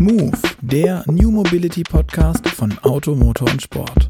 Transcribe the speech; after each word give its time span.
Move, 0.00 0.32
der 0.62 1.04
New 1.08 1.30
Mobility 1.30 1.82
Podcast 1.82 2.48
von 2.48 2.74
Auto, 2.78 3.14
Motor 3.14 3.50
und 3.50 3.60
Sport. 3.60 4.08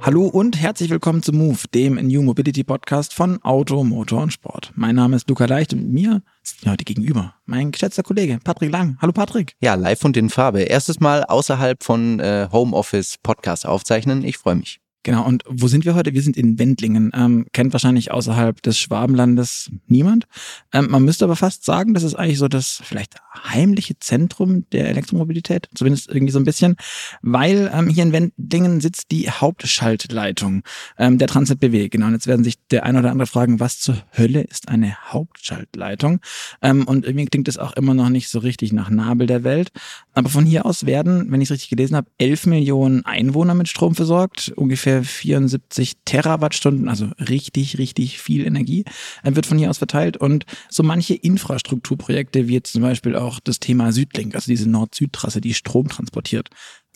Hallo 0.00 0.26
und 0.26 0.60
herzlich 0.60 0.90
willkommen 0.90 1.22
zu 1.22 1.32
Move, 1.32 1.56
dem 1.72 1.94
New 2.04 2.22
Mobility 2.22 2.64
Podcast 2.64 3.14
von 3.14 3.40
Auto, 3.44 3.84
Motor 3.84 4.22
und 4.22 4.32
Sport. 4.32 4.72
Mein 4.74 4.96
Name 4.96 5.14
ist 5.14 5.28
Luca 5.28 5.44
Leicht 5.44 5.72
und 5.72 5.92
mir 5.92 6.20
ist 6.42 6.66
heute 6.66 6.84
gegenüber 6.84 7.36
mein 7.46 7.70
geschätzter 7.70 8.02
Kollege 8.02 8.40
Patrick 8.42 8.72
Lang. 8.72 8.98
Hallo 9.00 9.12
Patrick. 9.12 9.54
Ja, 9.60 9.74
live 9.76 10.04
und 10.04 10.16
in 10.16 10.30
Farbe. 10.30 10.62
Erstes 10.62 10.98
Mal 10.98 11.22
außerhalb 11.22 11.84
von 11.84 12.18
äh, 12.18 12.48
Homeoffice 12.50 13.18
Podcast 13.22 13.66
aufzeichnen. 13.66 14.24
Ich 14.24 14.36
freue 14.36 14.56
mich. 14.56 14.80
Genau, 15.02 15.26
und 15.26 15.44
wo 15.48 15.66
sind 15.66 15.86
wir 15.86 15.94
heute? 15.94 16.12
Wir 16.12 16.20
sind 16.20 16.36
in 16.36 16.58
Wendlingen. 16.58 17.10
Ähm, 17.14 17.46
kennt 17.54 17.72
wahrscheinlich 17.72 18.10
außerhalb 18.10 18.60
des 18.60 18.78
Schwabenlandes 18.78 19.70
niemand. 19.86 20.26
Ähm, 20.74 20.88
man 20.90 21.04
müsste 21.04 21.24
aber 21.24 21.36
fast 21.36 21.64
sagen, 21.64 21.94
das 21.94 22.02
ist 22.02 22.14
eigentlich 22.14 22.36
so 22.36 22.48
das 22.48 22.82
vielleicht 22.84 23.14
heimliche 23.34 23.98
Zentrum 23.98 24.68
der 24.72 24.90
Elektromobilität, 24.90 25.70
zumindest 25.74 26.10
irgendwie 26.10 26.32
so 26.32 26.38
ein 26.38 26.44
bisschen, 26.44 26.76
weil 27.22 27.70
ähm, 27.72 27.88
hier 27.88 28.02
in 28.02 28.12
Wendlingen 28.12 28.82
sitzt 28.82 29.10
die 29.10 29.30
Hauptschaltleitung 29.30 30.64
ähm, 30.98 31.16
der 31.16 31.28
Transnet 31.28 31.60
BW. 31.60 31.88
Genau, 31.88 32.06
und 32.06 32.12
jetzt 32.12 32.26
werden 32.26 32.44
sich 32.44 32.56
der 32.70 32.84
eine 32.84 32.98
oder 32.98 33.10
andere 33.10 33.26
fragen, 33.26 33.58
was 33.58 33.78
zur 33.78 33.96
Hölle 34.18 34.42
ist 34.42 34.68
eine 34.68 34.94
Hauptschaltleitung? 35.10 36.20
Ähm, 36.60 36.86
und 36.86 37.06
irgendwie 37.06 37.24
klingt 37.24 37.48
es 37.48 37.56
auch 37.56 37.72
immer 37.72 37.94
noch 37.94 38.10
nicht 38.10 38.28
so 38.28 38.38
richtig 38.38 38.74
nach 38.74 38.90
Nabel 38.90 39.26
der 39.26 39.44
Welt. 39.44 39.70
Aber 40.12 40.28
von 40.28 40.44
hier 40.44 40.66
aus 40.66 40.84
werden, 40.84 41.32
wenn 41.32 41.40
ich 41.40 41.46
es 41.46 41.52
richtig 41.54 41.70
gelesen 41.70 41.96
habe, 41.96 42.10
11 42.18 42.44
Millionen 42.44 43.06
Einwohner 43.06 43.54
mit 43.54 43.68
Strom 43.68 43.94
versorgt, 43.94 44.52
ungefähr 44.56 44.89
ungefähr 44.90 45.04
74 45.04 45.98
Terawattstunden, 46.04 46.88
also 46.88 47.08
richtig, 47.18 47.78
richtig 47.78 48.20
viel 48.20 48.46
Energie, 48.46 48.84
äh, 49.22 49.34
wird 49.34 49.46
von 49.46 49.58
hier 49.58 49.70
aus 49.70 49.78
verteilt. 49.78 50.16
Und 50.16 50.44
so 50.68 50.82
manche 50.82 51.14
Infrastrukturprojekte, 51.14 52.48
wie 52.48 52.54
jetzt 52.54 52.72
zum 52.72 52.82
Beispiel 52.82 53.16
auch 53.16 53.40
das 53.40 53.60
Thema 53.60 53.92
Südlink, 53.92 54.34
also 54.34 54.50
diese 54.50 54.68
Nord-Süd-Trasse, 54.68 55.40
die 55.40 55.54
Strom 55.54 55.88
transportiert, 55.88 56.50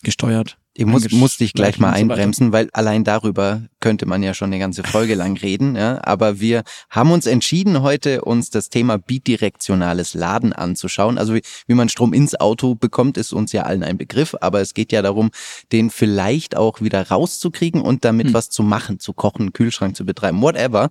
gesteuert, 0.04 0.58
ich 0.76 0.86
muss, 0.86 1.08
muss 1.12 1.36
dich 1.36 1.52
gleich 1.52 1.78
mal 1.78 1.92
einbremsen, 1.92 2.50
weil 2.50 2.68
allein 2.72 3.04
darüber 3.04 3.62
könnte 3.78 4.06
man 4.06 4.24
ja 4.24 4.34
schon 4.34 4.48
eine 4.48 4.58
ganze 4.58 4.82
Folge 4.82 5.14
lang 5.14 5.36
reden. 5.36 5.76
Ja? 5.76 6.00
Aber 6.02 6.40
wir 6.40 6.64
haben 6.90 7.12
uns 7.12 7.26
entschieden, 7.26 7.82
heute 7.82 8.22
uns 8.22 8.50
das 8.50 8.70
Thema 8.70 8.98
bidirektionales 8.98 10.14
Laden 10.14 10.52
anzuschauen. 10.52 11.16
Also 11.16 11.34
wie, 11.34 11.42
wie 11.68 11.74
man 11.74 11.88
Strom 11.88 12.12
ins 12.12 12.34
Auto 12.34 12.74
bekommt, 12.74 13.18
ist 13.18 13.32
uns 13.32 13.52
ja 13.52 13.62
allen 13.62 13.84
ein 13.84 13.98
Begriff. 13.98 14.34
Aber 14.40 14.60
es 14.60 14.74
geht 14.74 14.90
ja 14.90 15.00
darum, 15.00 15.30
den 15.70 15.90
vielleicht 15.90 16.56
auch 16.56 16.80
wieder 16.80 17.08
rauszukriegen 17.08 17.80
und 17.80 18.04
damit 18.04 18.28
hm. 18.28 18.34
was 18.34 18.50
zu 18.50 18.64
machen, 18.64 18.98
zu 18.98 19.12
kochen, 19.12 19.52
Kühlschrank 19.52 19.94
zu 19.94 20.04
betreiben, 20.04 20.42
whatever. 20.42 20.90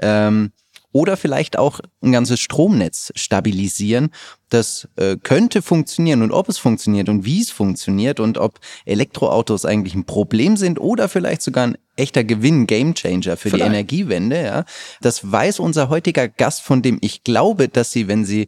Ähm, 0.00 0.52
oder 0.94 1.16
vielleicht 1.16 1.58
auch 1.58 1.80
ein 2.02 2.12
ganzes 2.12 2.38
Stromnetz 2.38 3.12
stabilisieren. 3.16 4.10
Das 4.48 4.88
äh, 4.94 5.16
könnte 5.20 5.60
funktionieren 5.60 6.22
und 6.22 6.30
ob 6.30 6.48
es 6.48 6.56
funktioniert 6.56 7.08
und 7.08 7.24
wie 7.24 7.40
es 7.40 7.50
funktioniert 7.50 8.20
und 8.20 8.38
ob 8.38 8.60
Elektroautos 8.84 9.64
eigentlich 9.64 9.96
ein 9.96 10.04
Problem 10.04 10.56
sind 10.56 10.78
oder 10.78 11.08
vielleicht 11.08 11.42
sogar 11.42 11.66
ein 11.66 11.78
echter 11.96 12.22
Gewinn, 12.22 12.68
Gamechanger 12.68 13.36
für 13.36 13.50
vielleicht. 13.50 13.64
die 13.64 13.66
Energiewende. 13.66 14.40
Ja, 14.40 14.64
das 15.00 15.30
weiß 15.30 15.58
unser 15.58 15.88
heutiger 15.88 16.28
Gast, 16.28 16.62
von 16.62 16.80
dem 16.80 16.98
ich 17.00 17.24
glaube, 17.24 17.68
dass 17.68 17.90
sie, 17.90 18.06
wenn 18.06 18.24
sie 18.24 18.46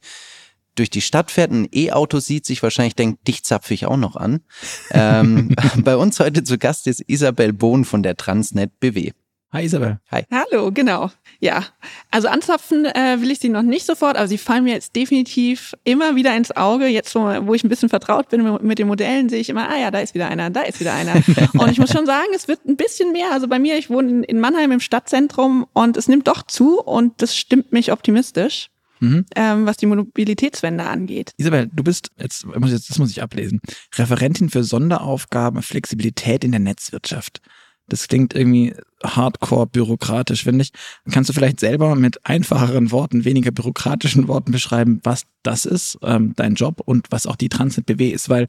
durch 0.76 0.90
die 0.90 1.00
Stadt 1.00 1.32
fährt, 1.32 1.50
ein 1.50 1.68
E-Auto 1.74 2.20
sieht, 2.20 2.46
sich 2.46 2.62
wahrscheinlich 2.62 2.94
denkt, 2.94 3.26
dich 3.26 3.42
zapfe 3.42 3.74
ich 3.74 3.86
auch 3.86 3.96
noch 3.96 4.14
an. 4.14 4.42
ähm, 4.92 5.52
bei 5.78 5.96
uns 5.96 6.20
heute 6.20 6.44
zu 6.44 6.58
Gast 6.58 6.86
ist 6.86 7.02
Isabel 7.08 7.52
Bohn 7.52 7.84
von 7.84 8.04
der 8.04 8.16
Transnet 8.16 8.78
BW. 8.78 9.10
Hi 9.56 9.64
Isabel. 9.64 9.98
Hi. 10.10 10.24
Hallo, 10.30 10.70
genau. 10.70 11.10
Ja, 11.40 11.64
also 12.10 12.28
anzapfen 12.28 12.84
äh, 12.84 13.22
will 13.22 13.30
ich 13.30 13.38
sie 13.38 13.48
noch 13.48 13.62
nicht 13.62 13.86
sofort, 13.86 14.18
aber 14.18 14.28
sie 14.28 14.36
fallen 14.36 14.64
mir 14.64 14.74
jetzt 14.74 14.94
definitiv 14.94 15.74
immer 15.82 16.14
wieder 16.14 16.36
ins 16.36 16.54
Auge. 16.54 16.88
Jetzt, 16.88 17.14
wo, 17.14 17.20
wo 17.20 17.54
ich 17.54 17.64
ein 17.64 17.70
bisschen 17.70 17.88
vertraut 17.88 18.28
bin 18.28 18.58
mit 18.60 18.78
den 18.78 18.86
Modellen, 18.86 19.30
sehe 19.30 19.40
ich 19.40 19.48
immer, 19.48 19.66
ah 19.70 19.78
ja, 19.78 19.90
da 19.90 20.00
ist 20.00 20.14
wieder 20.14 20.28
einer, 20.28 20.50
da 20.50 20.60
ist 20.60 20.78
wieder 20.78 20.92
einer. 20.92 21.14
und 21.54 21.70
ich 21.70 21.78
muss 21.78 21.90
schon 21.90 22.04
sagen, 22.04 22.28
es 22.34 22.48
wird 22.48 22.66
ein 22.66 22.76
bisschen 22.76 23.12
mehr. 23.12 23.32
Also 23.32 23.48
bei 23.48 23.58
mir, 23.58 23.78
ich 23.78 23.88
wohne 23.88 24.26
in 24.26 24.40
Mannheim 24.40 24.72
im 24.72 24.80
Stadtzentrum 24.80 25.66
und 25.72 25.96
es 25.96 26.06
nimmt 26.06 26.28
doch 26.28 26.42
zu 26.42 26.78
und 26.78 27.22
das 27.22 27.34
stimmt 27.34 27.72
mich 27.72 27.92
optimistisch. 27.92 28.68
Mhm. 29.00 29.24
Ähm, 29.36 29.66
was 29.66 29.76
die 29.78 29.86
Mobilitätswende 29.86 30.84
angeht. 30.84 31.32
Isabel, 31.36 31.70
du 31.70 31.82
bist, 31.82 32.10
jetzt, 32.18 32.46
jetzt, 32.66 32.90
das 32.90 32.98
muss 32.98 33.10
ich 33.10 33.22
ablesen, 33.22 33.60
Referentin 33.94 34.48
für 34.48 34.64
Sonderaufgaben 34.64 35.62
Flexibilität 35.62 36.44
in 36.44 36.50
der 36.50 36.60
Netzwirtschaft. 36.60 37.42
Das 37.88 38.08
klingt 38.08 38.34
irgendwie 38.34 38.74
hardcore 39.04 39.66
bürokratisch, 39.66 40.44
finde 40.44 40.62
ich. 40.62 40.72
Kannst 41.10 41.30
du 41.30 41.34
vielleicht 41.34 41.60
selber 41.60 41.94
mit 41.94 42.24
einfacheren 42.26 42.90
Worten, 42.90 43.24
weniger 43.24 43.50
bürokratischen 43.50 44.28
Worten 44.28 44.52
beschreiben, 44.52 45.00
was 45.04 45.24
das 45.42 45.64
ist, 45.66 45.98
ähm, 46.02 46.32
dein 46.36 46.54
Job 46.54 46.80
und 46.84 47.06
was 47.10 47.26
auch 47.26 47.36
die 47.36 47.48
Transnet 47.48 47.86
BW 47.86 48.08
ist? 48.08 48.28
Weil 48.28 48.48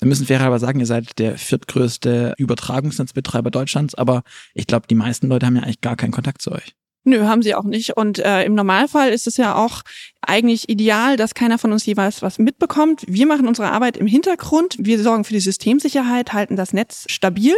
wir 0.00 0.08
müssen 0.08 0.26
fairerweise 0.26 0.66
sagen, 0.66 0.80
ihr 0.80 0.86
seid 0.86 1.18
der 1.20 1.38
viertgrößte 1.38 2.34
Übertragungsnetzbetreiber 2.36 3.52
Deutschlands, 3.52 3.94
aber 3.94 4.24
ich 4.52 4.66
glaube, 4.66 4.88
die 4.88 4.96
meisten 4.96 5.28
Leute 5.28 5.46
haben 5.46 5.54
ja 5.54 5.62
eigentlich 5.62 5.80
gar 5.80 5.94
keinen 5.94 6.10
Kontakt 6.10 6.42
zu 6.42 6.50
euch. 6.50 6.74
Nö, 7.04 7.26
haben 7.26 7.42
sie 7.42 7.54
auch 7.54 7.64
nicht. 7.64 7.96
Und 7.96 8.20
äh, 8.20 8.44
im 8.44 8.54
Normalfall 8.54 9.10
ist 9.10 9.26
es 9.26 9.36
ja 9.36 9.56
auch 9.56 9.82
eigentlich 10.20 10.68
ideal, 10.68 11.16
dass 11.16 11.34
keiner 11.34 11.58
von 11.58 11.72
uns 11.72 11.84
jeweils 11.84 12.22
was 12.22 12.38
mitbekommt. 12.38 13.02
Wir 13.08 13.26
machen 13.26 13.48
unsere 13.48 13.70
Arbeit 13.70 13.96
im 13.96 14.06
Hintergrund. 14.06 14.76
Wir 14.78 15.02
sorgen 15.02 15.24
für 15.24 15.32
die 15.32 15.40
Systemsicherheit, 15.40 16.32
halten 16.32 16.54
das 16.54 16.72
Netz 16.72 17.06
stabil. 17.08 17.54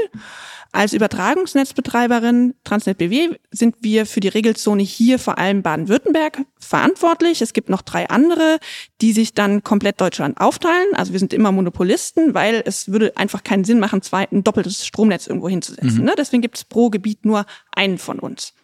Als 0.73 0.93
Übertragungsnetzbetreiberin 0.93 2.55
Transnet 2.65 2.99
BW 2.99 3.37
sind 3.53 3.77
wir 3.83 4.07
für 4.07 4.21
die 4.21 4.29
Regelzone 4.29 4.83
hier 4.83 5.19
vor 5.19 5.39
allem 5.39 5.63
Baden-Württemberg 5.63 6.41
verantwortlich. 6.59 7.43
Es 7.43 7.53
gibt 7.53 7.69
noch 7.69 7.83
drei 7.83 8.09
andere, 8.09 8.59
die 9.01 9.13
sich 9.13 9.35
dann 9.35 9.63
komplett 9.63 10.01
Deutschland 10.01 10.41
aufteilen. 10.41 10.89
Also 10.95 11.13
wir 11.13 11.21
sind 11.21 11.35
immer 11.35 11.53
Monopolisten, 11.53 12.35
weil 12.35 12.63
es 12.65 12.91
würde 12.91 13.17
einfach 13.17 13.45
keinen 13.45 13.65
Sinn 13.65 13.79
machen, 13.79 14.03
zwei, 14.03 14.27
ein 14.33 14.43
doppeltes 14.43 14.85
Stromnetz 14.85 15.27
irgendwo 15.27 15.49
hinzusetzen. 15.49 15.99
Mhm. 15.99 16.05
Ne? 16.07 16.15
Deswegen 16.17 16.43
gibt 16.43 16.57
es 16.57 16.65
pro 16.65 16.91
Gebiet 16.91 17.25
nur 17.25 17.47
einen 17.77 17.99
von 17.99 18.19
uns. 18.19 18.55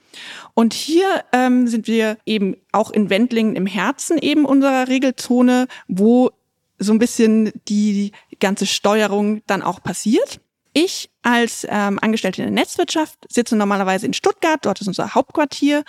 Und 0.55 0.75
hier 0.75 1.25
ähm, 1.33 1.69
sind 1.69 1.87
wir 1.87 2.19
eben 2.27 2.57
auch 2.73 2.91
in 2.91 3.11
Wendlingen 3.11 3.57
im 3.57 3.67
Herzen 3.67 4.19
eben 4.19 4.45
unserer 4.45 4.89
Regelzone, 4.89 5.67
wo 5.89 6.31
so 6.79 6.93
ein 6.93 6.99
bisschen 6.99 7.53
die 7.69 8.13
ganze 8.41 8.67
Steuerung 8.67 9.43
dann 9.47 9.63
auch 9.63 9.83
passiert. 9.83 10.41
Ich 10.73 11.10
als 11.23 11.67
ähm, 11.69 11.99
Angestellte 12.01 12.43
in 12.43 12.55
der 12.55 12.63
Netzwirtschaft 12.63 13.19
sitze 13.29 13.55
normalerweise 13.55 14.07
in 14.07 14.15
Stuttgart, 14.15 14.59
dort 14.63 14.81
ist 14.81 14.87
unser 14.87 15.15
Hauptquartier. 15.15 15.85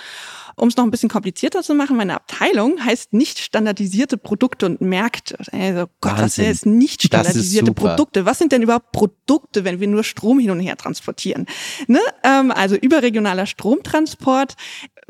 Um 0.57 0.67
es 0.67 0.75
noch 0.75 0.83
ein 0.83 0.91
bisschen 0.91 1.09
komplizierter 1.09 1.63
zu 1.63 1.73
machen, 1.73 1.95
meine 1.95 2.15
Abteilung 2.15 2.83
heißt 2.83 3.13
nicht 3.13 3.39
standardisierte 3.39 4.17
Produkte 4.17 4.65
und 4.65 4.81
Märkte. 4.81 5.37
Also 5.51 5.87
Gott, 6.01 6.17
Wahnsinn. 6.17 6.45
was 6.45 6.51
ist 6.51 6.65
nicht 6.65 7.03
standardisierte 7.03 7.73
Produkte? 7.73 8.25
Was 8.25 8.39
sind 8.39 8.51
denn 8.51 8.61
überhaupt 8.61 8.91
Produkte, 8.91 9.63
wenn 9.63 9.79
wir 9.79 9.87
nur 9.87 10.03
Strom 10.03 10.39
hin 10.39 10.51
und 10.51 10.59
her 10.59 10.75
transportieren? 10.75 11.45
Ne? 11.87 11.99
Ähm, 12.23 12.51
also 12.51 12.75
überregionaler 12.75 13.45
Stromtransport. 13.45 14.55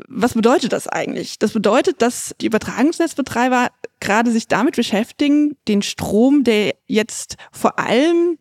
Was 0.08 0.34
bedeutet 0.34 0.72
das 0.72 0.88
eigentlich? 0.88 1.38
Das 1.38 1.52
bedeutet, 1.52 2.00
dass 2.00 2.34
die 2.40 2.46
Übertragungsnetzbetreiber 2.46 3.70
gerade 4.00 4.30
sich 4.30 4.48
damit 4.48 4.76
beschäftigen, 4.76 5.56
den 5.68 5.82
Strom, 5.82 6.44
der 6.44 6.74
jetzt 6.86 7.36
vor 7.52 7.78
allem 7.78 8.38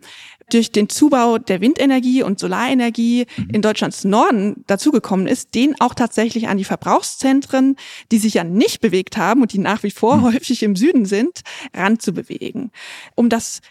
durch 0.53 0.71
den 0.71 0.89
Zubau 0.89 1.37
der 1.37 1.61
Windenergie 1.61 2.23
und 2.23 2.39
Solarenergie 2.39 3.25
mhm. 3.37 3.49
in 3.51 3.61
Deutschlands 3.61 4.03
Norden 4.03 4.63
dazugekommen 4.67 5.27
ist, 5.27 5.55
den 5.55 5.79
auch 5.79 5.93
tatsächlich 5.93 6.47
an 6.47 6.57
die 6.57 6.63
Verbrauchszentren, 6.63 7.75
die 8.11 8.17
sich 8.17 8.35
ja 8.35 8.43
nicht 8.43 8.81
bewegt 8.81 9.17
haben 9.17 9.41
und 9.41 9.53
die 9.53 9.59
nach 9.59 9.83
wie 9.83 9.91
vor 9.91 10.17
mhm. 10.17 10.23
häufig 10.33 10.63
im 10.63 10.75
Süden 10.75 11.05
sind, 11.05 11.41
ranzubewegen. 11.73 12.71
Um 13.15 13.29
das 13.29 13.61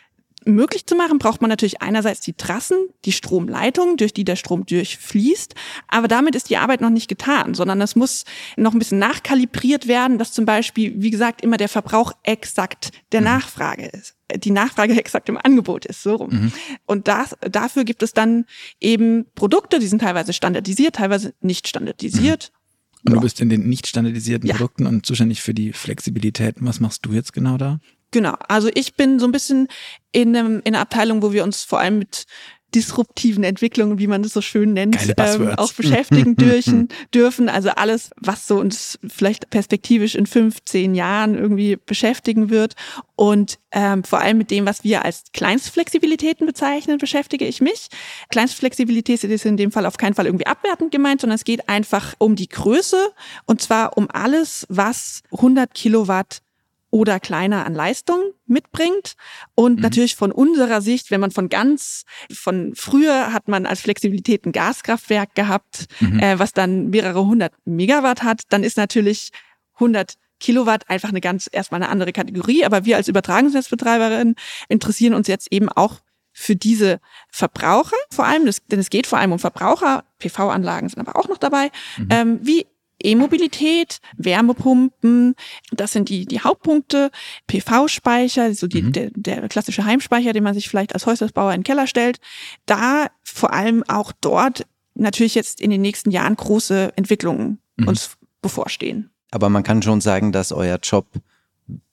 möglich 0.44 0.86
zu 0.86 0.94
machen, 0.94 1.18
braucht 1.18 1.40
man 1.40 1.48
natürlich 1.48 1.82
einerseits 1.82 2.20
die 2.20 2.32
Trassen, 2.32 2.76
die 3.04 3.12
Stromleitung, 3.12 3.96
durch 3.96 4.12
die 4.12 4.24
der 4.24 4.36
Strom 4.36 4.66
durchfließt. 4.66 5.54
Aber 5.88 6.08
damit 6.08 6.34
ist 6.34 6.50
die 6.50 6.56
Arbeit 6.56 6.80
noch 6.80 6.90
nicht 6.90 7.08
getan, 7.08 7.54
sondern 7.54 7.80
es 7.80 7.96
muss 7.96 8.24
noch 8.56 8.72
ein 8.72 8.78
bisschen 8.78 8.98
nachkalibriert 8.98 9.86
werden, 9.86 10.18
dass 10.18 10.32
zum 10.32 10.44
Beispiel, 10.44 10.94
wie 10.96 11.10
gesagt, 11.10 11.42
immer 11.42 11.56
der 11.56 11.68
Verbrauch 11.68 12.12
exakt 12.22 12.92
der 13.12 13.20
mhm. 13.20 13.26
Nachfrage 13.26 13.86
ist 13.86 14.16
die 14.36 14.50
Nachfrage 14.50 14.94
exakt 14.98 15.28
im 15.28 15.38
Angebot 15.42 15.86
ist, 15.86 16.02
so 16.02 16.16
rum. 16.16 16.30
Mhm. 16.30 16.52
Und 16.86 17.08
das, 17.08 17.36
dafür 17.40 17.84
gibt 17.84 18.02
es 18.02 18.12
dann 18.12 18.44
eben 18.80 19.26
Produkte, 19.34 19.78
die 19.78 19.86
sind 19.86 20.00
teilweise 20.02 20.32
standardisiert, 20.32 20.96
teilweise 20.96 21.34
nicht 21.40 21.68
standardisiert. 21.68 22.52
Mhm. 22.52 22.60
Und 23.02 23.12
ja. 23.12 23.14
du 23.16 23.22
bist 23.22 23.40
in 23.40 23.48
den 23.48 23.68
nicht 23.68 23.86
standardisierten 23.86 24.48
ja. 24.48 24.54
Produkten 24.54 24.86
und 24.86 25.06
zuständig 25.06 25.40
für 25.40 25.54
die 25.54 25.72
Flexibilität. 25.72 26.56
Was 26.60 26.80
machst 26.80 27.06
du 27.06 27.12
jetzt 27.12 27.32
genau 27.32 27.56
da? 27.56 27.80
Genau, 28.10 28.34
also 28.48 28.68
ich 28.74 28.94
bin 28.94 29.18
so 29.18 29.26
ein 29.26 29.32
bisschen 29.32 29.68
in, 30.12 30.36
einem, 30.36 30.60
in 30.64 30.74
einer 30.74 30.82
Abteilung, 30.82 31.22
wo 31.22 31.32
wir 31.32 31.44
uns 31.44 31.62
vor 31.62 31.80
allem 31.80 31.98
mit 31.98 32.26
disruptiven 32.74 33.42
Entwicklungen, 33.44 33.98
wie 33.98 34.06
man 34.06 34.22
das 34.22 34.32
so 34.32 34.40
schön 34.40 34.72
nennt, 34.72 34.96
ähm, 35.18 35.54
auch 35.56 35.72
beschäftigen 35.72 36.36
dürfen, 36.36 36.88
dürfen. 37.12 37.48
Also 37.48 37.70
alles, 37.70 38.10
was 38.16 38.46
so 38.46 38.58
uns 38.58 38.98
vielleicht 39.06 39.50
perspektivisch 39.50 40.14
in 40.14 40.26
15 40.26 40.94
Jahren 40.94 41.36
irgendwie 41.36 41.76
beschäftigen 41.84 42.50
wird. 42.50 42.74
Und 43.16 43.58
ähm, 43.72 44.04
vor 44.04 44.20
allem 44.20 44.38
mit 44.38 44.50
dem, 44.50 44.66
was 44.66 44.84
wir 44.84 45.04
als 45.04 45.24
Kleinstflexibilitäten 45.32 46.46
bezeichnen, 46.46 46.98
beschäftige 46.98 47.46
ich 47.46 47.60
mich. 47.60 47.88
Kleinstflexibilität 48.30 49.24
ist 49.24 49.44
in 49.44 49.56
dem 49.56 49.72
Fall 49.72 49.86
auf 49.86 49.96
keinen 49.96 50.14
Fall 50.14 50.26
irgendwie 50.26 50.46
abwertend 50.46 50.92
gemeint, 50.92 51.20
sondern 51.20 51.36
es 51.36 51.44
geht 51.44 51.68
einfach 51.68 52.14
um 52.18 52.36
die 52.36 52.48
Größe 52.48 53.10
und 53.46 53.60
zwar 53.60 53.96
um 53.96 54.08
alles, 54.10 54.66
was 54.68 55.22
100 55.32 55.74
Kilowatt 55.74 56.42
oder 56.90 57.20
kleiner 57.20 57.66
an 57.66 57.74
Leistung 57.74 58.20
mitbringt. 58.46 59.14
Und 59.54 59.76
mhm. 59.76 59.82
natürlich 59.82 60.16
von 60.16 60.32
unserer 60.32 60.80
Sicht, 60.80 61.10
wenn 61.10 61.20
man 61.20 61.30
von 61.30 61.48
ganz, 61.48 62.04
von 62.32 62.72
früher 62.74 63.32
hat 63.32 63.48
man 63.48 63.66
als 63.66 63.80
Flexibilität 63.80 64.44
ein 64.44 64.52
Gaskraftwerk 64.52 65.34
gehabt, 65.34 65.86
mhm. 66.00 66.20
äh, 66.20 66.38
was 66.38 66.52
dann 66.52 66.90
mehrere 66.90 67.24
hundert 67.24 67.52
Megawatt 67.64 68.22
hat, 68.22 68.42
dann 68.48 68.64
ist 68.64 68.76
natürlich 68.76 69.30
100 69.74 70.14
Kilowatt 70.40 70.88
einfach 70.88 71.10
eine 71.10 71.20
ganz, 71.20 71.48
erstmal 71.50 71.82
eine 71.82 71.90
andere 71.90 72.12
Kategorie. 72.12 72.64
Aber 72.64 72.84
wir 72.84 72.96
als 72.96 73.08
Übertragungsnetzbetreiberin 73.08 74.34
interessieren 74.68 75.14
uns 75.14 75.28
jetzt 75.28 75.52
eben 75.52 75.68
auch 75.68 76.00
für 76.32 76.56
diese 76.56 77.00
Verbraucher 77.30 77.96
vor 78.10 78.24
allem, 78.24 78.48
denn 78.70 78.78
es 78.78 78.90
geht 78.90 79.06
vor 79.06 79.18
allem 79.18 79.32
um 79.32 79.38
Verbraucher, 79.38 80.04
PV-Anlagen 80.18 80.88
sind 80.88 81.00
aber 81.00 81.18
auch 81.18 81.28
noch 81.28 81.38
dabei. 81.38 81.70
Mhm. 81.98 82.08
Ähm, 82.10 82.38
wie 82.42 82.66
E-Mobilität, 83.02 84.00
Wärmepumpen, 84.16 85.34
das 85.70 85.92
sind 85.92 86.08
die, 86.08 86.26
die 86.26 86.40
Hauptpunkte. 86.40 87.10
PV-Speicher, 87.46 88.54
so 88.54 88.66
die, 88.66 88.82
mhm. 88.82 88.92
der, 88.92 89.10
der 89.14 89.48
klassische 89.48 89.84
Heimspeicher, 89.84 90.32
den 90.32 90.44
man 90.44 90.54
sich 90.54 90.68
vielleicht 90.68 90.94
als 90.94 91.06
Häuslersbauer 91.06 91.52
in 91.52 91.60
den 91.60 91.64
Keller 91.64 91.86
stellt. 91.86 92.20
Da 92.66 93.08
vor 93.22 93.52
allem 93.52 93.84
auch 93.88 94.12
dort 94.20 94.66
natürlich 94.94 95.34
jetzt 95.34 95.60
in 95.60 95.70
den 95.70 95.80
nächsten 95.80 96.10
Jahren 96.10 96.36
große 96.36 96.92
Entwicklungen 96.96 97.58
mhm. 97.76 97.88
uns 97.88 98.16
bevorstehen. 98.42 99.10
Aber 99.30 99.48
man 99.48 99.62
kann 99.62 99.82
schon 99.82 100.00
sagen, 100.00 100.32
dass 100.32 100.52
euer 100.52 100.78
Job 100.82 101.06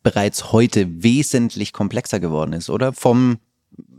bereits 0.02 0.52
heute 0.52 1.04
wesentlich 1.04 1.74
komplexer 1.74 2.20
geworden 2.20 2.54
ist, 2.54 2.70
oder? 2.70 2.94
Vom 2.94 3.40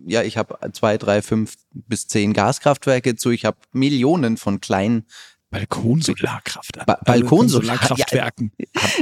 ja, 0.07 0.23
ich 0.23 0.39
habe 0.39 0.59
zwei, 0.73 0.97
drei, 0.97 1.23
fünf 1.23 1.57
bis 1.73 2.09
zehn 2.09 2.33
Gaskraftwerke 2.33 3.15
zu, 3.17 3.31
ich 3.31 3.45
habe 3.45 3.59
Millionen 3.73 4.37
von 4.39 4.61
kleinen 4.61 5.05
Balkonsolarkraft. 5.51 6.85
Ba 6.87 6.99
Balkonsolarkraftwerken. 7.05 8.53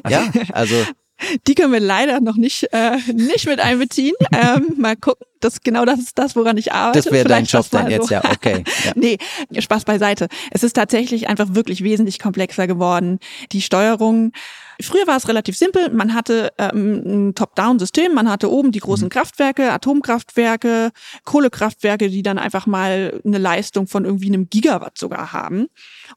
Ja, 0.08 0.30
ja, 0.32 0.42
also 0.52 0.74
die 1.46 1.54
können 1.54 1.72
wir 1.72 1.80
leider 1.80 2.20
noch 2.20 2.36
nicht, 2.36 2.68
äh, 2.72 2.98
nicht 3.12 3.46
mit 3.46 3.60
einbeziehen. 3.60 4.14
ähm, 4.32 4.74
mal 4.76 4.96
gucken. 4.96 5.26
Das 5.40 5.60
genau 5.60 5.84
das 5.84 5.98
ist 5.98 6.18
das, 6.18 6.34
woran 6.34 6.56
ich 6.56 6.72
arbeite. 6.72 7.02
Das 7.02 7.12
wäre 7.12 7.28
dein 7.28 7.44
Job 7.44 7.66
dann 7.70 7.90
jetzt, 7.90 8.08
so. 8.08 8.14
ja, 8.14 8.22
okay. 8.24 8.64
Ja. 8.84 8.92
nee, 8.94 9.18
Spaß 9.56 9.84
beiseite. 9.84 10.28
Es 10.50 10.62
ist 10.62 10.72
tatsächlich 10.72 11.28
einfach 11.28 11.54
wirklich 11.54 11.84
wesentlich 11.84 12.18
komplexer 12.18 12.66
geworden. 12.66 13.18
Die 13.52 13.60
Steuerung. 13.60 14.32
Früher 14.80 15.06
war 15.06 15.16
es 15.16 15.28
relativ 15.28 15.56
simpel. 15.56 15.90
Man 15.90 16.14
hatte 16.14 16.52
ähm, 16.58 17.02
ein 17.28 17.34
Top-Down-System. 17.34 18.14
Man 18.14 18.30
hatte 18.30 18.50
oben 18.50 18.72
die 18.72 18.80
großen 18.80 19.06
mhm. 19.06 19.10
Kraftwerke, 19.10 19.72
Atomkraftwerke, 19.72 20.90
Kohlekraftwerke, 21.24 22.08
die 22.08 22.22
dann 22.22 22.38
einfach 22.38 22.66
mal 22.66 23.20
eine 23.24 23.38
Leistung 23.38 23.86
von 23.86 24.04
irgendwie 24.04 24.28
einem 24.28 24.48
Gigawatt 24.48 24.98
sogar 24.98 25.32
haben. 25.32 25.68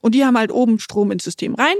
Und 0.01 0.15
die 0.15 0.25
haben 0.25 0.37
halt 0.37 0.51
oben 0.51 0.79
Strom 0.79 1.11
ins 1.11 1.23
System 1.23 1.55
rein 1.55 1.75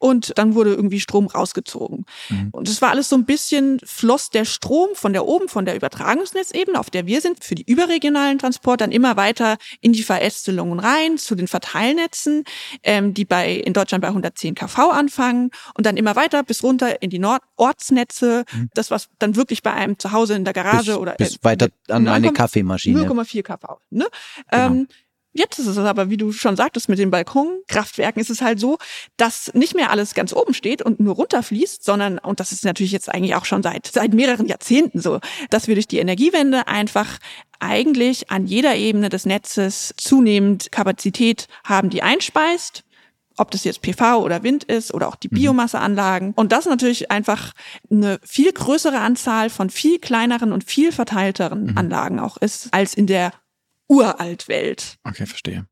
und 0.00 0.32
dann 0.38 0.54
wurde 0.54 0.70
irgendwie 0.70 0.98
Strom 0.98 1.26
rausgezogen. 1.26 2.06
Mhm. 2.30 2.48
Und 2.52 2.68
es 2.68 2.82
war 2.82 2.90
alles 2.90 3.10
so 3.10 3.16
ein 3.16 3.26
bisschen, 3.26 3.78
floss 3.84 4.30
der 4.30 4.46
Strom 4.46 4.88
von 4.94 5.12
der 5.12 5.26
oben, 5.26 5.48
von 5.48 5.66
der 5.66 5.76
Übertragungsnetzebene, 5.76 6.80
auf 6.80 6.88
der 6.90 7.06
wir 7.06 7.20
sind, 7.20 7.44
für 7.44 7.54
die 7.54 7.70
überregionalen 7.70 8.38
Transport 8.38 8.80
dann 8.80 8.92
immer 8.92 9.16
weiter 9.16 9.58
in 9.82 9.92
die 9.92 10.02
Verästelungen 10.02 10.80
rein, 10.80 11.18
zu 11.18 11.34
den 11.34 11.48
Verteilnetzen, 11.48 12.44
ähm, 12.82 13.12
die 13.12 13.26
bei 13.26 13.52
in 13.52 13.74
Deutschland 13.74 14.00
bei 14.00 14.08
110 14.08 14.54
kV 14.54 14.90
anfangen 14.90 15.50
und 15.76 15.84
dann 15.84 15.98
immer 15.98 16.16
weiter 16.16 16.42
bis 16.42 16.62
runter 16.62 17.02
in 17.02 17.10
die 17.10 17.18
Nord 17.18 17.42
Ortsnetze, 17.56 18.44
mhm. 18.50 18.70
das 18.72 18.90
was 18.90 19.08
dann 19.18 19.36
wirklich 19.36 19.62
bei 19.62 19.74
einem 19.74 19.98
zu 19.98 20.12
Hause 20.12 20.34
in 20.34 20.44
der 20.44 20.54
Garage 20.54 20.92
bis, 20.92 20.96
oder 20.96 21.14
bis 21.14 21.36
äh, 21.36 21.38
weiter 21.42 21.68
an 21.88 22.08
eine 22.08 22.32
Kaffeemaschine. 22.32 23.02
0,4 23.02 23.42
kV. 23.42 23.78
Ne? 23.90 24.06
Genau. 24.50 24.66
Ähm, 24.66 24.88
Jetzt 25.32 25.58
ist 25.60 25.66
es 25.66 25.78
aber, 25.78 26.10
wie 26.10 26.16
du 26.16 26.32
schon 26.32 26.56
sagtest, 26.56 26.88
mit 26.88 26.98
den 26.98 27.10
Balkonkraftwerken 27.10 28.20
ist 28.20 28.30
es 28.30 28.42
halt 28.42 28.58
so, 28.58 28.78
dass 29.16 29.52
nicht 29.54 29.76
mehr 29.76 29.90
alles 29.90 30.14
ganz 30.14 30.32
oben 30.32 30.54
steht 30.54 30.82
und 30.82 30.98
nur 30.98 31.14
runterfließt, 31.14 31.84
sondern, 31.84 32.18
und 32.18 32.40
das 32.40 32.50
ist 32.50 32.64
natürlich 32.64 32.90
jetzt 32.90 33.08
eigentlich 33.08 33.36
auch 33.36 33.44
schon 33.44 33.62
seit, 33.62 33.86
seit 33.86 34.12
mehreren 34.12 34.46
Jahrzehnten 34.46 35.00
so, 35.00 35.20
dass 35.48 35.68
wir 35.68 35.76
durch 35.76 35.86
die 35.86 35.98
Energiewende 35.98 36.66
einfach 36.66 37.18
eigentlich 37.60 38.30
an 38.30 38.46
jeder 38.46 38.74
Ebene 38.74 39.08
des 39.08 39.24
Netzes 39.24 39.94
zunehmend 39.96 40.72
Kapazität 40.72 41.46
haben, 41.64 41.90
die 41.90 42.02
einspeist 42.02 42.84
ob 43.36 43.50
das 43.50 43.64
jetzt 43.64 43.80
PV 43.80 44.22
oder 44.22 44.42
Wind 44.42 44.64
ist 44.64 44.92
oder 44.92 45.08
auch 45.08 45.16
die 45.16 45.28
mhm. 45.28 45.36
Biomasseanlagen. 45.36 46.32
Und 46.36 46.52
das 46.52 46.66
natürlich 46.66 47.10
einfach 47.10 47.52
eine 47.90 48.20
viel 48.22 48.52
größere 48.52 48.98
Anzahl 48.98 49.48
von 49.48 49.70
viel 49.70 49.98
kleineren 49.98 50.52
und 50.52 50.64
viel 50.64 50.92
verteilteren 50.92 51.68
mhm. 51.68 51.78
Anlagen 51.78 52.20
auch 52.20 52.36
ist, 52.36 52.68
als 52.72 52.92
in 52.92 53.06
der 53.06 53.32
Uraltwelt. 53.90 54.96
Okay, 55.04 55.26
verstehe. 55.26 55.66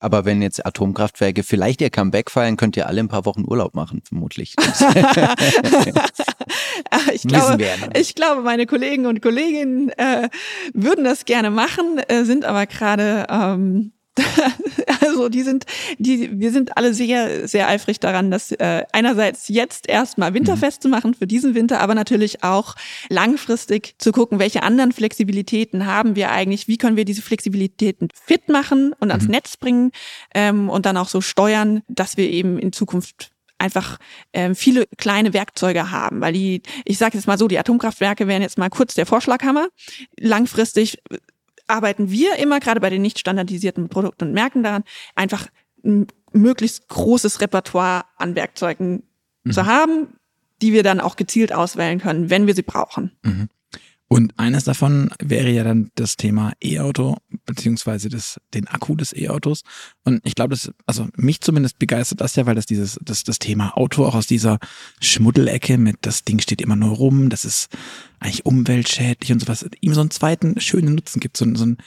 Aber 0.00 0.24
wenn 0.24 0.42
jetzt 0.42 0.66
Atomkraftwerke 0.66 1.44
vielleicht 1.44 1.80
ihr 1.80 1.90
Comeback 1.90 2.30
feiern, 2.30 2.56
könnt 2.56 2.76
ihr 2.76 2.88
alle 2.88 3.00
ein 3.00 3.08
paar 3.08 3.24
Wochen 3.24 3.44
Urlaub 3.46 3.74
machen, 3.74 4.02
vermutlich. 4.04 4.56
ich, 7.12 7.22
glaube, 7.22 7.64
ich 7.94 8.14
glaube, 8.16 8.42
meine 8.42 8.66
Kollegen 8.66 9.06
und 9.06 9.22
Kolleginnen 9.22 9.90
äh, 9.90 10.28
würden 10.72 11.04
das 11.04 11.24
gerne 11.24 11.50
machen, 11.50 12.00
äh, 12.08 12.24
sind 12.24 12.44
aber 12.44 12.66
gerade 12.66 13.26
ähm, 13.30 13.92
also 15.00 15.28
die 15.28 15.42
sind, 15.42 15.64
die, 15.98 16.38
wir 16.38 16.52
sind 16.52 16.76
alle 16.76 16.92
sehr, 16.92 17.48
sehr 17.48 17.68
eifrig 17.68 17.98
daran, 18.00 18.30
das 18.30 18.52
äh, 18.52 18.84
einerseits 18.92 19.48
jetzt 19.48 19.88
erstmal 19.88 20.34
winterfest 20.34 20.80
mhm. 20.80 20.82
zu 20.82 20.88
machen 20.88 21.14
für 21.14 21.26
diesen 21.26 21.54
Winter, 21.54 21.80
aber 21.80 21.94
natürlich 21.94 22.42
auch 22.42 22.74
langfristig 23.08 23.94
zu 23.98 24.12
gucken, 24.12 24.38
welche 24.38 24.62
anderen 24.62 24.92
Flexibilitäten 24.92 25.86
haben 25.86 26.14
wir 26.14 26.30
eigentlich, 26.30 26.68
wie 26.68 26.76
können 26.76 26.96
wir 26.96 27.04
diese 27.04 27.22
Flexibilitäten 27.22 28.08
fit 28.12 28.48
machen 28.48 28.94
und 29.00 29.10
ans 29.10 29.24
mhm. 29.24 29.30
Netz 29.30 29.56
bringen 29.56 29.92
ähm, 30.34 30.68
und 30.68 30.84
dann 30.84 30.96
auch 30.96 31.08
so 31.08 31.20
steuern, 31.20 31.82
dass 31.88 32.16
wir 32.16 32.28
eben 32.28 32.58
in 32.58 32.72
Zukunft 32.72 33.32
einfach 33.62 33.98
ähm, 34.32 34.54
viele 34.56 34.86
kleine 34.98 35.32
Werkzeuge 35.32 35.90
haben, 35.92 36.20
weil 36.20 36.32
die, 36.32 36.62
ich 36.84 36.98
sage 36.98 37.16
jetzt 37.16 37.26
mal 37.26 37.38
so, 37.38 37.46
die 37.46 37.58
Atomkraftwerke 37.58 38.26
wären 38.26 38.42
jetzt 38.42 38.58
mal 38.58 38.68
kurz 38.68 38.94
der 38.94 39.06
Vorschlaghammer. 39.06 39.68
Langfristig 40.18 40.98
arbeiten 41.72 42.10
wir 42.10 42.36
immer 42.36 42.60
gerade 42.60 42.80
bei 42.80 42.90
den 42.90 43.02
nicht 43.02 43.18
standardisierten 43.18 43.88
Produkten 43.88 44.28
und 44.28 44.32
Märkten 44.32 44.62
daran, 44.62 44.84
einfach 45.14 45.48
ein 45.84 46.06
möglichst 46.32 46.88
großes 46.88 47.40
Repertoire 47.40 48.04
an 48.16 48.34
Werkzeugen 48.34 49.02
mhm. 49.44 49.52
zu 49.52 49.66
haben, 49.66 50.08
die 50.60 50.72
wir 50.72 50.82
dann 50.82 51.00
auch 51.00 51.16
gezielt 51.16 51.52
auswählen 51.52 51.98
können, 51.98 52.30
wenn 52.30 52.46
wir 52.46 52.54
sie 52.54 52.62
brauchen. 52.62 53.12
Mhm. 53.22 53.48
Und 54.12 54.38
eines 54.38 54.64
davon 54.64 55.10
wäre 55.20 55.48
ja 55.48 55.64
dann 55.64 55.90
das 55.94 56.18
Thema 56.18 56.52
E-Auto, 56.62 57.16
beziehungsweise 57.46 58.10
das, 58.10 58.38
den 58.52 58.68
Akku 58.68 58.94
des 58.94 59.16
E-Autos. 59.16 59.62
Und 60.04 60.20
ich 60.24 60.34
glaube, 60.34 60.50
das, 60.50 60.70
also 60.84 61.08
mich 61.16 61.40
zumindest 61.40 61.78
begeistert 61.78 62.20
das 62.20 62.36
ja, 62.36 62.44
weil 62.44 62.54
das 62.54 62.66
dieses, 62.66 62.98
das, 63.02 63.24
das 63.24 63.38
Thema 63.38 63.74
Auto 63.74 64.04
auch 64.04 64.14
aus 64.14 64.26
dieser 64.26 64.58
Schmuddelecke 65.00 65.78
mit, 65.78 65.96
das 66.02 66.24
Ding 66.24 66.40
steht 66.40 66.60
immer 66.60 66.76
nur 66.76 66.94
rum, 66.94 67.30
das 67.30 67.46
ist 67.46 67.70
eigentlich 68.20 68.44
umweltschädlich 68.44 69.32
und 69.32 69.40
sowas, 69.40 69.64
ihm 69.80 69.94
so 69.94 70.02
einen 70.02 70.10
zweiten 70.10 70.60
schönen 70.60 70.94
Nutzen 70.94 71.18
gibt, 71.18 71.38
so, 71.38 71.46
so 71.54 71.62
einen 71.64 71.78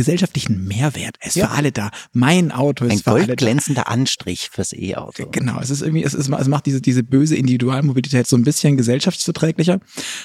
gesellschaftlichen 0.00 0.66
Mehrwert. 0.66 1.16
Es 1.20 1.28
ist 1.28 1.34
ja. 1.36 1.48
für 1.48 1.52
alle 1.52 1.72
da. 1.72 1.90
Mein 2.14 2.52
Auto 2.52 2.86
ist 2.86 2.92
Ein 2.92 2.98
für 3.00 3.10
alle 3.10 3.26
da. 3.26 3.34
glänzender 3.34 3.86
Anstrich 3.86 4.48
fürs 4.50 4.72
E-Auto. 4.72 5.28
Genau, 5.30 5.60
es 5.60 5.68
ist 5.68 5.82
irgendwie, 5.82 6.02
es, 6.02 6.14
ist, 6.14 6.30
es 6.30 6.48
macht 6.48 6.64
diese, 6.64 6.80
diese 6.80 7.02
böse 7.02 7.36
Individualmobilität 7.36 8.26
so 8.26 8.34
ein 8.36 8.42
bisschen 8.42 8.78
gesellschaftsverträglicher. 8.78 9.78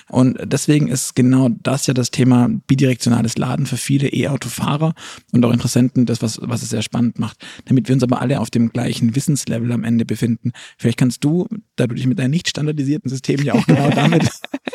Und 0.07 0.37
deswegen 0.45 0.87
ist 0.87 1.13
genau 1.13 1.49
das 1.49 1.87
ja 1.87 1.93
das 1.93 2.09
Thema 2.09 2.47
bidirektionales 2.67 3.37
Laden 3.37 3.65
für 3.65 3.75
viele 3.75 4.07
E-Auto-Fahrer 4.07 4.93
und 5.33 5.43
auch 5.43 5.51
Interessenten, 5.51 6.05
das, 6.05 6.21
was, 6.21 6.39
was 6.41 6.63
es 6.63 6.69
sehr 6.69 6.81
spannend 6.81 7.19
macht. 7.19 7.45
Damit 7.65 7.89
wir 7.89 7.95
uns 7.95 8.03
aber 8.03 8.21
alle 8.21 8.39
auf 8.39 8.49
dem 8.49 8.69
gleichen 8.69 9.13
Wissenslevel 9.13 9.73
am 9.73 9.83
Ende 9.83 10.05
befinden. 10.05 10.53
Vielleicht 10.77 10.99
kannst 10.99 11.21
du, 11.25 11.49
da 11.75 11.85
du 11.85 11.95
dich 11.95 12.07
mit 12.07 12.17
deinen 12.17 12.31
nicht 12.31 12.47
standardisierten 12.47 13.09
Systemen 13.09 13.45
ja 13.45 13.55
auch 13.55 13.65
genau 13.65 13.89
damit 13.89 14.29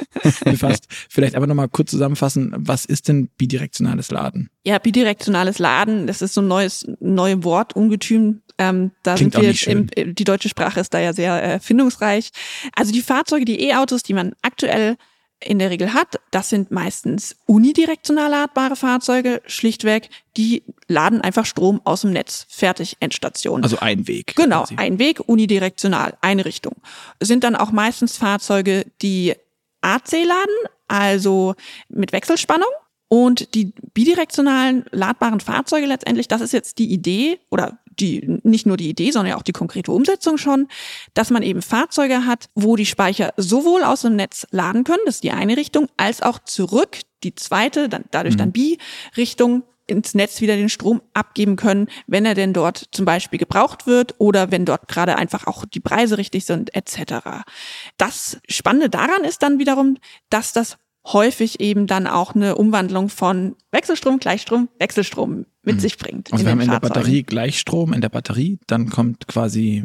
befasst, 0.44 0.88
vielleicht 1.08 1.36
aber 1.36 1.46
nochmal 1.46 1.70
kurz 1.70 1.90
zusammenfassen, 1.90 2.52
was 2.54 2.84
ist 2.84 3.08
denn 3.08 3.30
bidirektionales 3.38 4.10
Laden? 4.10 4.50
Ja, 4.62 4.78
bidirektionales 4.90 5.60
Laden, 5.60 6.08
das 6.08 6.20
ist 6.20 6.34
so 6.34 6.40
ein 6.40 6.48
neues 6.48 6.84
neue 6.98 7.44
Wort, 7.44 7.76
Ungetüm. 7.76 8.42
Ähm, 8.58 8.90
da 9.04 9.14
Klingt 9.14 9.34
sind 9.34 9.66
wir 9.66 9.72
im, 9.72 9.86
äh, 9.94 10.12
die 10.12 10.24
deutsche 10.24 10.48
Sprache 10.48 10.80
ist 10.80 10.92
da 10.92 10.98
ja 10.98 11.12
sehr 11.12 11.42
äh, 11.42 11.60
findungsreich. 11.60 12.30
Also 12.74 12.90
die 12.90 13.00
Fahrzeuge, 13.00 13.44
die 13.44 13.68
E-Autos, 13.68 14.02
die 14.02 14.14
man 14.14 14.34
aktuell 14.42 14.96
in 15.38 15.60
der 15.60 15.70
Regel 15.70 15.94
hat, 15.94 16.18
das 16.32 16.50
sind 16.50 16.72
meistens 16.72 17.36
unidirektional 17.46 18.30
ladbare 18.30 18.74
Fahrzeuge, 18.74 19.42
schlichtweg, 19.46 20.10
die 20.36 20.64
laden 20.88 21.20
einfach 21.20 21.46
Strom 21.46 21.80
aus 21.84 22.00
dem 22.00 22.10
Netz. 22.10 22.46
Fertig, 22.48 22.96
Endstation. 22.98 23.62
Also 23.62 23.78
ein 23.78 24.08
Weg. 24.08 24.34
Genau, 24.34 24.64
ein 24.76 24.98
Weg, 24.98 25.20
unidirektional, 25.24 26.18
eine 26.20 26.44
Richtung. 26.44 26.74
Sind 27.20 27.44
dann 27.44 27.54
auch 27.54 27.70
meistens 27.70 28.16
Fahrzeuge, 28.16 28.86
die 29.02 29.34
AC 29.82 30.24
laden, 30.24 30.56
also 30.88 31.54
mit 31.88 32.12
Wechselspannung 32.12 32.68
Und 33.12 33.56
die 33.56 33.72
bidirektionalen 33.92 34.84
ladbaren 34.92 35.40
Fahrzeuge 35.40 35.86
letztendlich, 35.86 36.28
das 36.28 36.40
ist 36.40 36.52
jetzt 36.52 36.78
die 36.78 36.92
Idee 36.92 37.40
oder 37.50 37.80
die, 37.98 38.38
nicht 38.44 38.66
nur 38.66 38.76
die 38.76 38.88
Idee, 38.88 39.10
sondern 39.10 39.34
auch 39.34 39.42
die 39.42 39.50
konkrete 39.50 39.90
Umsetzung 39.90 40.38
schon, 40.38 40.68
dass 41.12 41.30
man 41.30 41.42
eben 41.42 41.60
Fahrzeuge 41.60 42.24
hat, 42.24 42.48
wo 42.54 42.76
die 42.76 42.86
Speicher 42.86 43.34
sowohl 43.36 43.82
aus 43.82 44.02
dem 44.02 44.14
Netz 44.14 44.46
laden 44.52 44.84
können, 44.84 45.02
das 45.06 45.16
ist 45.16 45.24
die 45.24 45.32
eine 45.32 45.56
Richtung, 45.56 45.88
als 45.96 46.22
auch 46.22 46.38
zurück, 46.38 46.98
die 47.24 47.34
zweite, 47.34 47.88
dann, 47.88 48.04
dadurch 48.12 48.36
dann 48.36 48.50
mhm. 48.50 48.52
Bi-Richtung, 48.52 49.64
ins 49.88 50.14
Netz 50.14 50.40
wieder 50.40 50.54
den 50.54 50.68
Strom 50.68 51.02
abgeben 51.14 51.56
können, 51.56 51.88
wenn 52.06 52.24
er 52.24 52.36
denn 52.36 52.52
dort 52.52 52.86
zum 52.92 53.04
Beispiel 53.04 53.40
gebraucht 53.40 53.88
wird 53.88 54.14
oder 54.18 54.52
wenn 54.52 54.64
dort 54.64 54.86
gerade 54.86 55.16
einfach 55.16 55.48
auch 55.48 55.64
die 55.64 55.80
Preise 55.80 56.16
richtig 56.16 56.44
sind, 56.44 56.72
etc. 56.76 57.42
Das 57.96 58.38
Spannende 58.48 58.88
daran 58.88 59.24
ist 59.24 59.42
dann 59.42 59.58
wiederum, 59.58 59.96
dass 60.28 60.52
das 60.52 60.78
häufig 61.06 61.60
eben 61.60 61.86
dann 61.86 62.06
auch 62.06 62.34
eine 62.34 62.56
Umwandlung 62.56 63.08
von 63.08 63.56
Wechselstrom, 63.72 64.18
Gleichstrom, 64.18 64.68
Wechselstrom 64.78 65.46
mit 65.62 65.76
mhm. 65.76 65.80
sich 65.80 65.98
bringt. 65.98 66.32
Also 66.32 66.44
wir 66.44 66.52
haben 66.52 66.60
in 66.60 66.70
der 66.70 66.80
Batterie 66.80 67.22
Gleichstrom 67.22 67.92
in 67.92 68.00
der 68.00 68.08
Batterie, 68.08 68.58
dann 68.66 68.90
kommt 68.90 69.26
quasi. 69.26 69.84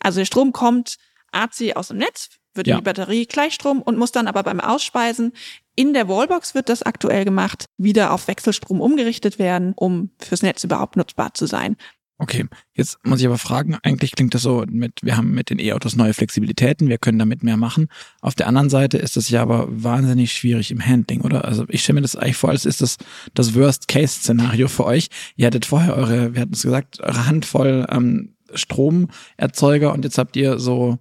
Also 0.00 0.20
der 0.20 0.26
Strom 0.26 0.52
kommt 0.52 0.96
AC 1.32 1.76
aus 1.76 1.88
dem 1.88 1.98
Netz, 1.98 2.30
wird 2.54 2.66
ja. 2.66 2.74
in 2.74 2.80
die 2.80 2.84
Batterie 2.84 3.26
Gleichstrom 3.26 3.82
und 3.82 3.98
muss 3.98 4.12
dann 4.12 4.28
aber 4.28 4.42
beim 4.42 4.60
Ausspeisen 4.60 5.32
in 5.76 5.92
der 5.92 6.08
Wallbox 6.08 6.54
wird 6.54 6.70
das 6.70 6.82
aktuell 6.82 7.24
gemacht, 7.24 7.66
wieder 7.76 8.12
auf 8.12 8.28
Wechselstrom 8.28 8.80
umgerichtet 8.80 9.38
werden, 9.38 9.74
um 9.76 10.10
fürs 10.18 10.42
Netz 10.42 10.64
überhaupt 10.64 10.96
nutzbar 10.96 11.34
zu 11.34 11.46
sein. 11.46 11.76
Okay, 12.18 12.46
jetzt 12.72 12.96
muss 13.04 13.20
ich 13.20 13.26
aber 13.26 13.36
fragen, 13.36 13.76
eigentlich 13.82 14.12
klingt 14.12 14.32
das 14.32 14.40
so 14.40 14.64
mit, 14.66 15.00
wir 15.02 15.18
haben 15.18 15.32
mit 15.32 15.50
den 15.50 15.58
E-Autos 15.58 15.96
neue 15.96 16.14
Flexibilitäten, 16.14 16.88
wir 16.88 16.96
können 16.96 17.18
damit 17.18 17.42
mehr 17.42 17.58
machen. 17.58 17.88
Auf 18.22 18.34
der 18.34 18.46
anderen 18.46 18.70
Seite 18.70 18.96
ist 18.96 19.18
das 19.18 19.28
ja 19.28 19.42
aber 19.42 19.66
wahnsinnig 19.68 20.32
schwierig 20.32 20.70
im 20.70 20.84
Handling, 20.84 21.20
oder? 21.20 21.44
Also 21.44 21.66
ich 21.68 21.82
stelle 21.82 21.96
mir 21.96 22.02
das 22.02 22.16
eigentlich 22.16 22.38
vor, 22.38 22.50
als 22.50 22.64
ist 22.64 22.80
das 22.80 22.96
das 23.34 23.54
Worst-Case-Szenario 23.54 24.68
für 24.68 24.86
euch. 24.86 25.08
Ihr 25.36 25.46
hattet 25.46 25.66
vorher 25.66 25.94
eure, 25.94 26.34
wir 26.34 26.40
hatten 26.40 26.54
es 26.54 26.62
gesagt, 26.62 27.00
eure 27.00 27.26
Handvoll 27.26 27.86
ähm, 27.90 28.36
Stromerzeuger 28.54 29.92
und 29.92 30.04
jetzt 30.04 30.16
habt 30.16 30.36
ihr 30.36 30.58
so 30.58 30.98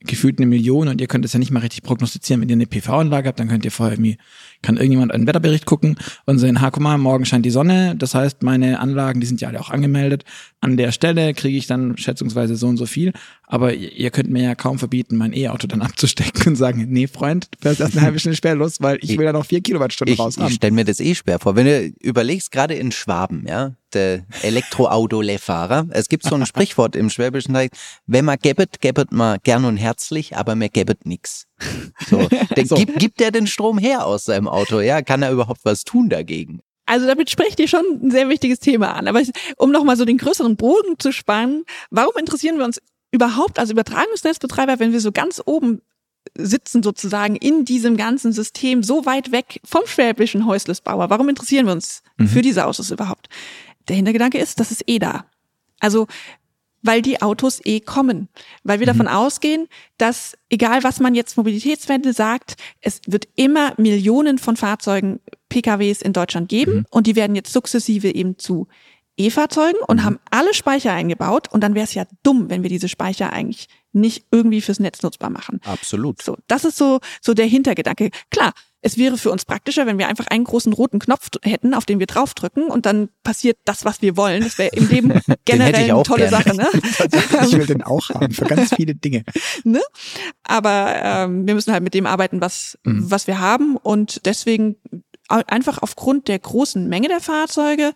gefühlt 0.00 0.38
eine 0.38 0.46
Million 0.46 0.88
und 0.88 1.00
ihr 1.00 1.06
könnt 1.06 1.24
es 1.24 1.32
ja 1.32 1.38
nicht 1.38 1.50
mal 1.50 1.60
richtig 1.60 1.82
prognostizieren. 1.82 2.40
Wenn 2.40 2.48
ihr 2.48 2.54
eine 2.54 2.66
PV-Anlage 2.66 3.28
habt, 3.28 3.40
dann 3.40 3.48
könnt 3.48 3.64
ihr 3.64 3.70
vorher 3.72 3.94
irgendwie, 3.94 4.18
kann 4.66 4.76
irgendjemand 4.76 5.12
einen 5.12 5.28
Wetterbericht 5.28 5.64
gucken 5.64 5.96
und 6.24 6.40
sehen, 6.40 6.60
ha, 6.60 6.70
guck 6.70 6.82
mal, 6.82 6.98
morgen 6.98 7.24
scheint 7.24 7.46
die 7.46 7.50
Sonne. 7.50 7.94
Das 7.96 8.16
heißt, 8.16 8.42
meine 8.42 8.80
Anlagen, 8.80 9.20
die 9.20 9.26
sind 9.26 9.40
ja 9.40 9.48
alle 9.48 9.60
auch 9.60 9.70
angemeldet. 9.70 10.24
An 10.60 10.76
der 10.76 10.90
Stelle 10.90 11.34
kriege 11.34 11.56
ich 11.56 11.68
dann 11.68 11.96
schätzungsweise 11.96 12.56
so 12.56 12.66
und 12.66 12.76
so 12.76 12.84
viel. 12.84 13.12
Aber 13.46 13.72
ihr 13.72 14.10
könnt 14.10 14.28
mir 14.28 14.42
ja 14.42 14.54
kaum 14.56 14.80
verbieten, 14.80 15.16
mein 15.16 15.32
E-Auto 15.32 15.68
dann 15.68 15.82
abzustecken 15.86 16.48
und 16.48 16.56
sagen, 16.56 16.86
nee, 16.88 17.06
Freund, 17.06 17.48
du 17.52 17.58
fährst 17.62 17.80
erst 17.80 17.96
eine 17.96 18.04
halbe 18.04 18.18
Stunde 18.18 18.36
später 18.36 18.56
los, 18.56 18.80
weil 18.80 18.98
ich 19.02 19.16
will 19.16 19.24
ja 19.24 19.32
noch 19.32 19.46
vier 19.46 19.60
Kilowattstunden 19.60 20.14
ich, 20.14 20.18
raus 20.18 20.36
haben. 20.36 20.48
Ich 20.48 20.54
stelle 20.54 20.72
mir 20.72 20.84
das 20.84 20.98
eh 20.98 21.14
schwer 21.14 21.38
vor. 21.38 21.54
Wenn 21.54 21.66
du 21.66 21.92
überlegst, 22.00 22.50
gerade 22.50 22.74
in 22.74 22.90
Schwaben, 22.90 23.46
ja, 23.46 23.74
der 23.94 24.24
Elektroauto-Fahrer, 24.42 25.86
es 25.90 26.08
gibt 26.08 26.24
so 26.24 26.34
ein 26.34 26.44
Sprichwort 26.46 26.96
im 26.96 27.08
Schwäbischen 27.08 27.56
wenn 28.06 28.24
man 28.24 28.36
gebbet, 28.42 28.80
gebbet 28.80 29.12
man 29.12 29.38
gern 29.44 29.64
und 29.64 29.76
herzlich, 29.76 30.36
aber 30.36 30.56
mehr 30.56 30.68
gebbet 30.70 31.06
nix. 31.06 31.46
So, 32.08 32.28
so. 32.64 32.74
Gibt, 32.76 32.98
gibt 32.98 33.20
der 33.20 33.30
den 33.30 33.46
Strom 33.46 33.78
her 33.78 34.06
aus 34.06 34.24
seinem 34.24 34.46
Auto? 34.46 34.80
Ja, 34.80 35.02
kann 35.02 35.22
er 35.22 35.32
überhaupt 35.32 35.60
was 35.64 35.82
tun 35.82 36.08
dagegen? 36.08 36.60
Also 36.84 37.06
damit 37.06 37.30
sprecht 37.30 37.58
ihr 37.58 37.66
schon 37.66 37.84
ein 38.02 38.10
sehr 38.10 38.28
wichtiges 38.28 38.60
Thema 38.60 38.94
an. 38.94 39.08
Aber 39.08 39.20
um 39.56 39.72
nochmal 39.72 39.96
so 39.96 40.04
den 40.04 40.18
größeren 40.18 40.56
Bogen 40.56 40.98
zu 40.98 41.12
spannen, 41.12 41.64
warum 41.90 42.12
interessieren 42.16 42.58
wir 42.58 42.64
uns 42.64 42.80
überhaupt 43.10 43.58
als 43.58 43.70
Übertragungsnetzbetreiber, 43.70 44.78
wenn 44.78 44.92
wir 44.92 45.00
so 45.00 45.10
ganz 45.10 45.42
oben 45.44 45.82
sitzen 46.34 46.82
sozusagen 46.82 47.36
in 47.36 47.64
diesem 47.64 47.96
ganzen 47.96 48.32
System 48.32 48.82
so 48.82 49.06
weit 49.06 49.32
weg 49.32 49.60
vom 49.64 49.86
schwäbischen 49.86 50.46
Häuslesbauer? 50.46 51.10
Warum 51.10 51.28
interessieren 51.28 51.66
wir 51.66 51.72
uns 51.72 52.02
mhm. 52.18 52.28
für 52.28 52.42
diese 52.42 52.66
Autos 52.66 52.90
überhaupt? 52.90 53.28
Der 53.88 53.96
Hintergedanke 53.96 54.38
ist, 54.38 54.60
das 54.60 54.70
ist 54.70 54.84
eh 54.86 54.98
da. 54.98 55.26
Also 55.80 56.06
weil 56.86 57.02
die 57.02 57.20
Autos 57.20 57.60
eh 57.64 57.80
kommen. 57.80 58.28
Weil 58.62 58.80
wir 58.80 58.86
mhm. 58.86 58.98
davon 58.98 59.08
ausgehen, 59.08 59.68
dass 59.98 60.36
egal 60.48 60.84
was 60.84 61.00
man 61.00 61.14
jetzt 61.14 61.36
Mobilitätswende 61.36 62.12
sagt, 62.12 62.56
es 62.80 63.00
wird 63.06 63.28
immer 63.34 63.74
Millionen 63.76 64.38
von 64.38 64.56
Fahrzeugen, 64.56 65.20
PKWs 65.48 66.02
in 66.02 66.12
Deutschland 66.12 66.48
geben 66.48 66.74
mhm. 66.74 66.86
und 66.90 67.06
die 67.06 67.16
werden 67.16 67.36
jetzt 67.36 67.52
sukzessive 67.52 68.14
eben 68.14 68.38
zu 68.38 68.68
E-Fahrzeugen 69.16 69.80
und 69.86 70.00
mhm. 70.00 70.04
haben 70.04 70.18
alle 70.30 70.52
Speicher 70.54 70.92
eingebaut 70.92 71.48
und 71.50 71.62
dann 71.62 71.74
wäre 71.74 71.84
es 71.84 71.94
ja 71.94 72.04
dumm, 72.22 72.50
wenn 72.50 72.62
wir 72.62 72.70
diese 72.70 72.88
Speicher 72.88 73.32
eigentlich 73.32 73.68
nicht 73.96 74.26
irgendwie 74.30 74.60
fürs 74.60 74.78
Netz 74.78 75.02
nutzbar 75.02 75.30
machen. 75.30 75.60
Absolut. 75.64 76.22
So, 76.22 76.36
das 76.46 76.64
ist 76.64 76.76
so 76.76 77.00
so 77.20 77.34
der 77.34 77.46
Hintergedanke. 77.46 78.10
Klar, 78.30 78.52
es 78.82 78.96
wäre 78.96 79.18
für 79.18 79.32
uns 79.32 79.44
praktischer, 79.44 79.86
wenn 79.86 79.98
wir 79.98 80.06
einfach 80.06 80.28
einen 80.28 80.44
großen 80.44 80.72
roten 80.72 81.00
Knopf 81.00 81.30
hätten, 81.42 81.74
auf 81.74 81.86
den 81.86 81.98
wir 81.98 82.06
draufdrücken 82.06 82.68
und 82.68 82.86
dann 82.86 83.08
passiert 83.24 83.58
das, 83.64 83.84
was 83.84 84.00
wir 84.00 84.16
wollen. 84.16 84.44
Das 84.44 84.58
wäre 84.58 84.70
im 84.76 84.88
Leben 84.88 85.20
generell 85.44 85.90
eine 85.90 86.02
tolle 86.04 86.28
gerne. 86.28 86.44
Sache. 86.44 86.56
Ne? 86.56 86.68
ich 87.46 87.52
will 87.56 87.66
den 87.66 87.82
auch 87.82 88.08
haben 88.10 88.32
für 88.32 88.44
ganz 88.44 88.74
viele 88.74 88.94
Dinge. 88.94 89.24
Ne? 89.64 89.80
Aber 90.44 90.94
ähm, 91.02 91.46
wir 91.46 91.54
müssen 91.54 91.72
halt 91.72 91.82
mit 91.82 91.94
dem 91.94 92.06
arbeiten, 92.06 92.40
was 92.40 92.78
mhm. 92.84 93.10
was 93.10 93.26
wir 93.26 93.40
haben 93.40 93.76
und 93.76 94.24
deswegen 94.26 94.76
einfach 95.28 95.78
aufgrund 95.82 96.28
der 96.28 96.38
großen 96.38 96.88
Menge 96.88 97.08
der 97.08 97.20
Fahrzeuge, 97.20 97.92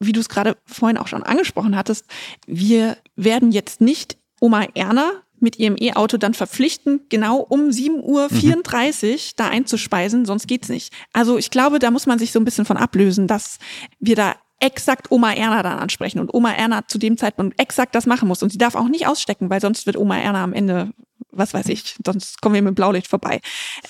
wie 0.00 0.12
du 0.12 0.20
es 0.20 0.28
gerade 0.28 0.56
vorhin 0.66 0.98
auch 0.98 1.08
schon 1.08 1.22
angesprochen 1.22 1.76
hattest, 1.76 2.04
wir 2.46 2.98
werden 3.16 3.52
jetzt 3.52 3.80
nicht 3.80 4.18
Oma 4.40 4.66
Erna 4.74 5.10
mit 5.44 5.60
ihrem 5.60 5.76
E-Auto 5.78 6.16
dann 6.16 6.34
verpflichten, 6.34 7.02
genau 7.08 7.38
um 7.38 7.68
7.34 7.68 8.02
Uhr 8.02 8.28
mhm. 8.28 9.18
da 9.36 9.48
einzuspeisen, 9.48 10.24
sonst 10.24 10.48
geht's 10.48 10.68
nicht. 10.68 10.92
Also 11.12 11.38
ich 11.38 11.50
glaube, 11.50 11.78
da 11.78 11.92
muss 11.92 12.06
man 12.06 12.18
sich 12.18 12.32
so 12.32 12.40
ein 12.40 12.44
bisschen 12.44 12.64
von 12.64 12.76
ablösen, 12.76 13.28
dass 13.28 13.58
wir 14.00 14.16
da 14.16 14.34
exakt 14.60 15.10
Oma 15.10 15.32
Erna 15.32 15.62
dann 15.62 15.78
ansprechen 15.78 16.18
und 16.20 16.32
Oma 16.32 16.52
Erna 16.52 16.86
zu 16.88 16.98
dem 16.98 17.16
Zeitpunkt 17.16 17.60
exakt 17.60 17.94
das 17.94 18.06
machen 18.06 18.26
muss. 18.26 18.42
Und 18.42 18.50
sie 18.50 18.58
darf 18.58 18.74
auch 18.74 18.88
nicht 18.88 19.06
ausstecken, 19.06 19.50
weil 19.50 19.60
sonst 19.60 19.86
wird 19.86 19.96
Oma 19.96 20.18
Erna 20.18 20.42
am 20.42 20.52
Ende 20.52 20.92
was 21.36 21.54
weiß 21.54 21.68
ich, 21.68 21.96
sonst 22.04 22.40
kommen 22.40 22.54
wir 22.54 22.62
mit 22.62 22.74
Blaulicht 22.74 23.08
vorbei. 23.08 23.40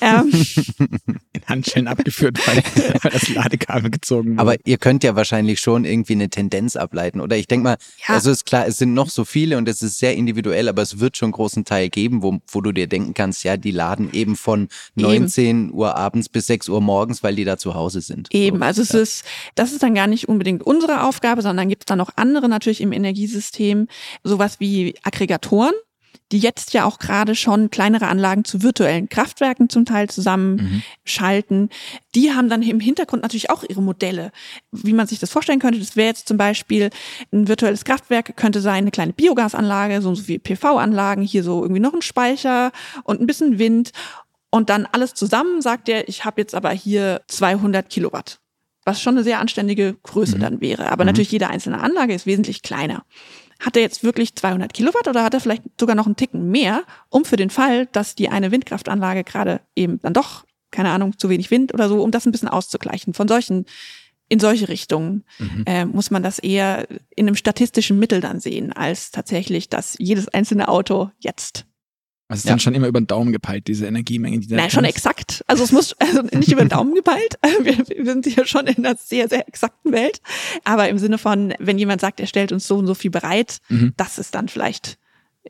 Ähm. 0.00 0.30
In 1.32 1.46
Handschellen 1.46 1.88
abgeführt, 1.88 2.38
weil, 2.46 2.62
weil 3.02 3.10
das 3.12 3.28
Ladekabel 3.28 3.90
gezogen 3.90 4.32
wurde. 4.32 4.40
Aber 4.40 4.56
ihr 4.64 4.78
könnt 4.78 5.04
ja 5.04 5.16
wahrscheinlich 5.16 5.60
schon 5.60 5.84
irgendwie 5.84 6.12
eine 6.12 6.28
Tendenz 6.30 6.76
ableiten. 6.76 7.20
Oder 7.20 7.36
ich 7.36 7.46
denke 7.46 7.64
mal, 7.64 7.76
ja. 8.06 8.14
also 8.14 8.30
ist 8.30 8.46
klar, 8.46 8.66
es 8.66 8.78
sind 8.78 8.94
noch 8.94 9.10
so 9.10 9.24
viele 9.24 9.58
und 9.58 9.68
es 9.68 9.82
ist 9.82 9.98
sehr 9.98 10.14
individuell, 10.14 10.68
aber 10.68 10.82
es 10.82 11.00
wird 11.00 11.16
schon 11.16 11.26
einen 11.26 11.32
großen 11.32 11.64
Teil 11.64 11.88
geben, 11.88 12.22
wo, 12.22 12.38
wo 12.48 12.60
du 12.60 12.72
dir 12.72 12.86
denken 12.86 13.14
kannst, 13.14 13.44
ja, 13.44 13.56
die 13.56 13.70
laden 13.70 14.12
eben 14.12 14.36
von 14.36 14.68
19 14.94 15.46
eben. 15.46 15.74
Uhr 15.74 15.96
abends 15.96 16.28
bis 16.28 16.46
6 16.46 16.68
Uhr 16.68 16.80
morgens, 16.80 17.22
weil 17.22 17.34
die 17.34 17.44
da 17.44 17.56
zu 17.56 17.74
Hause 17.74 18.00
sind. 18.00 18.28
Eben, 18.32 18.62
also 18.62 18.82
es 18.82 18.92
ja. 18.92 19.00
ist, 19.00 19.24
das 19.54 19.72
ist 19.72 19.82
dann 19.82 19.94
gar 19.94 20.06
nicht 20.06 20.28
unbedingt 20.28 20.62
unsere 20.62 21.02
Aufgabe, 21.02 21.42
sondern 21.42 21.68
gibt 21.68 21.82
es 21.82 21.86
dann 21.86 21.98
noch 21.98 22.10
andere 22.16 22.48
natürlich 22.48 22.80
im 22.80 22.92
Energiesystem, 22.92 23.88
sowas 24.22 24.60
wie 24.60 24.94
Aggregatoren 25.02 25.74
die 26.32 26.38
jetzt 26.38 26.72
ja 26.72 26.84
auch 26.84 26.98
gerade 26.98 27.34
schon 27.34 27.70
kleinere 27.70 28.06
Anlagen 28.06 28.44
zu 28.44 28.62
virtuellen 28.62 29.08
Kraftwerken 29.08 29.68
zum 29.68 29.84
Teil 29.84 30.08
zusammenschalten. 30.08 31.62
Mhm. 31.62 31.68
Die 32.14 32.32
haben 32.32 32.48
dann 32.48 32.62
im 32.62 32.80
Hintergrund 32.80 33.22
natürlich 33.22 33.50
auch 33.50 33.62
ihre 33.68 33.82
Modelle. 33.82 34.32
Wie 34.72 34.94
man 34.94 35.06
sich 35.06 35.18
das 35.18 35.30
vorstellen 35.30 35.60
könnte, 35.60 35.78
das 35.78 35.96
wäre 35.96 36.08
jetzt 36.08 36.26
zum 36.26 36.36
Beispiel 36.36 36.90
ein 37.32 37.46
virtuelles 37.48 37.84
Kraftwerk, 37.84 38.36
könnte 38.36 38.60
sein 38.60 38.84
eine 38.84 38.90
kleine 38.90 39.12
Biogasanlage, 39.12 40.00
so 40.00 40.26
wie 40.26 40.38
PV-Anlagen, 40.38 41.22
hier 41.22 41.44
so 41.44 41.62
irgendwie 41.62 41.80
noch 41.80 41.94
ein 41.94 42.02
Speicher 42.02 42.72
und 43.04 43.20
ein 43.20 43.26
bisschen 43.26 43.58
Wind. 43.58 43.92
Und 44.50 44.70
dann 44.70 44.86
alles 44.86 45.14
zusammen 45.14 45.62
sagt 45.62 45.88
er, 45.88 46.08
ich 46.08 46.24
habe 46.24 46.40
jetzt 46.40 46.54
aber 46.54 46.70
hier 46.70 47.22
200 47.28 47.88
Kilowatt 47.90 48.40
was 48.84 49.00
schon 49.00 49.14
eine 49.14 49.24
sehr 49.24 49.40
anständige 49.40 49.96
Größe 50.02 50.36
mhm. 50.36 50.40
dann 50.40 50.60
wäre. 50.60 50.90
Aber 50.90 51.04
mhm. 51.04 51.08
natürlich 51.08 51.32
jede 51.32 51.48
einzelne 51.48 51.80
Anlage 51.80 52.14
ist 52.14 52.26
wesentlich 52.26 52.62
kleiner. 52.62 53.04
Hat 53.64 53.76
er 53.76 53.82
jetzt 53.82 54.04
wirklich 54.04 54.34
200 54.34 54.72
Kilowatt 54.74 55.08
oder 55.08 55.24
hat 55.24 55.34
er 55.34 55.40
vielleicht 55.40 55.62
sogar 55.78 55.96
noch 55.96 56.06
einen 56.06 56.16
Ticken 56.16 56.50
mehr, 56.50 56.84
um 57.08 57.24
für 57.24 57.36
den 57.36 57.50
Fall, 57.50 57.86
dass 57.86 58.14
die 58.14 58.28
eine 58.28 58.50
Windkraftanlage 58.50 59.24
gerade 59.24 59.60
eben 59.74 60.00
dann 60.02 60.12
doch, 60.12 60.44
keine 60.70 60.90
Ahnung, 60.90 61.18
zu 61.18 61.28
wenig 61.28 61.50
Wind 61.50 61.72
oder 61.72 61.88
so, 61.88 62.02
um 62.02 62.10
das 62.10 62.26
ein 62.26 62.32
bisschen 62.32 62.48
auszugleichen. 62.48 63.14
Von 63.14 63.28
solchen, 63.28 63.66
in 64.28 64.40
solche 64.40 64.68
Richtungen 64.68 65.24
mhm. 65.38 65.64
äh, 65.66 65.84
muss 65.84 66.10
man 66.10 66.22
das 66.22 66.38
eher 66.38 66.86
in 67.14 67.26
einem 67.26 67.36
statistischen 67.36 67.98
Mittel 67.98 68.20
dann 68.20 68.40
sehen, 68.40 68.72
als 68.72 69.10
tatsächlich, 69.10 69.68
dass 69.68 69.96
jedes 69.98 70.28
einzelne 70.28 70.68
Auto 70.68 71.10
jetzt 71.18 71.66
also 72.26 72.38
es 72.38 72.44
ist 72.44 72.44
ja. 72.46 72.52
dann 72.52 72.60
schon 72.60 72.74
immer 72.74 72.88
über 72.88 73.00
den 73.00 73.06
Daumen 73.06 73.32
gepeilt, 73.32 73.66
diese 73.66 73.86
Energiemenge, 73.86 74.38
die 74.38 74.46
da 74.46 74.56
Nein, 74.56 74.70
schon 74.70 74.84
exakt. 74.84 75.44
Also 75.46 75.62
es 75.62 75.72
muss 75.72 75.94
also 76.00 76.22
nicht 76.22 76.50
über 76.50 76.64
den 76.64 76.70
Daumen 76.70 76.94
gepeilt. 76.94 77.38
Wir, 77.62 77.76
wir 77.86 78.04
sind 78.04 78.26
ja 78.34 78.46
schon 78.46 78.66
in 78.66 78.84
einer 78.84 78.96
sehr, 78.96 79.28
sehr 79.28 79.46
exakten 79.46 79.92
Welt. 79.92 80.20
Aber 80.64 80.88
im 80.88 80.98
Sinne 80.98 81.18
von, 81.18 81.54
wenn 81.58 81.78
jemand 81.78 82.00
sagt, 82.00 82.20
er 82.20 82.26
stellt 82.26 82.52
uns 82.52 82.66
so 82.66 82.76
und 82.76 82.86
so 82.86 82.94
viel 82.94 83.10
bereit, 83.10 83.58
mhm. 83.68 83.92
das 83.96 84.18
ist 84.18 84.34
dann 84.34 84.48
vielleicht 84.48 84.98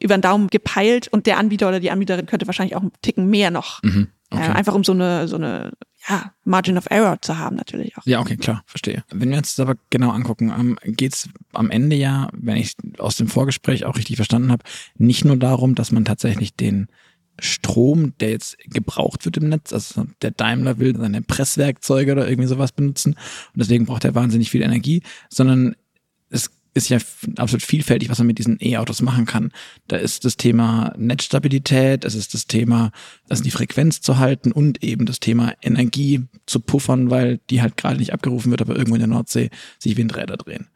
über 0.00 0.16
den 0.16 0.22
Daumen 0.22 0.48
gepeilt 0.48 1.08
und 1.08 1.26
der 1.26 1.38
Anbieter 1.38 1.68
oder 1.68 1.80
die 1.80 1.90
Anbieterin 1.90 2.26
könnte 2.26 2.46
wahrscheinlich 2.46 2.76
auch 2.76 2.82
einen 2.82 2.92
Ticken 3.02 3.28
mehr 3.28 3.50
noch. 3.50 3.82
Mhm. 3.82 4.08
Okay. 4.30 4.42
Äh, 4.42 4.52
einfach 4.52 4.74
um 4.74 4.82
so 4.82 4.92
eine, 4.92 5.28
so 5.28 5.36
eine 5.36 5.72
ja, 6.08 6.32
Margin 6.44 6.78
of 6.78 6.86
Error 6.90 7.20
zu 7.20 7.38
haben 7.38 7.56
natürlich 7.56 7.96
auch. 7.96 8.02
Ja, 8.04 8.20
okay, 8.20 8.36
klar, 8.36 8.62
verstehe. 8.66 9.04
Wenn 9.10 9.30
wir 9.30 9.38
uns 9.38 9.54
das 9.54 9.66
aber 9.66 9.78
genau 9.90 10.10
angucken, 10.10 10.52
ähm, 10.56 10.78
geht 10.84 11.14
es 11.14 11.28
am 11.52 11.70
Ende 11.70 11.96
ja, 11.96 12.28
wenn 12.32 12.56
ich 12.56 12.74
aus 12.98 13.16
dem 13.16 13.28
Vorgespräch 13.28 13.84
auch 13.84 13.96
richtig 13.96 14.16
verstanden 14.16 14.52
habe, 14.52 14.64
nicht 14.96 15.24
nur 15.24 15.36
darum, 15.36 15.74
dass 15.74 15.92
man 15.92 16.04
tatsächlich 16.04 16.54
den 16.54 16.88
Strom, 17.38 18.16
der 18.18 18.30
jetzt 18.30 18.58
gebraucht 18.64 19.24
wird 19.24 19.38
im 19.38 19.48
Netz. 19.48 19.72
Also 19.72 20.06
der 20.22 20.30
Daimler 20.30 20.78
will 20.78 20.96
seine 20.96 21.22
Presswerkzeuge 21.22 22.12
oder 22.12 22.28
irgendwie 22.28 22.48
sowas 22.48 22.72
benutzen 22.72 23.14
und 23.14 23.56
deswegen 23.56 23.86
braucht 23.86 24.04
er 24.04 24.14
wahnsinnig 24.14 24.50
viel 24.50 24.62
Energie, 24.62 25.02
sondern 25.28 25.74
ist 26.74 26.88
ja 26.88 26.98
absolut 27.36 27.62
vielfältig, 27.62 28.10
was 28.10 28.18
man 28.18 28.26
mit 28.26 28.38
diesen 28.38 28.58
E-Autos 28.60 29.00
machen 29.00 29.26
kann. 29.26 29.52
Da 29.86 29.96
ist 29.96 30.24
das 30.24 30.36
Thema 30.36 30.92
Netzstabilität, 30.98 32.04
es 32.04 32.16
ist 32.16 32.34
das 32.34 32.46
Thema, 32.46 32.90
also 33.28 33.42
die 33.44 33.52
Frequenz 33.52 34.00
zu 34.00 34.18
halten 34.18 34.50
und 34.50 34.82
eben 34.82 35.06
das 35.06 35.20
Thema 35.20 35.54
Energie 35.62 36.24
zu 36.46 36.60
puffern, 36.60 37.10
weil 37.10 37.38
die 37.50 37.62
halt 37.62 37.76
gerade 37.76 37.98
nicht 37.98 38.12
abgerufen 38.12 38.50
wird, 38.50 38.60
aber 38.60 38.76
irgendwo 38.76 38.96
in 38.96 39.00
der 39.00 39.08
Nordsee 39.08 39.50
sich 39.78 39.96
Windräder 39.96 40.36
drehen. 40.36 40.66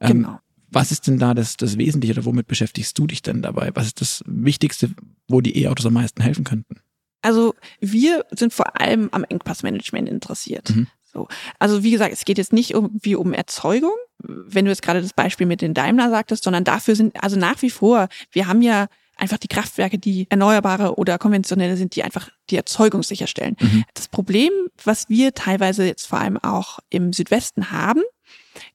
Ähm, 0.00 0.22
genau. 0.22 0.40
Was 0.68 0.90
ist 0.90 1.06
denn 1.06 1.18
da 1.18 1.32
das, 1.32 1.56
das 1.56 1.78
Wesentliche 1.78 2.14
oder 2.14 2.24
womit 2.24 2.48
beschäftigst 2.48 2.98
du 2.98 3.06
dich 3.06 3.22
denn 3.22 3.40
dabei? 3.40 3.70
Was 3.74 3.86
ist 3.86 4.00
das 4.00 4.24
Wichtigste, 4.26 4.90
wo 5.28 5.40
die 5.40 5.62
E-Autos 5.62 5.86
am 5.86 5.94
meisten 5.94 6.22
helfen 6.22 6.44
könnten? 6.44 6.80
Also 7.22 7.54
wir 7.80 8.24
sind 8.30 8.52
vor 8.52 8.80
allem 8.80 9.08
am 9.12 9.24
Engpassmanagement 9.24 10.08
interessiert. 10.08 10.74
Mhm. 10.74 10.88
So. 11.16 11.28
Also 11.58 11.82
wie 11.82 11.90
gesagt, 11.90 12.12
es 12.12 12.26
geht 12.26 12.36
jetzt 12.36 12.52
nicht 12.52 12.72
irgendwie 12.72 13.16
um 13.16 13.32
Erzeugung, 13.32 13.94
wenn 14.18 14.66
du 14.66 14.70
jetzt 14.70 14.82
gerade 14.82 15.00
das 15.00 15.14
Beispiel 15.14 15.46
mit 15.46 15.62
den 15.62 15.72
Daimler 15.72 16.10
sagtest, 16.10 16.44
sondern 16.44 16.62
dafür 16.64 16.94
sind, 16.94 17.22
also 17.22 17.38
nach 17.38 17.62
wie 17.62 17.70
vor, 17.70 18.08
wir 18.32 18.46
haben 18.46 18.60
ja 18.60 18.88
einfach 19.16 19.38
die 19.38 19.48
Kraftwerke, 19.48 19.98
die 19.98 20.26
erneuerbare 20.28 20.96
oder 20.96 21.16
konventionelle 21.16 21.78
sind, 21.78 21.96
die 21.96 22.02
einfach 22.02 22.28
die 22.50 22.56
Erzeugung 22.56 23.02
sicherstellen. 23.02 23.56
Mhm. 23.58 23.84
Das 23.94 24.08
Problem, 24.08 24.50
was 24.84 25.08
wir 25.08 25.32
teilweise 25.32 25.86
jetzt 25.86 26.06
vor 26.06 26.20
allem 26.20 26.36
auch 26.36 26.80
im 26.90 27.14
Südwesten 27.14 27.70
haben, 27.70 28.02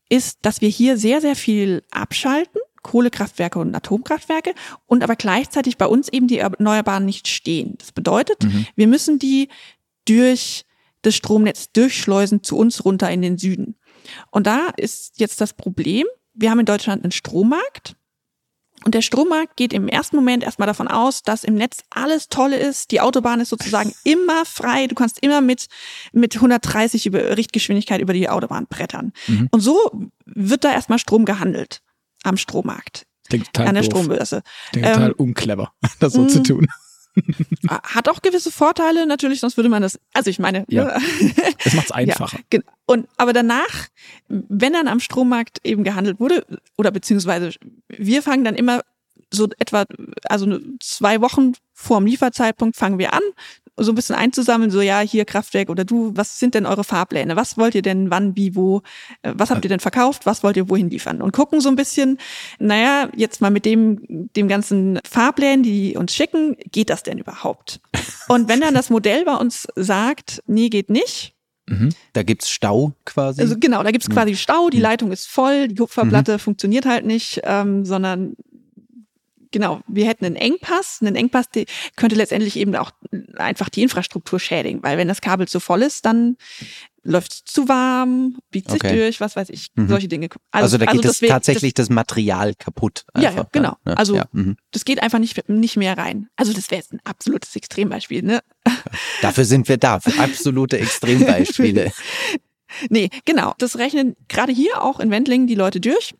ist, 0.09 0.39
dass 0.41 0.61
wir 0.61 0.69
hier 0.69 0.97
sehr, 0.97 1.21
sehr 1.21 1.35
viel 1.35 1.83
abschalten, 1.91 2.59
Kohlekraftwerke 2.81 3.59
und 3.59 3.75
Atomkraftwerke, 3.75 4.55
und 4.87 5.03
aber 5.03 5.15
gleichzeitig 5.15 5.77
bei 5.77 5.85
uns 5.85 6.09
eben 6.09 6.27
die 6.27 6.39
Erneuerbaren 6.39 7.05
nicht 7.05 7.27
stehen. 7.27 7.75
Das 7.77 7.91
bedeutet, 7.91 8.43
mhm. 8.43 8.65
wir 8.75 8.87
müssen 8.87 9.19
die 9.19 9.47
durch 10.05 10.65
das 11.01 11.15
Stromnetz 11.15 11.71
durchschleusen 11.71 12.43
zu 12.43 12.57
uns 12.57 12.85
runter 12.85 13.09
in 13.09 13.21
den 13.21 13.37
Süden. 13.37 13.75
Und 14.29 14.47
da 14.47 14.69
ist 14.77 15.19
jetzt 15.19 15.41
das 15.41 15.53
Problem, 15.53 16.05
wir 16.33 16.51
haben 16.51 16.59
in 16.59 16.65
Deutschland 16.65 17.03
einen 17.03 17.11
Strommarkt. 17.11 17.95
Und 18.83 18.95
der 18.95 19.03
Strommarkt 19.03 19.57
geht 19.57 19.73
im 19.73 19.87
ersten 19.87 20.15
Moment 20.15 20.43
erstmal 20.43 20.65
davon 20.65 20.87
aus, 20.87 21.21
dass 21.21 21.43
im 21.43 21.53
Netz 21.53 21.83
alles 21.91 22.29
tolle 22.29 22.57
ist. 22.57 22.89
Die 22.89 22.99
Autobahn 22.99 23.39
ist 23.39 23.49
sozusagen 23.49 23.93
immer 24.03 24.43
frei. 24.45 24.87
Du 24.87 24.95
kannst 24.95 25.19
immer 25.21 25.41
mit, 25.41 25.67
mit 26.13 26.35
130 26.35 27.05
über 27.05 27.37
Richtgeschwindigkeit 27.37 28.01
über 28.01 28.13
die 28.13 28.27
Autobahn 28.27 28.65
brettern. 28.67 29.13
Mhm. 29.27 29.49
Und 29.51 29.59
so 29.59 30.09
wird 30.25 30.63
da 30.63 30.71
erstmal 30.71 30.97
Strom 30.97 31.25
gehandelt 31.25 31.81
am 32.23 32.37
Strommarkt. 32.37 33.05
Klingt 33.29 33.53
total 33.53 33.67
an 33.67 33.75
der 33.75 33.83
doof. 33.83 33.91
Strombörse. 33.91 34.41
Klingt 34.71 34.87
ähm, 34.87 34.93
total 34.93 35.11
unclever, 35.13 35.73
das 35.99 36.13
so 36.13 36.25
zu 36.25 36.39
mm. 36.39 36.43
tun. 36.43 36.67
Hat 37.67 38.09
auch 38.09 38.21
gewisse 38.21 38.51
Vorteile 38.51 39.05
natürlich, 39.05 39.39
sonst 39.39 39.57
würde 39.57 39.69
man 39.69 39.81
das, 39.81 39.99
also 40.13 40.29
ich 40.29 40.39
meine, 40.39 40.65
ja. 40.69 40.97
es 41.63 41.73
macht's 41.73 41.91
einfacher. 41.91 42.39
Ja, 42.53 42.59
und 42.85 43.07
aber 43.17 43.33
danach, 43.33 43.87
wenn 44.27 44.73
dann 44.73 44.87
am 44.87 44.99
Strommarkt 44.99 45.59
eben 45.63 45.83
gehandelt 45.83 46.19
wurde 46.19 46.45
oder 46.77 46.91
beziehungsweise 46.91 47.51
wir 47.89 48.21
fangen 48.23 48.43
dann 48.43 48.55
immer 48.55 48.81
so 49.33 49.47
etwa, 49.59 49.85
also 50.25 50.59
zwei 50.79 51.21
Wochen 51.21 51.53
vor 51.73 51.99
dem 51.99 52.05
Lieferzeitpunkt 52.05 52.75
fangen 52.75 52.99
wir 52.99 53.13
an, 53.13 53.21
so 53.77 53.91
ein 53.91 53.95
bisschen 53.95 54.15
einzusammeln, 54.15 54.71
so 54.71 54.81
ja, 54.81 54.99
hier 54.99 55.25
Kraftwerk 55.25 55.69
oder 55.69 55.85
du, 55.85 56.11
was 56.15 56.39
sind 56.39 56.55
denn 56.55 56.65
eure 56.65 56.83
Fahrpläne? 56.83 57.35
Was 57.35 57.57
wollt 57.57 57.75
ihr 57.75 57.81
denn 57.81 58.11
wann, 58.11 58.35
wie, 58.35 58.55
wo? 58.55 58.81
Äh, 59.21 59.33
was 59.35 59.49
habt 59.49 59.63
ihr 59.63 59.69
denn 59.69 59.79
verkauft? 59.79 60.25
Was 60.25 60.43
wollt 60.43 60.57
ihr 60.57 60.69
wohin 60.69 60.89
liefern? 60.89 61.21
Und 61.21 61.31
gucken 61.31 61.61
so 61.61 61.69
ein 61.69 61.75
bisschen, 61.75 62.17
naja, 62.59 63.09
jetzt 63.15 63.41
mal 63.41 63.51
mit 63.51 63.65
dem, 63.65 64.29
dem 64.35 64.47
ganzen 64.47 64.99
Fahrplänen, 65.09 65.63
die 65.63 65.95
uns 65.97 66.13
schicken, 66.13 66.57
geht 66.71 66.89
das 66.89 67.03
denn 67.03 67.17
überhaupt? 67.17 67.79
Und 68.27 68.47
wenn 68.49 68.61
dann 68.61 68.73
das 68.73 68.89
Modell 68.89 69.25
bei 69.25 69.35
uns 69.35 69.67
sagt, 69.75 70.43
nee, 70.47 70.69
geht 70.69 70.89
nicht, 70.89 71.33
mhm. 71.67 71.89
Da 72.13 72.23
gibt's 72.23 72.49
Stau 72.49 72.93
quasi. 73.05 73.41
Also 73.41 73.55
genau, 73.57 73.83
da 73.83 73.91
gibt's 73.91 74.09
mhm. 74.09 74.13
quasi 74.13 74.35
Stau, 74.35 74.69
die 74.69 74.77
mhm. 74.77 74.83
Leitung 74.83 75.11
ist 75.11 75.27
voll, 75.27 75.67
die 75.69 75.75
Kupferplatte 75.75 76.33
mhm. 76.33 76.39
funktioniert 76.39 76.85
halt 76.85 77.05
nicht, 77.05 77.41
ähm, 77.43 77.85
sondern 77.85 78.35
genau, 79.51 79.81
wir 79.87 80.07
hätten 80.07 80.25
einen 80.25 80.35
Engpass. 80.35 80.99
Einen 81.01 81.15
Engpass 81.15 81.45
könnte 81.95 82.15
letztendlich 82.15 82.55
eben 82.57 82.75
auch 82.75 82.91
einfach 83.35 83.69
die 83.69 83.83
Infrastruktur 83.83 84.39
schädigen, 84.39 84.81
weil 84.83 84.97
wenn 84.97 85.07
das 85.07 85.21
Kabel 85.21 85.47
zu 85.47 85.59
voll 85.59 85.81
ist, 85.83 86.05
dann 86.05 86.37
läuft 87.03 87.33
es 87.33 87.43
zu 87.45 87.67
warm, 87.67 88.37
biegt 88.51 88.69
sich 88.69 88.83
okay. 88.83 88.95
durch, 88.95 89.19
was 89.19 89.35
weiß 89.35 89.49
ich, 89.49 89.67
mhm. 89.75 89.87
solche 89.87 90.07
Dinge. 90.07 90.29
Also, 90.51 90.63
also 90.63 90.77
da 90.77 90.85
geht 90.85 91.05
also 91.05 91.07
das, 91.07 91.19
tatsächlich 91.19 91.73
das, 91.73 91.87
das, 91.87 91.95
Material 91.95 92.53
kaputt. 92.55 93.05
Einfach, 93.13 93.31
ja, 93.31 93.37
ja, 93.37 93.47
genau. 93.51 93.75
Ne? 93.85 93.97
Also 93.97 94.15
ja. 94.15 94.25
Mhm. 94.31 94.57
das 94.71 94.85
geht 94.85 95.01
einfach 95.01 95.19
nicht, 95.19 95.49
nicht 95.49 95.77
mehr 95.77 95.97
rein. 95.97 96.29
Also 96.35 96.53
das 96.53 96.69
wäre 96.69 96.79
jetzt 96.81 96.93
ein 96.93 96.99
absolutes 97.03 97.55
Extrembeispiel. 97.55 98.21
Ne? 98.21 98.41
Dafür 99.21 99.45
sind 99.45 99.67
wir 99.67 99.77
da, 99.77 99.99
für 99.99 100.17
absolute 100.19 100.77
Extrembeispiele. 100.77 101.91
nee, 102.89 103.09
genau. 103.25 103.55
Das 103.57 103.77
rechnen 103.77 104.15
gerade 104.27 104.51
hier 104.51 104.83
auch 104.83 104.99
in 104.99 105.09
Wendlingen 105.09 105.47
die 105.47 105.55
Leute 105.55 105.79
durch 105.79 106.13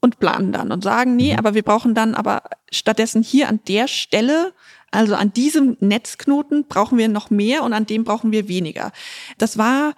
und 0.00 0.18
planen 0.18 0.52
dann 0.52 0.72
und 0.72 0.82
sagen, 0.82 1.16
nee, 1.16 1.32
mhm. 1.32 1.38
aber 1.38 1.54
wir 1.54 1.62
brauchen 1.62 1.94
dann 1.94 2.14
aber 2.14 2.42
stattdessen 2.70 3.22
hier 3.22 3.48
an 3.48 3.60
der 3.68 3.88
Stelle, 3.88 4.52
also 4.90 5.14
an 5.14 5.32
diesem 5.32 5.76
Netzknoten 5.80 6.66
brauchen 6.66 6.98
wir 6.98 7.08
noch 7.08 7.30
mehr 7.30 7.62
und 7.62 7.72
an 7.72 7.86
dem 7.86 8.04
brauchen 8.04 8.32
wir 8.32 8.48
weniger. 8.48 8.92
Das 9.38 9.58
war 9.58 9.94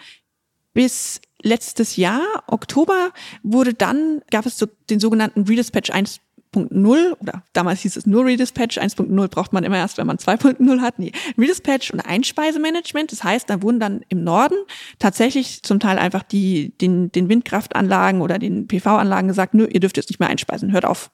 bis 0.75 1.21
letztes 1.43 1.97
Jahr, 1.97 2.23
Oktober, 2.47 3.11
wurde 3.43 3.75
dann, 3.75 4.23
gab 4.31 4.47
es 4.47 4.59
so 4.59 4.67
den 4.91 5.01
sogenannten 5.01 5.43
Redispatch 5.43 5.91
1 5.91 6.21
1.0 6.55 7.17
oder 7.21 7.43
damals 7.53 7.81
hieß 7.81 7.97
es 7.97 8.07
nur 8.07 8.25
Redispatch, 8.25 8.79
1.0 8.79 9.29
braucht 9.29 9.53
man 9.53 9.65
immer 9.65 9.79
erst, 9.79 9.99
wenn 9.99 10.07
man 10.07 10.19
2.0 10.19 10.81
hat. 10.81 10.99
Nee, 10.99 11.13
Redispatch 11.39 11.93
und 11.93 12.01
Einspeisemanagement. 12.01 13.13
Das 13.13 13.25
heißt, 13.25 13.49
da 13.49 13.63
wurden 13.63 13.81
dann 13.81 14.03
im 14.09 14.25
Norden 14.25 14.57
tatsächlich 14.99 15.63
zum 15.63 15.81
Teil 15.81 15.99
einfach 15.99 16.23
die, 16.23 16.71
den, 16.79 17.11
den 17.13 17.29
Windkraftanlagen 17.29 18.21
oder 18.21 18.39
den 18.39 18.67
PV-Anlagen 18.67 19.29
gesagt, 19.29 19.55
nö, 19.55 19.67
ihr 19.67 19.81
dürft 19.81 19.97
jetzt 19.97 20.11
nicht 20.11 20.21
mehr 20.21 20.29
einspeisen, 20.29 20.73
hört 20.73 20.85
auf. 20.85 21.11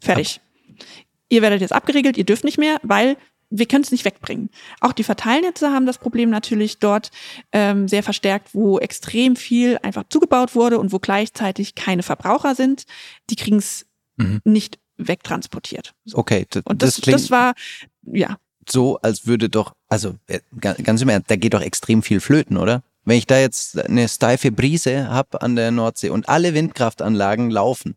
Fertig. 0.00 0.40
Ja. 0.66 0.84
Ihr 1.30 1.42
werdet 1.42 1.60
jetzt 1.60 1.72
abgeregelt, 1.72 2.16
ihr 2.16 2.24
dürft 2.24 2.44
nicht 2.44 2.58
mehr, 2.58 2.78
weil 2.82 3.16
wir 3.50 3.66
können 3.66 3.82
es 3.82 3.90
nicht 3.90 4.04
wegbringen. 4.04 4.50
Auch 4.80 4.92
die 4.92 5.04
Verteilnetze 5.04 5.72
haben 5.72 5.86
das 5.86 5.98
Problem 5.98 6.30
natürlich 6.30 6.78
dort 6.78 7.10
ähm, 7.52 7.88
sehr 7.88 8.02
verstärkt, 8.02 8.54
wo 8.54 8.78
extrem 8.78 9.36
viel 9.36 9.78
einfach 9.82 10.04
zugebaut 10.10 10.54
wurde 10.54 10.78
und 10.78 10.92
wo 10.92 10.98
gleichzeitig 10.98 11.74
keine 11.74 12.02
Verbraucher 12.02 12.54
sind. 12.54 12.84
Die 13.30 13.36
kriegen 13.36 13.56
es 13.56 13.86
mhm. 14.18 14.40
nicht 14.44 14.78
wegtransportiert. 14.98 15.94
So. 16.04 16.18
Okay, 16.18 16.46
und 16.64 16.82
das, 16.82 16.96
das, 16.96 17.04
das 17.04 17.30
war, 17.30 17.54
ja. 18.02 18.36
So, 18.68 18.98
als 18.98 19.26
würde 19.26 19.48
doch, 19.48 19.72
also 19.88 20.16
äh, 20.26 20.40
ganz 20.60 21.00
im 21.00 21.08
Ernst, 21.08 21.30
da 21.30 21.36
geht 21.36 21.54
doch 21.54 21.62
extrem 21.62 22.02
viel 22.02 22.20
flöten, 22.20 22.58
oder? 22.58 22.82
Wenn 23.04 23.16
ich 23.16 23.26
da 23.26 23.38
jetzt 23.38 23.78
eine 23.78 24.06
steife 24.08 24.52
Brise 24.52 25.08
habe 25.08 25.40
an 25.40 25.56
der 25.56 25.70
Nordsee 25.70 26.10
und 26.10 26.28
alle 26.28 26.52
Windkraftanlagen 26.52 27.50
laufen, 27.50 27.96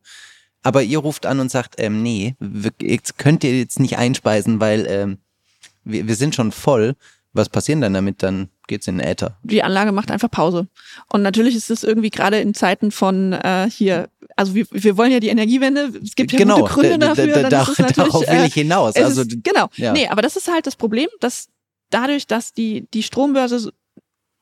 aber 0.63 0.83
ihr 0.83 0.99
ruft 0.99 1.25
an 1.25 1.39
und 1.39 1.51
sagt, 1.51 1.75
ähm, 1.79 2.01
nee, 2.01 2.35
jetzt 2.79 3.17
könnt 3.17 3.43
ihr 3.43 3.57
jetzt 3.57 3.79
nicht 3.79 3.97
einspeisen, 3.97 4.61
weil 4.61 4.85
ähm, 4.87 5.17
wir, 5.83 6.07
wir 6.07 6.15
sind 6.15 6.35
schon 6.35 6.51
voll. 6.51 6.95
Was 7.33 7.49
passiert 7.49 7.81
dann 7.81 7.93
damit? 7.93 8.23
Dann 8.23 8.49
geht's 8.67 8.87
in 8.87 8.97
den 8.97 9.07
Äther. 9.07 9.37
Die 9.43 9.63
Anlage 9.63 9.91
macht 9.91 10.11
einfach 10.11 10.29
Pause. 10.29 10.67
Und 11.09 11.21
natürlich 11.21 11.55
ist 11.55 11.71
es 11.71 11.83
irgendwie 11.83 12.09
gerade 12.09 12.39
in 12.39 12.53
Zeiten 12.53 12.91
von 12.91 13.33
äh, 13.33 13.69
hier, 13.69 14.09
also 14.35 14.55
wir, 14.55 14.65
wir 14.71 14.97
wollen 14.97 15.11
ja 15.11 15.19
die 15.19 15.29
Energiewende, 15.29 15.91
es 16.03 16.15
gibt 16.15 16.31
ja 16.31 16.39
genau, 16.39 16.61
gute 16.61 16.73
Gründe 16.73 16.99
dafür. 16.99 17.27
Da, 17.27 17.49
da, 17.49 17.65
da, 17.65 17.83
darauf 17.95 18.27
will 18.27 18.45
ich 18.45 18.53
hinaus. 18.53 18.95
Also, 18.95 19.21
ist, 19.21 19.43
genau, 19.43 19.69
ja. 19.75 19.93
nee, 19.93 20.07
aber 20.07 20.21
das 20.21 20.35
ist 20.35 20.51
halt 20.51 20.67
das 20.67 20.75
Problem, 20.75 21.07
dass 21.19 21.47
dadurch, 21.89 22.27
dass 22.27 22.53
die, 22.53 22.87
die 22.93 23.03
Strombörse 23.03 23.71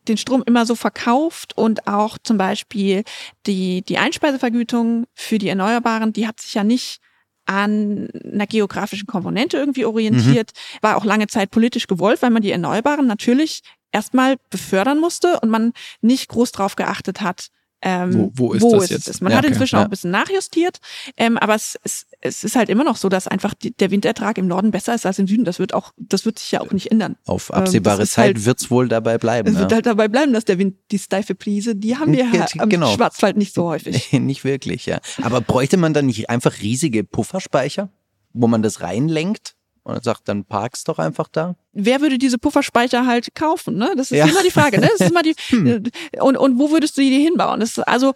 den 0.08 0.18
Strom 0.18 0.44
immer 0.46 0.66
so 0.66 0.76
verkauft 0.76 1.58
und 1.58 1.88
auch 1.88 2.18
zum 2.24 2.38
Beispiel 2.38 3.04
die, 3.46 3.84
die 3.84 3.98
Einspeisevergütung 3.98 5.06
für 5.14 5.38
die 5.38 5.50
Erneuerbaren, 5.50 6.14
die 6.14 6.28
hat 6.28 6.40
sich 6.40 6.54
ja 6.54 6.64
nicht 6.64 7.00
an 7.46 8.10
einer 8.24 8.48
geografischen 8.48 9.08
Komponente 9.08 9.58
irgendwie 9.58 9.86
orientiert, 9.86 10.52
mhm. 10.54 10.78
war 10.82 10.98
auch 10.98 11.06
lange 11.06 11.28
Zeit 11.28 11.52
politisch 11.52 11.88
gewollt, 11.88 12.22
weil 12.22 12.30
man 12.30 12.42
die 12.42 12.52
Erneuerbaren 12.52 13.08
natürlich 13.08 13.62
erstmal 13.92 14.38
befördern 14.50 15.00
musste 15.00 15.40
und 15.40 15.50
man 15.50 15.74
nicht 16.02 16.30
groß 16.30 16.52
drauf 16.52 16.76
geachtet 16.76 17.22
hat, 17.22 17.48
ähm, 17.82 18.32
wo, 18.34 18.50
wo 18.50 18.54
ist 18.54 18.62
wo 18.62 18.76
das 18.76 18.90
jetzt? 18.90 19.08
Es. 19.08 19.22
Man 19.22 19.32
ja, 19.32 19.38
hat 19.38 19.46
inzwischen 19.46 19.76
ja. 19.76 19.82
auch 19.82 19.86
ein 19.86 19.90
bisschen 19.90 20.12
nachjustiert, 20.12 20.80
ähm, 21.18 21.38
aber 21.38 21.56
es, 21.56 21.80
es, 21.84 22.08
es 22.22 22.44
ist 22.44 22.56
halt 22.56 22.70
immer 22.70 22.84
noch 22.84 22.98
so, 22.98 23.08
dass 23.08 23.28
einfach 23.28 23.54
die, 23.54 23.72
der 23.72 23.92
Winterertrag 23.92 24.38
im 24.38 24.48
Norden 24.48 24.72
besser 24.72 24.94
ist 24.96 25.06
als 25.06 25.20
im 25.20 25.28
Süden. 25.28 25.46
Das 25.46 25.60
wird 25.60 25.74
auch, 25.74 25.94
das 25.98 26.26
wird 26.26 26.40
sich 26.40 26.52
ja 26.52 26.62
auch 26.62 26.72
nicht 26.72 26.92
ändern. 26.92 27.16
Auf 27.26 27.50
ähm, 27.50 27.56
absehbare 27.56 28.02
ähm, 28.02 28.08
Zeit 28.08 28.26
halt, 28.26 28.46
wird's 28.46 28.70
wohl 28.70 28.88
dabei 28.88 29.18
bleiben. 29.18 29.50
Es 29.50 29.58
wird 29.58 29.72
halt 29.72 29.86
dabei 29.86 30.08
bleiben, 30.08 30.34
dass 30.34 30.46
der 30.46 30.58
Wind 30.58 30.76
die 30.92 31.00
steife 31.00 31.36
Prise, 31.36 31.76
die 31.76 31.98
haben 31.98 32.12
wir 32.12 32.26
ja 32.26 32.46
am 32.58 32.70
genau. 32.70 32.94
Schwarzwald 32.94 33.38
nicht 33.38 33.54
so 33.54 33.66
häufig. 33.66 34.12
nicht 34.20 34.44
wirklich, 34.44 34.86
ja. 34.86 35.00
Aber 35.22 35.42
bräuchte 35.42 35.78
man 35.78 35.94
dann 35.94 36.08
nicht 36.08 36.30
einfach 36.30 36.62
riesige 36.62 37.04
Pufferspeicher, 37.04 37.90
wo 38.34 38.48
man 38.48 38.62
das 38.62 38.82
reinlenkt? 38.82 39.56
Und 39.90 39.96
er 39.96 40.04
sagt, 40.04 40.28
dann 40.28 40.46
park's 40.46 40.84
doch 40.84 41.00
einfach 41.00 41.28
da. 41.28 41.56
Wer 41.74 42.02
würde 42.02 42.18
diese 42.18 42.38
Pufferspeicher 42.38 43.06
halt 43.06 43.34
kaufen? 43.36 43.78
Ne? 43.78 43.92
Das 43.96 44.12
ist 44.12 44.18
Ja. 44.18 44.26
immer 44.28 44.42
die 44.44 44.52
Frage. 44.52 44.80
Ne? 44.80 44.88
Das 44.92 45.02
ist 45.02 45.12
immer 45.12 45.22
die, 45.24 45.34
Hm. 45.50 45.84
und, 46.22 46.38
und 46.38 46.60
wo 46.60 46.72
würdest 46.72 46.98
du 46.98 47.02
die 47.02 47.22
hinbauen? 47.24 47.60
Das 47.60 47.70
ist 47.70 47.80
also 47.80 48.14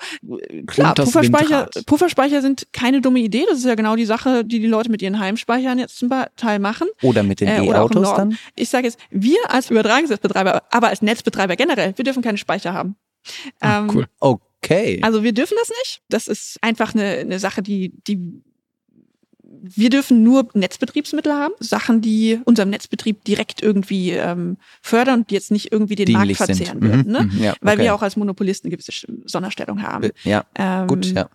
klar, 0.67 0.93
Pufferspeicher. 0.95 1.69
Pufferspeicher 1.85 2.41
sind 2.41 2.67
keine 2.73 3.01
dumme 3.01 3.19
Idee. 3.19 3.45
Das 3.49 3.59
ist 3.59 3.65
ja 3.65 3.75
genau 3.75 3.95
die 3.95 4.05
Sache, 4.05 4.43
die 4.45 4.59
die 4.59 4.67
Leute 4.67 4.89
mit 4.91 5.01
ihren 5.01 5.19
Heimspeichern 5.19 5.79
jetzt 5.79 5.97
zum 5.97 6.09
Teil 6.35 6.59
machen. 6.59 6.87
Oder 7.01 7.23
mit 7.23 7.41
den 7.41 7.47
Äh, 7.47 7.65
E-Autos 7.65 8.13
dann. 8.15 8.37
Ich 8.55 8.69
sage 8.69 8.85
jetzt, 8.87 8.99
wir 9.09 9.37
als 9.49 9.69
Übertragungsnetzbetreiber, 9.69 10.63
aber 10.71 10.87
als 10.89 11.01
Netzbetreiber 11.01 11.55
generell, 11.55 11.93
wir 11.97 12.03
dürfen 12.05 12.21
keine 12.23 12.37
Speicher 12.37 12.73
haben. 12.73 12.95
Ah, 13.59 13.79
Ähm, 13.79 13.89
cool. 13.93 14.05
Okay. 14.19 14.99
Also 15.01 15.23
wir 15.23 15.33
dürfen 15.33 15.55
das 15.59 15.69
nicht. 15.69 16.01
Das 16.09 16.27
ist 16.27 16.57
einfach 16.61 16.93
eine, 16.93 17.03
eine 17.19 17.39
Sache, 17.39 17.61
die, 17.61 17.93
die 18.07 18.41
wir 19.61 19.89
dürfen 19.89 20.23
nur 20.23 20.47
Netzbetriebsmittel 20.53 21.33
haben, 21.33 21.53
Sachen, 21.59 22.01
die 22.01 22.39
unserem 22.45 22.69
Netzbetrieb 22.69 23.23
direkt 23.23 23.61
irgendwie 23.61 24.11
ähm, 24.11 24.57
fördern 24.81 25.21
und 25.21 25.29
die 25.29 25.35
jetzt 25.35 25.51
nicht 25.51 25.71
irgendwie 25.71 25.95
den 25.95 26.05
Dienlich 26.07 26.39
Markt 26.39 26.55
sind. 26.55 26.67
verzehren 26.67 26.79
Mhm, 26.79 26.83
würden, 27.05 27.11
ne? 27.11 27.21
mhm, 27.31 27.43
ja, 27.43 27.53
Weil 27.61 27.75
okay. 27.75 27.83
wir 27.85 27.95
auch 27.95 28.01
als 28.01 28.15
Monopolisten 28.15 28.69
gewisse 28.69 28.91
Sonderstellung 29.25 29.81
haben. 29.83 30.09
Ja, 30.23 30.45
Ähm, 30.55 30.87
gut, 30.87 31.05
ja. 31.13 31.29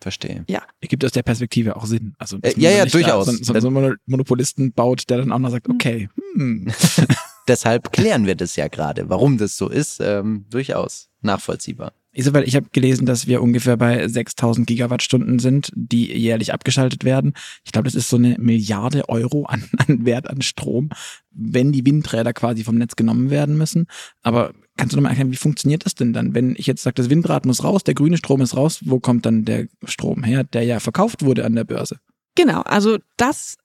Verstehe. 0.00 0.44
Ergibt 0.80 1.04
aus 1.04 1.10
der 1.10 1.24
Perspektive 1.24 1.74
auch 1.74 1.84
Sinn. 1.84 2.14
Also, 2.18 2.38
Äh, 2.42 2.52
ja, 2.56 2.70
ja, 2.70 2.86
durchaus. 2.86 3.26
Da 3.26 3.32
so, 3.32 3.38
so, 3.42 3.60
so 3.60 3.66
einen 3.66 3.74
Mono- 3.74 3.94
Monopolisten 4.06 4.72
baut, 4.72 5.10
der 5.10 5.18
dann 5.18 5.32
auch 5.32 5.40
noch 5.40 5.50
sagt, 5.50 5.68
okay, 5.68 6.08
hm, 6.34 6.68
Deshalb 7.48 7.92
klären 7.92 8.26
wir 8.26 8.34
das 8.34 8.56
ja 8.56 8.68
gerade. 8.68 9.08
Warum 9.08 9.38
das 9.38 9.56
so 9.56 9.68
ist, 9.68 10.00
ähm, 10.00 10.44
durchaus 10.50 11.08
nachvollziehbar. 11.22 11.92
Isabel, 12.12 12.42
ich 12.44 12.56
habe 12.56 12.68
gelesen, 12.72 13.06
dass 13.06 13.26
wir 13.26 13.42
ungefähr 13.42 13.76
bei 13.76 14.08
6000 14.08 14.66
Gigawattstunden 14.66 15.38
sind, 15.38 15.70
die 15.74 16.10
jährlich 16.10 16.52
abgeschaltet 16.52 17.04
werden. 17.04 17.34
Ich 17.64 17.72
glaube, 17.72 17.84
das 17.84 17.94
ist 17.94 18.08
so 18.08 18.16
eine 18.16 18.36
Milliarde 18.38 19.08
Euro 19.08 19.44
an, 19.44 19.64
an 19.76 20.04
Wert 20.04 20.28
an 20.28 20.42
Strom, 20.42 20.90
wenn 21.30 21.70
die 21.70 21.84
Windräder 21.84 22.32
quasi 22.32 22.64
vom 22.64 22.76
Netz 22.76 22.96
genommen 22.96 23.30
werden 23.30 23.58
müssen. 23.58 23.86
Aber 24.22 24.52
kannst 24.76 24.94
du 24.94 24.96
nochmal 24.96 25.12
erklären, 25.12 25.32
wie 25.32 25.36
funktioniert 25.36 25.84
das 25.84 25.94
denn 25.94 26.12
dann? 26.12 26.34
Wenn 26.34 26.56
ich 26.56 26.66
jetzt 26.66 26.82
sage, 26.82 26.94
das 26.94 27.10
Windrad 27.10 27.44
muss 27.44 27.62
raus, 27.62 27.84
der 27.84 27.94
grüne 27.94 28.16
Strom 28.16 28.40
ist 28.40 28.56
raus, 28.56 28.80
wo 28.84 29.00
kommt 29.00 29.26
dann 29.26 29.44
der 29.44 29.66
Strom 29.84 30.24
her, 30.24 30.44
der 30.44 30.64
ja 30.64 30.80
verkauft 30.80 31.24
wurde 31.24 31.44
an 31.44 31.54
der 31.54 31.64
Börse? 31.64 31.98
Genau, 32.34 32.62
also 32.62 32.98
das, 33.16 33.58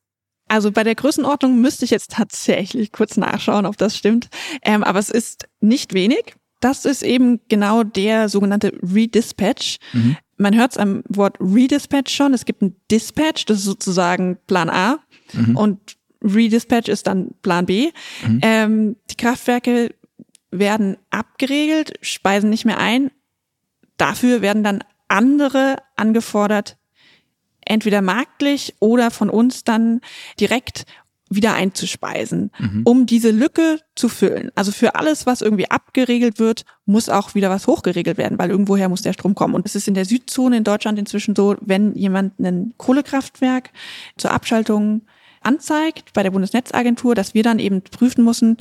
also 0.49 0.71
bei 0.71 0.83
der 0.83 0.95
Größenordnung 0.95 1.61
müsste 1.61 1.85
ich 1.85 1.91
jetzt 1.91 2.11
tatsächlich 2.11 2.91
kurz 2.91 3.15
nachschauen, 3.17 3.65
ob 3.65 3.77
das 3.77 3.95
stimmt. 3.95 4.29
Ähm, 4.63 4.83
aber 4.83 4.99
es 4.99 5.09
ist 5.09 5.47
nicht 5.61 5.93
wenig. 5.93 6.35
Das 6.63 6.85
ist 6.85 7.03
eben 7.03 7.41
genau 7.49 7.83
der 7.83 8.29
sogenannte 8.29 8.71
Redispatch. 8.81 9.79
Mhm. 9.91 10.15
Man 10.37 10.55
hört 10.55 10.71
es 10.71 10.77
am 10.77 11.03
Wort 11.09 11.35
Redispatch 11.41 12.13
schon. 12.13 12.33
Es 12.33 12.45
gibt 12.45 12.61
ein 12.61 12.75
Dispatch, 12.89 13.45
das 13.45 13.57
ist 13.57 13.65
sozusagen 13.65 14.37
Plan 14.47 14.69
A. 14.69 14.99
Mhm. 15.33 15.57
Und 15.57 15.97
Redispatch 16.21 16.87
ist 16.87 17.07
dann 17.07 17.31
Plan 17.41 17.65
B. 17.65 17.91
Mhm. 18.25 18.39
Ähm, 18.41 18.95
die 19.11 19.17
Kraftwerke 19.17 19.93
werden 20.51 20.95
abgeregelt, 21.09 21.95
speisen 22.01 22.49
nicht 22.49 22.63
mehr 22.63 22.79
ein. 22.79 23.11
Dafür 23.97 24.41
werden 24.41 24.63
dann 24.63 24.85
andere 25.09 25.75
angefordert, 25.97 26.77
entweder 27.59 28.01
marktlich 28.01 28.73
oder 28.79 29.11
von 29.11 29.29
uns 29.29 29.65
dann 29.65 29.99
direkt 30.39 30.85
wieder 31.29 31.53
einzuspeisen, 31.55 32.51
Mhm. 32.59 32.81
um 32.83 33.05
diese 33.05 33.31
Lücke 33.31 33.79
zu 33.95 34.07
füllen. 34.09 34.51
Also 34.55 34.71
für 34.71 34.95
alles, 34.95 35.25
was 35.25 35.41
irgendwie 35.41 35.71
abgeregelt 35.71 36.37
wird, 36.39 36.63
muss 36.85 37.09
auch 37.09 37.33
wieder 37.33 37.49
was 37.49 37.65
hochgeregelt 37.65 38.17
werden, 38.17 38.37
weil 38.37 38.49
irgendwoher 38.51 38.89
muss 38.89 39.01
der 39.01 39.13
Strom 39.13 39.33
kommen. 39.33 39.55
Und 39.55 39.65
es 39.65 39.75
ist 39.75 39.87
in 39.87 39.93
der 39.95 40.05
Südzone 40.05 40.57
in 40.57 40.63
Deutschland 40.63 40.99
inzwischen 40.99 41.35
so, 41.35 41.55
wenn 41.61 41.95
jemand 41.95 42.39
ein 42.39 42.73
Kohlekraftwerk 42.77 43.69
zur 44.17 44.31
Abschaltung 44.31 45.01
anzeigt 45.41 46.13
bei 46.13 46.23
der 46.23 46.31
Bundesnetzagentur, 46.31 47.15
dass 47.15 47.33
wir 47.33 47.43
dann 47.43 47.59
eben 47.59 47.81
prüfen 47.81 48.23
müssen, 48.23 48.57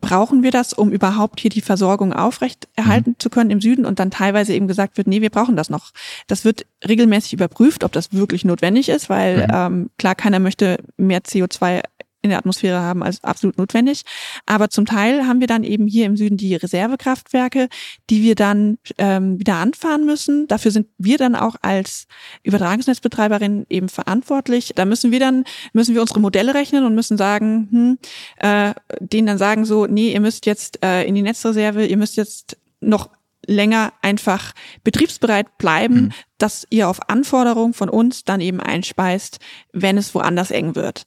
brauchen 0.00 0.44
wir 0.44 0.52
das, 0.52 0.72
um 0.72 0.92
überhaupt 0.92 1.40
hier 1.40 1.50
die 1.50 1.60
Versorgung 1.60 2.12
aufrecht 2.12 2.68
erhalten 2.76 3.16
zu 3.18 3.30
können 3.30 3.50
im 3.50 3.60
Süden 3.60 3.84
und 3.84 3.98
dann 3.98 4.12
teilweise 4.12 4.54
eben 4.54 4.68
gesagt 4.68 4.96
wird, 4.96 5.08
nee, 5.08 5.20
wir 5.22 5.30
brauchen 5.30 5.56
das 5.56 5.70
noch. 5.70 5.90
Das 6.28 6.44
wird 6.44 6.66
regelmäßig 6.86 7.32
überprüft, 7.32 7.82
ob 7.82 7.90
das 7.92 8.12
wirklich 8.12 8.44
notwendig 8.44 8.90
ist, 8.90 9.08
weil 9.10 9.38
Mhm. 9.38 9.52
ähm, 9.52 9.90
klar, 9.98 10.14
keiner 10.14 10.38
möchte 10.38 10.78
mehr 10.98 11.22
CO2 11.24 11.82
in 12.22 12.30
der 12.30 12.38
Atmosphäre 12.38 12.80
haben 12.80 13.02
als 13.02 13.22
absolut 13.22 13.58
notwendig. 13.58 14.02
Aber 14.46 14.70
zum 14.70 14.86
Teil 14.86 15.26
haben 15.26 15.40
wir 15.40 15.46
dann 15.46 15.64
eben 15.64 15.86
hier 15.86 16.06
im 16.06 16.16
Süden 16.16 16.36
die 16.36 16.54
Reservekraftwerke, 16.56 17.68
die 18.10 18.22
wir 18.22 18.34
dann 18.34 18.78
ähm, 18.98 19.38
wieder 19.38 19.56
anfahren 19.56 20.04
müssen. 20.04 20.48
Dafür 20.48 20.70
sind 20.70 20.88
wir 20.98 21.18
dann 21.18 21.36
auch 21.36 21.56
als 21.62 22.06
Übertragungsnetzbetreiberin 22.42 23.66
eben 23.68 23.88
verantwortlich. 23.88 24.72
Da 24.74 24.84
müssen 24.84 25.12
wir 25.12 25.20
dann, 25.20 25.44
müssen 25.72 25.94
wir 25.94 26.00
unsere 26.00 26.20
Modelle 26.20 26.54
rechnen 26.54 26.84
und 26.84 26.94
müssen 26.94 27.16
sagen, 27.16 27.68
hm, 27.70 27.98
äh, 28.38 28.74
denen 29.00 29.26
dann 29.26 29.38
sagen 29.38 29.64
so, 29.64 29.86
nee, 29.86 30.12
ihr 30.12 30.20
müsst 30.20 30.46
jetzt 30.46 30.82
äh, 30.84 31.04
in 31.04 31.14
die 31.14 31.22
Netzreserve, 31.22 31.86
ihr 31.86 31.96
müsst 31.96 32.16
jetzt 32.16 32.56
noch 32.80 33.10
länger 33.46 33.92
einfach 34.02 34.52
betriebsbereit 34.84 35.56
bleiben, 35.58 35.94
Mhm. 35.94 36.12
dass 36.36 36.66
ihr 36.70 36.88
auf 36.88 37.08
Anforderung 37.08 37.72
von 37.74 37.88
uns 37.88 38.24
dann 38.24 38.40
eben 38.40 38.60
einspeist, 38.60 39.38
wenn 39.72 39.96
es 39.96 40.14
woanders 40.14 40.50
eng 40.50 40.74
wird. 40.74 41.06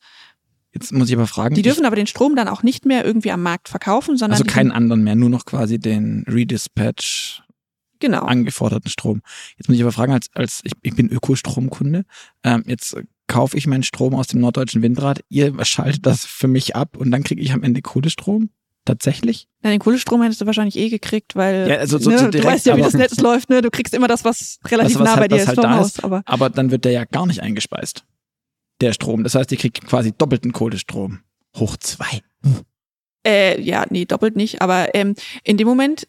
Jetzt 0.73 0.93
muss 0.93 1.09
ich 1.09 1.15
aber 1.15 1.27
fragen. 1.27 1.55
Die 1.55 1.61
dürfen 1.63 1.85
aber 1.85 1.95
den 1.97 2.07
Strom 2.07 2.35
dann 2.35 2.47
auch 2.47 2.63
nicht 2.63 2.85
mehr 2.85 3.05
irgendwie 3.05 3.31
am 3.31 3.43
Markt 3.43 3.67
verkaufen, 3.67 4.13
ich, 4.13 4.19
sondern 4.19 4.39
also 4.39 4.45
keinen 4.45 4.71
anderen 4.71 5.03
mehr, 5.03 5.15
nur 5.15 5.29
noch 5.29 5.45
quasi 5.45 5.79
den 5.79 6.23
Redispatch 6.27 7.43
genau. 7.99 8.21
angeforderten 8.21 8.89
Strom. 8.89 9.21
Jetzt 9.57 9.67
muss 9.67 9.75
ich 9.75 9.83
aber 9.83 9.91
fragen, 9.91 10.13
als, 10.13 10.27
als 10.33 10.61
ich, 10.63 10.71
ich 10.81 10.95
bin 10.95 11.09
Ökostromkunde, 11.09 12.03
ähm, 12.43 12.63
jetzt 12.67 12.95
kaufe 13.27 13.57
ich 13.57 13.67
meinen 13.67 13.83
Strom 13.83 14.15
aus 14.15 14.27
dem 14.27 14.39
norddeutschen 14.41 14.81
Windrad, 14.81 15.21
ihr 15.29 15.53
schaltet 15.65 16.05
das 16.05 16.25
für 16.25 16.47
mich 16.47 16.75
ab 16.75 16.97
und 16.97 17.11
dann 17.11 17.23
kriege 17.23 17.41
ich 17.41 17.51
am 17.53 17.63
Ende 17.63 17.81
Kohlestrom? 17.81 18.49
Tatsächlich? 18.83 19.47
Na, 19.61 19.69
den 19.69 19.79
Kohlestrom 19.79 20.23
hättest 20.23 20.41
du 20.41 20.47
wahrscheinlich 20.47 20.75
eh 20.75 20.89
gekriegt, 20.89 21.35
weil 21.35 21.69
Ja, 21.69 21.75
also 21.75 21.99
so- 21.99 22.09
ne, 22.09 22.17
so 22.17 22.25
du 22.25 22.31
direkt, 22.31 22.51
weißt 22.51 22.65
ja, 22.65 22.75
wie 22.77 22.81
das 22.81 22.93
Netz 22.93 23.19
läuft, 23.19 23.49
ne? 23.51 23.61
Du 23.61 23.69
kriegst 23.69 23.93
immer 23.93 24.07
das, 24.07 24.25
was 24.25 24.57
relativ 24.65 24.95
was 24.97 25.03
nah 25.05 25.11
halt- 25.11 25.19
bei 25.19 25.27
dir 25.27 25.35
was 25.35 25.41
ist 25.43 25.47
halt 25.49 25.59
vom 25.59 25.69
Haus. 25.69 25.87
ist. 25.87 26.03
Aber 26.03 26.23
Aber 26.25 26.49
dann 26.49 26.71
wird 26.71 26.83
der 26.85 26.91
ja 26.91 27.05
gar 27.05 27.27
nicht 27.27 27.41
eingespeist. 27.43 28.05
Der 28.81 28.93
Strom. 28.93 29.23
Das 29.23 29.35
heißt, 29.35 29.51
ihr 29.51 29.57
kriegt 29.57 29.85
quasi 29.85 30.11
doppelten 30.11 30.51
Kohlestrom. 30.51 31.19
Hoch 31.57 31.77
zwei. 31.77 32.21
äh, 33.25 33.61
ja, 33.61 33.85
nee, 33.89 34.05
doppelt 34.05 34.35
nicht. 34.35 34.61
Aber 34.61 34.93
ähm, 34.95 35.15
in 35.43 35.57
dem 35.57 35.67
Moment 35.67 36.07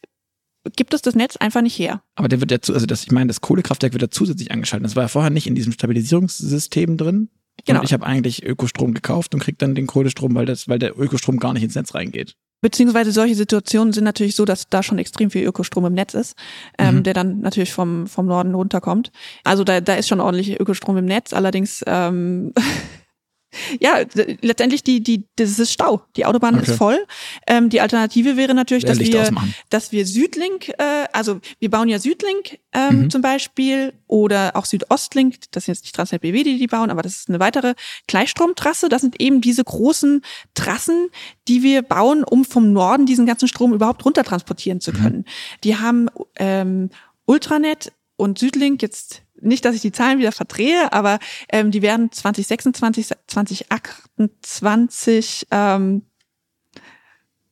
gibt 0.76 0.94
es 0.94 1.02
das 1.02 1.14
Netz 1.14 1.36
einfach 1.36 1.60
nicht 1.60 1.78
her. 1.78 2.02
Aber 2.14 2.28
der 2.28 2.40
wird 2.40 2.50
ja 2.50 2.60
zu, 2.60 2.72
also 2.72 2.86
das, 2.86 3.04
ich 3.04 3.10
meine, 3.10 3.28
das 3.28 3.40
Kohlekraftwerk 3.40 3.92
wird 3.92 4.02
ja 4.02 4.10
zusätzlich 4.10 4.50
angeschaltet. 4.52 4.86
Das 4.86 4.96
war 4.96 5.04
ja 5.04 5.08
vorher 5.08 5.30
nicht 5.30 5.46
in 5.46 5.54
diesem 5.54 5.72
Stabilisierungssystem 5.72 6.96
drin. 6.96 7.28
Genau. 7.66 7.80
Und 7.80 7.84
ich 7.84 7.92
habe 7.92 8.06
eigentlich 8.06 8.44
Ökostrom 8.44 8.94
gekauft 8.94 9.34
und 9.34 9.40
krieg 9.40 9.58
dann 9.58 9.74
den 9.74 9.86
Kohlestrom, 9.86 10.34
weil 10.34 10.46
das, 10.46 10.68
weil 10.68 10.78
der 10.78 10.98
Ökostrom 10.98 11.38
gar 11.38 11.52
nicht 11.52 11.62
ins 11.62 11.74
Netz 11.74 11.94
reingeht. 11.94 12.36
Beziehungsweise 12.62 13.10
solche 13.12 13.34
Situationen 13.34 13.92
sind 13.92 14.04
natürlich 14.04 14.36
so, 14.36 14.44
dass 14.44 14.68
da 14.68 14.82
schon 14.82 14.98
extrem 14.98 15.30
viel 15.30 15.44
Ökostrom 15.44 15.84
im 15.84 15.94
Netz 15.94 16.14
ist, 16.14 16.36
ähm, 16.78 16.96
Mhm. 16.96 17.02
der 17.02 17.12
dann 17.14 17.40
natürlich 17.40 17.72
vom, 17.72 18.06
vom 18.06 18.26
Norden 18.26 18.54
runterkommt. 18.54 19.10
Also 19.44 19.64
da, 19.64 19.80
da 19.80 19.94
ist 19.94 20.08
schon 20.08 20.20
ordentlich 20.20 20.60
Ökostrom 20.60 20.96
im 20.96 21.04
Netz, 21.04 21.32
allerdings 21.32 21.82
ähm, 21.86 22.52
ja, 23.80 24.00
letztendlich 24.40 24.82
die, 24.82 25.02
die, 25.02 25.24
das 25.36 25.58
ist 25.58 25.72
Stau. 25.72 26.02
Die 26.16 26.24
Autobahn 26.24 26.54
Okay. 26.56 26.70
ist 26.70 26.76
voll. 26.76 27.04
Ähm, 27.46 27.68
die 27.68 27.80
Alternative 27.80 28.36
wäre 28.36 28.54
natürlich, 28.54 28.84
dass 28.84 28.98
Licht 28.98 29.12
wir, 29.12 29.22
ausmachen. 29.22 29.54
dass 29.70 29.92
wir 29.92 30.06
Südlink, 30.06 30.68
äh, 30.70 31.06
also 31.12 31.40
wir 31.58 31.70
bauen 31.70 31.88
ja 31.88 31.98
Südlink 31.98 32.58
ähm, 32.72 33.02
Mhm. 33.02 33.10
zum 33.10 33.22
Beispiel 33.22 33.92
oder 34.06 34.52
auch 34.56 34.64
Südostlink, 34.64 35.36
das 35.52 35.64
ist 35.64 35.68
jetzt 35.68 35.82
nicht 35.84 35.94
Transnet 35.94 36.22
BW, 36.22 36.42
die 36.42 36.58
die 36.58 36.66
bauen, 36.66 36.90
aber 36.90 37.02
das 37.02 37.16
ist 37.16 37.28
eine 37.28 37.40
weitere 37.40 37.74
Gleichstromtrasse. 38.06 38.88
Das 38.88 39.02
sind 39.02 39.20
eben 39.20 39.40
diese 39.40 39.64
großen 39.64 40.22
Trassen, 40.54 41.08
die 41.48 41.62
wir 41.62 41.82
bauen, 41.82 42.24
um 42.24 42.44
vom 42.44 42.72
Norden 42.72 43.06
diesen 43.06 43.26
ganzen 43.26 43.48
Strom 43.48 43.72
überhaupt 43.72 44.04
runter 44.04 44.24
transportieren 44.24 44.80
zu 44.80 44.92
können. 44.92 45.24
Die 45.64 45.76
haben 45.76 46.08
ähm, 46.36 46.90
Ultranet 47.26 47.92
und 48.16 48.38
Südlink 48.38 48.82
jetzt 48.82 49.22
nicht, 49.42 49.64
dass 49.64 49.74
ich 49.74 49.80
die 49.82 49.92
Zahlen 49.92 50.18
wieder 50.18 50.32
verdrehe, 50.32 50.92
aber 50.92 51.18
ähm, 51.50 51.70
die 51.70 51.82
werden 51.82 52.10
2026, 52.12 53.10
2028 54.18 55.46
ähm, 55.50 56.02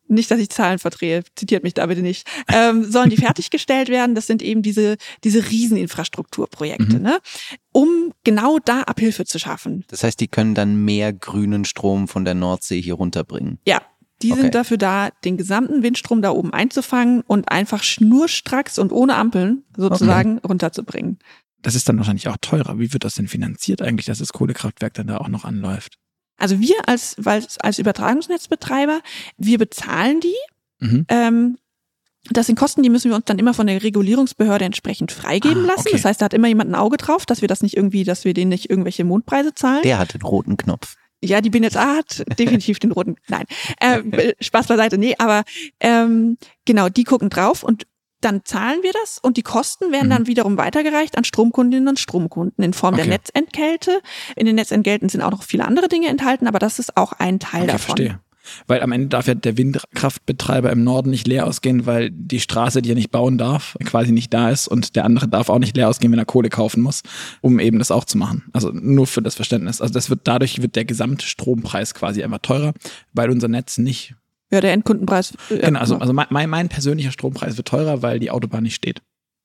nicht, 0.08 0.28
dass 0.32 0.40
ich 0.40 0.50
Zahlen 0.50 0.80
verdrehe, 0.80 1.22
zitiert 1.36 1.62
mich 1.62 1.74
da 1.74 1.86
bitte 1.86 2.02
nicht, 2.02 2.26
ähm, 2.48 2.82
sollen 2.84 3.10
die 3.10 3.16
fertiggestellt 3.28 3.88
werden. 3.88 4.16
Das 4.16 4.26
sind 4.26 4.42
eben 4.42 4.60
diese, 4.60 4.96
diese 5.22 5.48
Rieseninfrastrukturprojekte, 5.50 6.96
Mhm. 6.96 7.02
ne? 7.02 7.18
um 7.72 8.12
genau 8.24 8.58
da 8.58 8.80
Abhilfe 8.82 9.24
zu 9.24 9.38
schaffen. 9.38 9.84
Das 9.88 10.02
heißt, 10.02 10.18
die 10.18 10.26
können 10.28 10.54
dann 10.56 10.84
mehr 10.84 11.12
grünen 11.12 11.64
Strom 11.64 12.08
von 12.08 12.24
der 12.24 12.34
Nordsee 12.34 12.80
hier 12.80 12.94
runterbringen. 12.94 13.60
Ja, 13.66 13.82
die 14.22 14.32
Okay. 14.32 14.40
sind 14.42 14.54
dafür 14.56 14.76
da, 14.78 15.10
den 15.24 15.36
gesamten 15.36 15.82
Windstrom 15.84 16.22
da 16.22 16.30
oben 16.32 16.52
einzufangen 16.52 17.20
und 17.22 17.48
einfach 17.50 17.84
schnurstracks 17.84 18.78
und 18.80 18.90
ohne 18.92 19.14
Ampeln 19.14 19.62
sozusagen 19.76 20.38
runterzubringen. 20.38 21.20
Das 21.62 21.74
ist 21.74 21.88
dann 21.88 21.98
wahrscheinlich 21.98 22.28
auch 22.28 22.36
teurer. 22.40 22.78
Wie 22.78 22.92
wird 22.92 23.04
das 23.04 23.14
denn 23.14 23.28
finanziert 23.28 23.82
eigentlich, 23.82 24.06
dass 24.06 24.18
das 24.18 24.32
Kohlekraftwerk 24.32 24.94
dann 24.94 25.06
da 25.08 25.18
auch 25.18 25.28
noch 25.28 25.44
anläuft? 25.44 25.96
Also 26.38 26.58
wir 26.60 26.76
als, 26.88 27.16
als 27.60 27.78
Übertragungsnetzbetreiber, 27.78 29.00
wir 29.36 29.58
bezahlen 29.58 30.20
die. 30.20 30.36
Mhm. 30.78 31.04
Ähm, 31.08 31.58
das 32.30 32.46
sind 32.46 32.58
Kosten, 32.58 32.82
die 32.82 32.90
müssen 32.90 33.10
wir 33.10 33.16
uns 33.16 33.24
dann 33.26 33.38
immer 33.38 33.54
von 33.54 33.66
der 33.66 33.82
Regulierungsbehörde 33.82 34.64
entsprechend 34.64 35.12
freigeben 35.12 35.64
Ah, 35.64 35.68
lassen. 35.68 35.80
okay. 35.80 35.90
Das 35.92 36.04
heißt, 36.04 36.20
da 36.20 36.26
hat 36.26 36.34
immer 36.34 36.48
jemand 36.48 36.70
ein 36.70 36.74
Auge 36.74 36.96
drauf, 36.96 37.26
dass 37.26 37.40
wir 37.40 37.48
das 37.48 37.62
nicht 37.62 37.76
irgendwie, 37.76 38.04
dass 38.04 38.24
wir 38.24 38.34
denen 38.34 38.50
nicht 38.50 38.68
irgendwelche 38.70 39.04
Mondpreise 39.04 39.54
zahlen. 39.54 39.82
Der 39.82 39.98
hat 39.98 40.14
den 40.14 40.22
roten 40.22 40.56
Knopf. 40.56 40.96
Ja, 41.22 41.40
die 41.42 41.50
BNetzA 41.50 41.96
hat 41.96 42.24
definitiv 42.38 42.78
den 42.78 42.92
roten. 42.92 43.16
Nein, 43.28 43.44
äh, 43.80 44.32
Spaß 44.40 44.66
beiseite. 44.68 44.96
Nee, 44.96 45.14
aber 45.18 45.44
ähm, 45.80 46.38
genau, 46.64 46.88
die 46.88 47.04
gucken 47.04 47.28
drauf 47.28 47.62
und 47.62 47.86
dann 48.20 48.44
zahlen 48.44 48.82
wir 48.82 48.92
das 48.92 49.18
und 49.18 49.36
die 49.36 49.42
Kosten 49.42 49.92
werden 49.92 50.06
mhm. 50.06 50.10
dann 50.10 50.26
wiederum 50.26 50.56
weitergereicht 50.56 51.16
an 51.16 51.24
Stromkundinnen 51.24 51.88
und 51.88 51.98
Stromkunden 51.98 52.62
in 52.64 52.72
Form 52.72 52.94
okay. 52.94 53.04
der 53.04 53.12
Netzentgelte. 53.12 54.00
In 54.36 54.46
den 54.46 54.56
Netzentgelten 54.56 55.08
sind 55.08 55.22
auch 55.22 55.30
noch 55.30 55.42
viele 55.42 55.64
andere 55.64 55.88
Dinge 55.88 56.08
enthalten, 56.08 56.46
aber 56.46 56.58
das 56.58 56.78
ist 56.78 56.96
auch 56.96 57.12
ein 57.12 57.38
Teil 57.38 57.62
okay, 57.62 57.72
davon. 57.72 57.96
Verstehe. 57.96 58.20
Weil 58.66 58.82
am 58.82 58.92
Ende 58.92 59.08
darf 59.08 59.26
ja 59.26 59.34
der 59.34 59.56
Windkraftbetreiber 59.56 60.70
im 60.70 60.82
Norden 60.82 61.10
nicht 61.10 61.26
leer 61.26 61.46
ausgehen, 61.46 61.86
weil 61.86 62.10
die 62.10 62.40
Straße, 62.40 62.82
die 62.82 62.90
er 62.90 62.94
nicht 62.94 63.10
bauen 63.10 63.38
darf, 63.38 63.76
quasi 63.84 64.12
nicht 64.12 64.32
da 64.32 64.50
ist 64.50 64.68
und 64.68 64.96
der 64.96 65.04
andere 65.04 65.28
darf 65.28 65.48
auch 65.48 65.58
nicht 65.58 65.76
leer 65.76 65.88
ausgehen, 65.88 66.12
wenn 66.12 66.18
er 66.18 66.24
Kohle 66.24 66.48
kaufen 66.48 66.80
muss, 66.80 67.02
um 67.40 67.58
eben 67.58 67.78
das 67.78 67.90
auch 67.90 68.04
zu 68.04 68.18
machen. 68.18 68.44
Also 68.52 68.70
nur 68.72 69.06
für 69.06 69.22
das 69.22 69.34
Verständnis. 69.34 69.80
Also 69.80 69.94
das 69.94 70.10
wird 70.10 70.20
dadurch 70.24 70.62
wird 70.62 70.76
der 70.76 70.84
gesamte 70.84 71.26
Strompreis 71.26 71.94
quasi 71.94 72.22
einfach 72.22 72.38
teurer, 72.38 72.72
weil 73.12 73.30
unser 73.30 73.48
Netz 73.48 73.78
nicht 73.78 74.14
ja, 74.50 74.60
der 74.60 74.72
Endkundenpreis. 74.72 75.34
Ja, 75.48 75.56
äh, 75.56 75.60
genau, 75.60 75.80
also, 75.80 75.96
also 75.96 76.12
mein, 76.12 76.26
mein 76.30 76.68
persönlicher 76.68 77.12
Strompreis 77.12 77.56
wird 77.56 77.68
teurer, 77.68 78.02
weil 78.02 78.18
die 78.18 78.30
Autobahn 78.30 78.62
nicht 78.62 78.74
steht. 78.74 79.02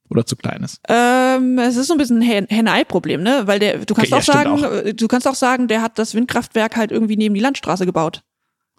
Oder 0.09 0.25
zu 0.25 0.35
klein 0.35 0.61
ist? 0.63 0.81
Ähm, 0.87 1.57
es 1.57 1.77
ist 1.77 1.87
so 1.87 1.93
ein 1.95 1.97
bisschen 1.97 2.21
ein 2.21 2.47
Henne-Ei-Problem, 2.47 3.23
ne? 3.23 3.43
Weil 3.45 3.57
der, 3.57 3.79
du 3.85 3.95
kannst 3.95 4.13
okay, 4.13 4.21
auch 4.21 4.27
ja, 4.27 4.33
sagen, 4.33 4.49
auch. 4.51 4.71
Äh, 4.71 4.93
du 4.93 5.07
kannst 5.07 5.27
auch 5.27 5.35
sagen, 5.35 5.67
der 5.67 5.81
hat 5.81 5.97
das 5.97 6.13
Windkraftwerk 6.13 6.75
halt 6.75 6.91
irgendwie 6.91 7.17
neben 7.17 7.33
die 7.33 7.41
Landstraße 7.41 7.85
gebaut. 7.85 8.23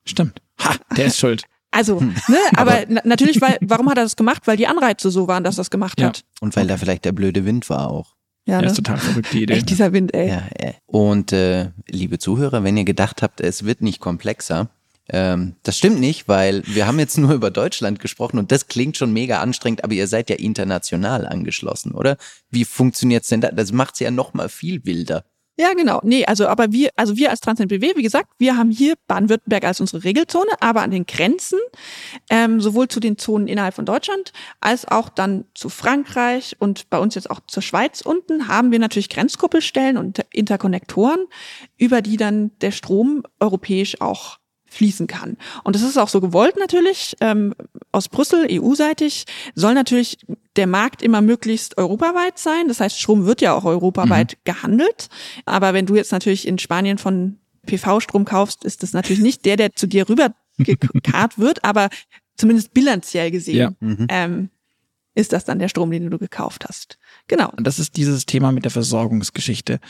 Stimmt. 0.05 0.41
Ha, 0.61 0.77
der 0.97 1.07
ist 1.07 1.19
schuld. 1.19 1.45
Also, 1.73 2.01
hm. 2.01 2.15
ne, 2.29 2.39
aber, 2.57 2.79
aber 2.79 3.01
natürlich, 3.05 3.39
weil, 3.43 3.59
warum 3.61 3.91
hat 3.91 3.99
er 3.99 4.05
das 4.05 4.17
gemacht? 4.17 4.47
Weil 4.47 4.57
die 4.57 4.67
Anreize 4.67 5.11
so 5.11 5.29
waren, 5.29 5.45
dass 5.45 5.57
er 5.57 5.61
das 5.61 5.71
gemacht 5.71 6.01
ja. 6.01 6.07
hat. 6.07 6.25
Und 6.41 6.57
weil 6.57 6.67
da 6.67 6.79
vielleicht 6.79 7.05
der 7.05 7.12
blöde 7.12 7.45
Wind 7.45 7.69
war 7.69 7.91
auch. 7.91 8.15
Ja, 8.47 8.62
ne? 8.62 8.69
ist 8.69 8.77
total 8.77 8.97
verrückt, 8.97 9.33
die 9.33 9.43
Idee. 9.43 9.55
Echt 9.55 9.69
dieser 9.69 9.93
Wind, 9.93 10.15
ey. 10.15 10.29
Ja, 10.29 10.43
ey. 10.55 10.75
Und 10.87 11.33
äh, 11.33 11.73
liebe 11.87 12.19
Zuhörer, 12.19 12.65
wenn 12.65 12.79
ihr 12.79 12.85
gedacht 12.85 13.21
habt, 13.21 13.43
es 13.43 13.65
wird 13.65 13.83
nicht 13.83 14.01
komplexer, 14.01 14.71
ähm, 15.09 15.57
das 15.62 15.79
stimmt 15.79 16.01
nicht, 16.01 16.29
weil 16.29 16.62
wir 16.66 16.87
haben 16.87 16.99
jetzt 16.99 17.19
nur 17.19 17.33
über 17.33 17.51
Deutschland 17.51 18.01
gesprochen 18.01 18.38
und 18.38 18.53
das 18.53 18.66
klingt 18.66 18.97
schon 18.97 19.12
mega 19.12 19.40
anstrengend, 19.40 19.85
aber 19.85 19.95
ihr 19.95 20.09
seid 20.09 20.31
ja 20.31 20.37
international 20.37 21.27
angeschlossen, 21.27 21.92
oder? 21.92 22.16
Wie 22.51 22.64
funktioniert's 22.64 23.29
denn 23.29 23.40
da? 23.40 23.51
Das 23.51 23.73
macht's 23.73 24.01
ja 24.01 24.11
noch 24.11 24.35
mal 24.35 24.49
viel 24.49 24.85
wilder. 24.85 25.25
Ja, 25.59 25.73
genau. 25.73 26.01
Nee, 26.03 26.27
also 26.27 26.49
aber 26.49 26.71
wir, 26.71 26.90
also 26.97 27.16
wir 27.16 27.31
als 27.31 27.40
TransNBW, 27.40 27.97
wie 27.97 28.03
gesagt, 28.03 28.29
wir 28.37 28.59
haben 28.59 28.71
hier 28.71 28.95
Baden-Württemberg 29.07 29.64
als 29.64 29.81
unsere 29.81 30.05
Regelzone, 30.05 30.51
aber 30.61 30.83
an 30.83 30.90
den 30.90 31.07
Grenzen, 31.07 31.59
ähm, 32.29 32.61
sowohl 32.61 32.88
zu 32.88 33.01
den 33.01 33.16
Zonen 33.16 33.49
innerhalb 33.49 33.75
von 33.75 33.87
Deutschland 33.87 34.35
als 34.61 34.87
auch 34.87 35.09
dann 35.09 35.47
zu 35.55 35.71
Frankreich 35.71 36.57
und 36.59 36.90
bei 36.90 36.99
uns 36.99 37.14
jetzt 37.14 37.31
auch 37.31 37.40
zur 37.47 37.62
Schweiz 37.62 38.03
unten, 38.03 38.49
haben 38.49 38.71
wir 38.71 38.79
natürlich 38.79 39.09
Grenzkuppelstellen 39.09 39.97
und 39.97 40.27
Interkonnektoren, 40.31 41.27
über 41.79 42.03
die 42.03 42.19
dann 42.19 42.51
der 42.61 42.71
Strom 42.71 43.23
europäisch 43.40 44.03
auch 44.03 44.38
fließen 44.66 45.07
kann. 45.07 45.37
Und 45.64 45.76
das 45.76 45.83
ist 45.83 45.96
auch 45.96 46.09
so 46.09 46.20
gewollt 46.20 46.57
natürlich. 46.59 47.16
Ähm, 47.20 47.55
aus 47.92 48.09
Brüssel, 48.09 48.46
EU-seitig, 48.50 49.24
soll 49.55 49.74
natürlich 49.74 50.18
der 50.57 50.66
Markt 50.66 51.02
immer 51.02 51.20
möglichst 51.20 51.79
europaweit 51.79 52.38
sein. 52.38 52.68
Das 52.68 52.81
heißt, 52.81 52.98
Strom 52.98 53.26
wird 53.26 53.40
ja 53.40 53.55
auch 53.55 53.64
europaweit 53.64 54.33
mhm. 54.33 54.40
gehandelt. 54.44 55.09
Aber 55.44 55.74
wenn 55.74 55.87
du 55.87 55.94
jetzt 55.94 56.12
natürlich 56.12 56.46
in 56.46 56.59
Spanien 56.59 56.98
von 56.98 57.38
PV-Strom 57.66 58.24
kaufst, 58.24 58.64
ist 58.64 58.83
das 58.83 58.92
natürlich 58.92 59.22
nicht 59.22 59.44
der, 59.44 59.57
der 59.57 59.74
zu 59.74 59.87
dir 59.87 60.09
rüber 60.09 60.35
gekarrt 60.59 61.38
wird, 61.38 61.64
aber 61.64 61.88
zumindest 62.37 62.74
bilanziell 62.74 63.31
gesehen. 63.31 63.57
Ja. 63.57 63.72
Mhm. 63.81 64.07
Ähm, 64.09 64.50
ist 65.14 65.33
das 65.33 65.46
dann 65.46 65.59
der 65.59 65.68
Strom, 65.68 65.90
den 65.90 66.11
du 66.11 66.18
gekauft 66.18 66.66
hast. 66.68 66.98
Genau. 67.26 67.50
Und 67.57 67.66
das 67.66 67.79
ist 67.79 67.96
dieses 67.96 68.26
Thema 68.26 68.52
mit 68.52 68.64
der 68.64 68.70
Versorgungsgeschichte 68.70 69.81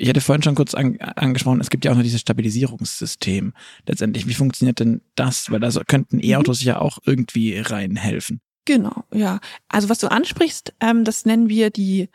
ich 0.00 0.08
hatte 0.08 0.22
vorhin 0.22 0.42
schon 0.42 0.54
kurz 0.54 0.74
an, 0.74 0.98
angesprochen, 0.98 1.60
es 1.60 1.68
gibt 1.68 1.84
ja 1.84 1.92
auch 1.92 1.96
noch 1.96 2.02
dieses 2.02 2.22
Stabilisierungssystem. 2.22 3.52
Letztendlich, 3.86 4.26
wie 4.26 4.34
funktioniert 4.34 4.80
denn 4.80 5.02
das? 5.14 5.50
Weil 5.50 5.60
da 5.60 5.70
könnten 5.86 6.16
mhm. 6.16 6.24
E-Autos 6.24 6.64
ja 6.64 6.80
auch 6.80 6.98
irgendwie 7.04 7.58
reinhelfen. 7.58 8.40
Genau, 8.64 9.04
ja. 9.12 9.40
Also 9.68 9.88
was 9.90 9.98
du 9.98 10.10
ansprichst, 10.10 10.72
ähm, 10.80 11.04
das 11.04 11.26
nennen 11.26 11.50
wir 11.50 11.70
die 11.70 12.08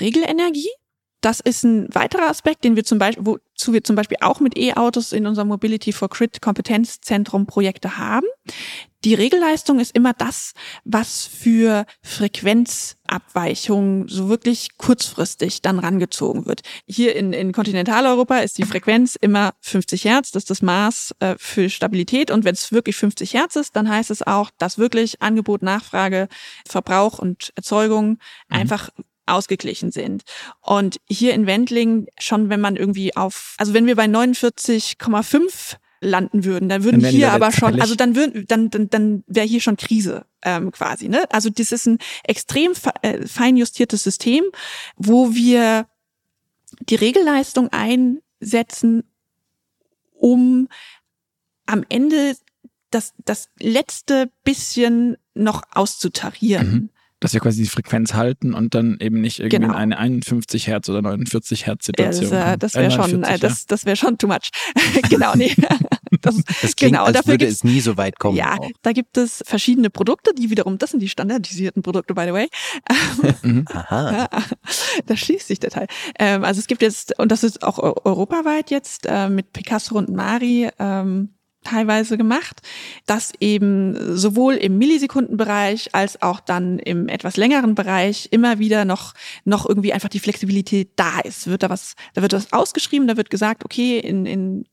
Regelenergie. 0.00 0.68
Das 1.20 1.40
ist 1.40 1.64
ein 1.64 1.88
weiterer 1.94 2.30
Aspekt, 2.30 2.64
den 2.64 2.76
wir 2.76 2.84
zum 2.84 2.98
Beispiel, 2.98 3.26
wozu 3.26 3.72
wir 3.72 3.84
zum 3.84 3.96
Beispiel 3.96 4.18
auch 4.20 4.40
mit 4.40 4.56
E-Autos 4.56 5.12
in 5.12 5.26
unserem 5.26 5.48
Mobility 5.48 5.92
for 5.92 6.08
Grid 6.08 6.40
Kompetenzzentrum 6.40 7.46
Projekte 7.46 7.98
haben. 7.98 8.26
Die 9.04 9.14
Regelleistung 9.14 9.78
ist 9.78 9.94
immer 9.94 10.14
das, 10.14 10.52
was 10.84 11.26
für 11.26 11.84
Frequenzabweichungen 13.06 14.08
so 14.08 14.28
wirklich 14.28 14.76
kurzfristig 14.76 15.62
dann 15.62 15.78
rangezogen 15.78 16.46
wird. 16.46 16.62
Hier 16.86 17.14
in, 17.16 17.32
in 17.32 17.52
Kontinentaleuropa 17.52 18.38
ist 18.38 18.58
die 18.58 18.64
Frequenz 18.64 19.16
immer 19.16 19.54
50 19.60 20.04
Hertz, 20.04 20.32
das 20.32 20.44
ist 20.44 20.50
das 20.50 20.62
Maß 20.62 21.14
äh, 21.20 21.34
für 21.38 21.70
Stabilität. 21.70 22.30
Und 22.30 22.44
wenn 22.44 22.54
es 22.54 22.72
wirklich 22.72 22.96
50 22.96 23.34
Hertz 23.34 23.56
ist, 23.56 23.76
dann 23.76 23.88
heißt 23.88 24.10
es 24.10 24.26
auch, 24.26 24.50
dass 24.58 24.78
wirklich 24.78 25.22
Angebot, 25.22 25.62
Nachfrage, 25.62 26.28
Verbrauch 26.66 27.18
und 27.18 27.52
Erzeugung 27.56 28.08
mhm. 28.08 28.18
einfach 28.48 28.90
ausgeglichen 29.26 29.90
sind. 29.90 30.22
Und 30.60 31.00
hier 31.08 31.34
in 31.34 31.46
Wendling 31.46 32.06
schon, 32.18 32.48
wenn 32.48 32.60
man 32.60 32.76
irgendwie 32.76 33.16
auf, 33.16 33.54
also 33.58 33.74
wenn 33.74 33.86
wir 33.86 33.96
bei 33.96 34.04
49,5 34.04 35.76
landen 36.06 36.44
würden, 36.44 36.68
dann 36.68 36.84
würden 36.84 37.00
dann 37.00 37.10
hier 37.10 37.32
aber 37.32 37.52
schon, 37.52 37.80
also 37.80 37.94
dann 37.94 38.16
würden, 38.16 38.46
dann 38.46 38.70
dann, 38.70 38.88
dann 38.88 39.24
wäre 39.26 39.46
hier 39.46 39.60
schon 39.60 39.76
Krise 39.76 40.24
ähm, 40.42 40.70
quasi. 40.72 41.08
Ne? 41.08 41.24
Also 41.30 41.50
das 41.50 41.72
ist 41.72 41.86
ein 41.86 41.98
extrem 42.24 42.72
äh, 43.02 43.26
fein 43.26 43.56
justiertes 43.56 44.02
System, 44.02 44.44
wo 44.96 45.34
wir 45.34 45.86
die 46.88 46.94
Regelleistung 46.94 47.70
einsetzen, 47.72 49.04
um 50.12 50.68
am 51.66 51.84
Ende 51.88 52.36
das, 52.90 53.14
das 53.24 53.48
letzte 53.58 54.30
bisschen 54.44 55.16
noch 55.34 55.62
auszutarieren. 55.72 56.70
Mhm 56.70 56.90
dass 57.20 57.32
wir 57.32 57.40
quasi 57.40 57.62
die 57.62 57.68
Frequenz 57.68 58.14
halten 58.14 58.52
und 58.52 58.74
dann 58.74 58.98
eben 59.00 59.20
nicht 59.20 59.38
irgendwie 59.38 59.56
genau. 59.56 59.68
in 59.68 59.74
eine 59.74 59.98
51 59.98 60.66
Hertz 60.66 60.88
oder 60.88 61.02
49 61.02 61.66
Hertz 61.66 61.86
Situation. 61.86 62.30
Ja, 62.30 62.56
das, 62.56 62.74
äh, 62.74 62.82
das 62.82 62.96
wäre 62.96 63.08
schon, 63.08 63.22
äh, 63.22 63.38
das, 63.38 63.66
das 63.66 63.86
wäre 63.86 63.96
schon 63.96 64.18
too 64.18 64.26
much. 64.26 64.50
genau, 65.08 65.34
nee. 65.34 65.54
Das, 66.22 66.36
das 66.62 66.76
klingt, 66.76 66.92
genau, 66.92 67.04
als 67.04 67.16
dafür 67.16 67.32
würde 67.32 67.46
es 67.46 67.62
nie 67.62 67.80
so 67.80 67.96
weit 67.96 68.18
kommen. 68.18 68.36
Ja, 68.36 68.56
auch. 68.58 68.70
da 68.82 68.92
gibt 68.92 69.16
es 69.16 69.42
verschiedene 69.46 69.90
Produkte, 69.90 70.32
die 70.34 70.50
wiederum, 70.50 70.78
das 70.78 70.90
sind 70.90 71.00
die 71.00 71.08
standardisierten 71.08 71.82
Produkte, 71.82 72.14
by 72.14 72.24
the 72.26 72.32
way. 72.32 72.48
mhm. 73.42 73.64
Aha. 73.68 74.28
Da 75.06 75.16
schließt 75.16 75.46
sich 75.46 75.60
der 75.60 75.70
Teil. 75.70 75.86
Ähm, 76.18 76.44
also 76.44 76.60
es 76.60 76.66
gibt 76.66 76.82
jetzt, 76.82 77.18
und 77.18 77.32
das 77.32 77.44
ist 77.44 77.62
auch 77.62 77.78
europaweit 77.78 78.70
jetzt, 78.70 79.06
äh, 79.06 79.28
mit 79.28 79.52
Picasso 79.52 79.96
und 79.96 80.08
Mari, 80.08 80.68
ähm, 80.78 81.35
teilweise 81.66 82.16
gemacht, 82.16 82.62
dass 83.06 83.32
eben 83.40 84.16
sowohl 84.16 84.54
im 84.54 84.78
Millisekundenbereich 84.78 85.94
als 85.94 86.22
auch 86.22 86.40
dann 86.40 86.78
im 86.78 87.08
etwas 87.08 87.36
längeren 87.36 87.74
Bereich 87.74 88.28
immer 88.30 88.58
wieder 88.58 88.84
noch, 88.84 89.14
noch 89.44 89.68
irgendwie 89.68 89.92
einfach 89.92 90.08
die 90.08 90.20
Flexibilität 90.20 90.90
da 90.96 91.20
ist. 91.20 91.46
Wird 91.46 91.62
da 91.62 91.70
was, 91.70 91.94
da 92.14 92.22
wird 92.22 92.32
was 92.32 92.52
ausgeschrieben, 92.52 93.08
da 93.08 93.16
wird 93.16 93.30
gesagt, 93.30 93.64
okay, 93.64 93.98
in, 93.98 94.26
in 94.26 94.64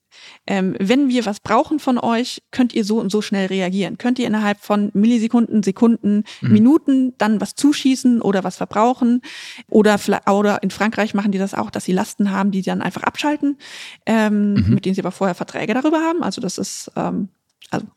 ähm, 0.47 0.75
wenn 0.79 1.09
wir 1.09 1.25
was 1.25 1.39
brauchen 1.39 1.79
von 1.79 1.97
euch, 1.97 2.41
könnt 2.51 2.73
ihr 2.73 2.83
so 2.83 2.99
und 2.99 3.11
so 3.11 3.21
schnell 3.21 3.47
reagieren. 3.47 3.97
Könnt 3.97 4.19
ihr 4.19 4.27
innerhalb 4.27 4.59
von 4.59 4.91
Millisekunden, 4.93 5.63
Sekunden, 5.63 6.23
mhm. 6.41 6.51
Minuten 6.51 7.13
dann 7.17 7.41
was 7.41 7.55
zuschießen 7.55 8.21
oder 8.21 8.43
was 8.43 8.57
verbrauchen. 8.57 9.21
Oder, 9.69 9.99
oder 10.29 10.61
in 10.63 10.71
Frankreich 10.71 11.13
machen 11.13 11.31
die 11.31 11.37
das 11.37 11.53
auch, 11.53 11.71
dass 11.71 11.85
sie 11.85 11.93
Lasten 11.93 12.31
haben, 12.31 12.51
die 12.51 12.61
dann 12.61 12.81
einfach 12.81 13.03
abschalten, 13.03 13.57
ähm, 14.05 14.53
mhm. 14.53 14.73
mit 14.73 14.85
denen 14.85 14.95
sie 14.95 15.01
aber 15.01 15.11
vorher 15.11 15.35
Verträge 15.35 15.73
darüber 15.73 15.99
haben. 15.99 16.23
Also 16.23 16.41
das 16.41 16.57
ist, 16.57 16.91
ähm, 16.95 17.29
also 17.69 17.87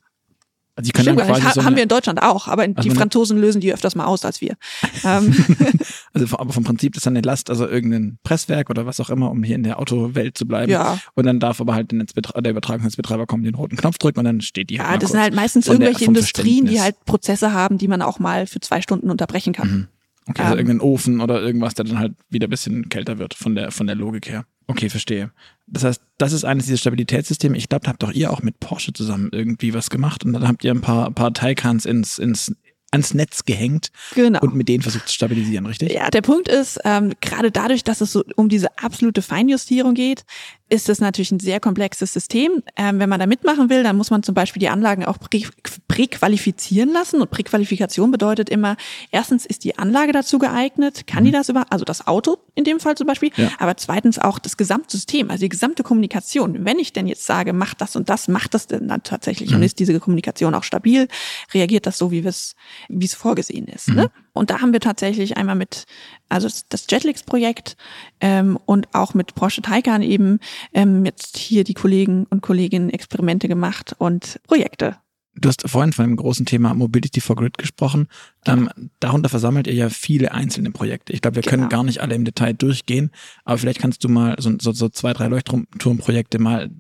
also 0.77 0.89
die 0.89 0.93
können 0.93 1.19
Stimmt, 1.19 1.27
quasi 1.27 1.55
so 1.55 1.65
haben 1.65 1.75
wir 1.75 1.83
in 1.83 1.89
Deutschland 1.89 2.23
auch, 2.23 2.49
aber 2.49 2.63
also 2.63 2.75
die 2.77 2.91
Franzosen 2.91 3.39
lösen 3.39 3.63
die 3.63 3.73
öfters 3.73 3.95
mal 3.95 4.05
aus 4.05 4.25
als 4.25 4.41
wir. 4.41 4.57
Ähm. 5.05 5.35
also 6.15 6.39
aber 6.39 6.53
vom 6.53 6.65
Prinzip 6.65 6.97
ist 6.97 7.07
dann 7.07 7.17
eine 7.17 7.25
Last, 7.25 7.51
also 7.51 7.67
irgendein 7.69 8.19
Presswerk 8.25 8.71
oder 8.71 8.87
was 8.87 8.99
auch 8.99 9.11
immer, 9.11 9.31
um 9.31 9.43
hier 9.43 9.55
in 9.55 9.63
der 9.63 9.79
Autowelt 9.79 10.37
zu 10.37 10.47
bleiben. 10.47 10.71
Ja. 10.73 10.99
Und 11.15 11.27
dann 11.27 11.39
darf 11.39 11.61
aber 11.61 11.75
halt 11.75 11.91
der, 11.91 11.99
Netzbetre 11.99 12.43
der 12.43 12.51
Übertragungsnetzbetreiber 12.51 13.27
kommen, 13.27 13.45
den 13.45 13.55
roten 13.55 13.77
Knopf 13.77 13.99
drücken 13.99 14.19
und 14.19 14.25
dann 14.25 14.41
steht 14.41 14.71
die 14.71 14.81
halt 14.81 14.91
Ja, 14.91 14.99
das 14.99 15.11
sind 15.11 15.21
halt 15.21 15.35
meistens 15.35 15.67
irgendwelche 15.69 16.07
Industrien, 16.07 16.67
die 16.67 16.81
halt 16.81 17.05
Prozesse 17.05 17.53
haben, 17.53 17.79
die 17.79 17.89
man 17.89 18.03
auch 18.03 18.19
mal 18.19 18.47
für 18.47 18.61
zwei 18.61 18.81
Stunden 18.81 19.11
unterbrechen 19.11 19.53
kann. 19.53 19.69
Mhm. 19.69 19.89
Okay, 20.29 20.43
also 20.43 20.55
ähm. 20.55 20.59
irgendein 20.59 20.81
Ofen 20.81 21.21
oder 21.21 21.41
irgendwas, 21.41 21.75
der 21.75 21.85
dann 21.85 21.99
halt 21.99 22.15
wieder 22.29 22.49
ein 22.49 22.51
bisschen 22.51 22.89
kälter 22.89 23.19
wird 23.19 23.35
von 23.35 23.55
der, 23.55 23.71
von 23.71 23.87
der 23.87 23.97
Logik 23.97 24.29
her. 24.29 24.45
Okay, 24.69 24.89
verstehe. 24.89 25.31
Das 25.67 25.85
heißt, 25.85 26.03
das 26.19 26.33
ist 26.33 26.45
eines 26.45 26.67
dieser 26.67 26.79
Stabilitätssysteme. 26.79 27.57
Ich 27.57 27.69
glaube, 27.69 27.85
da 27.85 27.91
habt 27.91 28.03
doch 28.03 28.13
ihr 28.13 28.33
auch 28.33 28.43
mit 28.43 28.59
Porsche 28.61 28.93
zusammen 28.93 29.31
irgendwie 29.33 29.75
was 29.75 29.91
gemacht 29.91 30.25
und 30.25 30.33
dann 30.33 30.47
habt 30.47 30.65
ihr 30.65 30.73
ein 30.73 30.81
paar, 30.81 31.11
paar 31.13 31.33
Taycans 31.33 31.87
ins, 31.87 32.19
ins, 32.19 32.53
ans 32.91 33.15
Netz 33.15 33.45
gehängt 33.45 33.91
genau. 34.15 34.41
und 34.41 34.55
mit 34.55 34.69
denen 34.69 34.83
versucht 34.83 35.09
zu 35.09 35.15
stabilisieren, 35.15 35.67
richtig? 35.67 35.93
Ja, 35.93 36.11
der 36.11 36.23
Punkt 36.23 36.49
ist, 36.49 36.81
ähm, 36.85 37.13
gerade 37.21 37.51
dadurch, 37.51 37.85
dass 37.85 38.01
es 38.01 38.13
so 38.13 38.25
um 38.37 38.49
diese 38.49 38.79
absolute 38.79 39.23
Feinjustierung 39.23 39.95
geht, 39.95 40.25
ist 40.69 40.89
es 40.89 41.01
natürlich 41.01 41.31
ein 41.31 41.39
sehr 41.39 41.61
komplexes 41.61 42.13
System. 42.13 42.63
Ähm, 42.77 42.99
wenn 42.99 43.09
man 43.09 43.21
da 43.21 43.27
mitmachen 43.27 43.71
will, 43.71 43.85
dann 43.85 43.97
muss 43.97 44.11
man 44.11 44.23
zum 44.23 44.35
Beispiel 44.35 44.61
die 44.61 44.69
Anlagen 44.69 45.05
auch 45.05 45.19
prä 45.19 45.45
präqualifizieren 45.87 46.93
lassen. 46.93 47.21
Und 47.21 47.31
Präqualifikation 47.31 48.11
bedeutet 48.11 48.51
immer, 48.51 48.77
erstens 49.13 49.47
ist 49.47 49.65
die 49.65 49.79
Anlage 49.79 50.13
dazu 50.13 50.39
geeignet, 50.39 51.07
kann 51.07 51.25
die 51.25 51.31
mhm. 51.31 51.35
das 51.35 51.49
über, 51.49 51.67
also 51.71 51.85
das 51.85 52.07
Auto 52.07 52.39
in 52.55 52.65
dem 52.65 52.81
Fall 52.81 52.97
zum 52.97 53.07
Beispiel, 53.07 53.31
ja. 53.37 53.51
aber 53.59 53.77
zweitens 53.77 54.19
auch 54.19 54.39
das 54.39 54.57
Gesamtsystem, 54.57 55.31
also 55.31 55.43
die 55.43 55.49
gesamte 55.49 55.83
Kommunikation. 55.83 56.65
Wenn 56.65 56.79
ich 56.79 56.93
denn 56.93 57.07
jetzt 57.07 57.25
sage, 57.25 57.53
macht 57.53 57.81
das 57.81 57.95
und 57.95 58.09
das, 58.09 58.29
macht 58.29 58.55
das 58.55 58.67
denn 58.67 58.89
dann 58.89 59.03
tatsächlich 59.03 59.51
mhm. 59.51 59.57
und 59.57 59.63
ist 59.63 59.79
diese 59.79 59.99
Kommunikation 60.01 60.55
auch 60.55 60.65
stabil, 60.65 61.09
reagiert 61.55 61.87
das 61.87 61.99
so, 61.99 62.11
wie 62.11 62.27
es 62.27 62.57
wie 62.89 63.05
es 63.05 63.15
vorgesehen 63.15 63.69
ist. 63.69 63.89
Ne? 63.89 63.95
Mhm. 63.95 64.01
Ne? 64.01 64.11
Und 64.37 64.51
da 64.51 64.61
haben 64.61 64.73
wir 64.73 64.81
tatsächlich 64.81 65.37
einmal 65.37 65.57
mit, 65.57 65.85
also 66.29 66.49
das 66.69 66.87
Jetlix-Projekt 66.91 67.77
ähm, 68.21 68.59
und 68.67 68.95
auch 68.95 69.15
mit 69.15 69.35
Porsche 69.35 69.63
Taycan 69.63 70.03
eben 70.03 70.39
ähm, 70.73 71.05
jetzt 71.05 71.37
hier 71.37 71.65
die 71.65 71.75
Kollegen 71.75 72.27
und 72.31 72.43
Kolleginnen 72.43 72.91
Experimente 72.91 73.49
gemacht 73.49 73.95
und 73.99 74.41
Projekte 74.47 74.97
Du 75.39 75.49
hast 75.49 75.69
vorhin 75.69 75.93
von 75.93 76.07
einem 76.07 76.17
großen 76.17 76.47
Thema 76.47 76.73
Mobility 76.73 77.21
for 77.21 77.37
Grid 77.37 77.59
gesprochen. 77.59 78.09
Genau. 78.45 78.71
Ähm, 78.77 78.91
darunter 79.01 79.29
versammelt 79.29 79.67
ihr 79.67 79.75
ja 79.75 79.91
viele 79.91 80.33
einzelne 80.33 80.71
Projekte. 80.71 81.13
Ich 81.13 81.21
glaube, 81.21 81.37
wir 81.37 81.43
können 81.43 81.65
genau. 81.65 81.69
gar 81.69 81.85
nicht 81.85 82.01
alle 82.01 82.15
im 82.15 82.25
Detail 82.25 82.55
durchgehen, 82.55 83.11
aber 83.45 83.59
vielleicht 83.59 83.81
kannst 83.81 84.03
du 84.03 84.09
mal 84.09 84.37
so, 84.39 84.53
so, 84.59 84.73
so 84.73 84.89
zwei, 84.89 85.13
drei 85.13 85.27
Leuchtturmprojekte 85.29 86.39
mal 86.39 86.71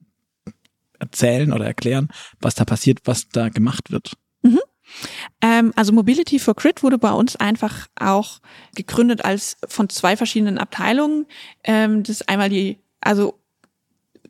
erzählen 0.99 1.53
oder 1.53 1.67
erklären, 1.67 2.09
was 2.41 2.55
da 2.55 2.65
passiert, 2.65 3.01
was 3.05 3.29
da 3.29 3.51
gemacht 3.51 3.91
wird. 3.91 4.15
Ähm, 5.41 5.73
also 5.77 5.93
Mobility 5.93 6.39
for 6.39 6.55
Grid 6.55 6.83
wurde 6.83 6.99
bei 6.99 7.13
uns 7.13 7.37
einfach 7.37 7.89
auch 7.99 8.41
gegründet 8.75 9.25
als 9.25 9.57
von 9.67 9.89
zwei 9.89 10.17
verschiedenen 10.17 10.59
Abteilungen. 10.59 11.27
Ähm, 11.65 12.03
das 12.03 12.21
ist 12.21 12.29
einmal 12.29 12.49
die, 12.49 12.79
also 13.01 13.39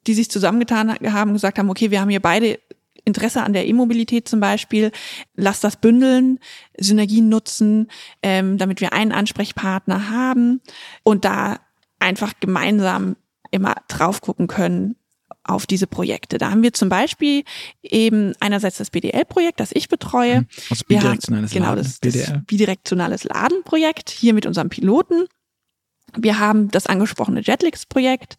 die 0.06 0.14
sich 0.14 0.30
zusammengetan 0.30 0.94
haben, 1.12 1.32
gesagt 1.32 1.58
haben, 1.58 1.70
okay, 1.70 1.90
wir 1.90 2.00
haben 2.00 2.10
hier 2.10 2.20
beide 2.20 2.58
Interesse 3.04 3.42
an 3.42 3.52
der 3.52 3.66
E-Mobilität 3.66 4.28
zum 4.28 4.40
Beispiel, 4.40 4.90
lass 5.34 5.60
das 5.60 5.76
bündeln, 5.76 6.40
Synergien 6.76 7.28
nutzen, 7.28 7.88
ähm, 8.22 8.58
damit 8.58 8.80
wir 8.80 8.92
einen 8.92 9.12
Ansprechpartner 9.12 10.10
haben 10.10 10.60
und 11.04 11.24
da 11.24 11.60
einfach 12.00 12.34
gemeinsam 12.40 13.16
immer 13.52 13.76
drauf 13.88 14.20
gucken 14.20 14.48
können, 14.48 14.96
auf 15.46 15.66
diese 15.66 15.86
Projekte. 15.86 16.38
Da 16.38 16.50
haben 16.50 16.62
wir 16.62 16.72
zum 16.72 16.88
Beispiel 16.88 17.44
eben 17.82 18.34
einerseits 18.40 18.78
das 18.78 18.90
BDL-Projekt, 18.90 19.60
das 19.60 19.70
ich 19.72 19.88
betreue. 19.88 20.46
Also 20.70 20.84
bidirektionales 20.86 21.54
haben, 21.54 21.62
Laden. 21.62 21.76
Genau, 21.76 21.76
das, 21.76 22.00
das 22.00 22.32
bidirektionales 22.46 23.24
Ladenprojekt 23.24 24.10
hier 24.10 24.34
mit 24.34 24.46
unserem 24.46 24.68
Piloten. 24.68 25.26
Wir 26.16 26.38
haben 26.38 26.70
das 26.70 26.86
angesprochene 26.86 27.40
Jetlix-Projekt 27.40 28.36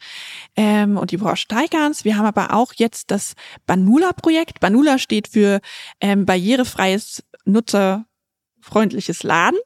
ähm, 0.56 0.98
und 0.98 1.12
die 1.12 1.18
Porsche 1.18 1.48
Taycans. 1.48 2.06
Wir 2.06 2.18
haben 2.18 2.26
aber 2.26 2.54
auch 2.54 2.74
jetzt 2.76 3.12
das 3.12 3.34
Banula-Projekt. 3.66 4.60
Banula 4.60 4.98
steht 4.98 5.28
für 5.28 5.60
ähm, 6.02 6.26
barrierefreies, 6.26 7.24
nutzerfreundliches 7.46 9.24
Laden. 9.24 9.60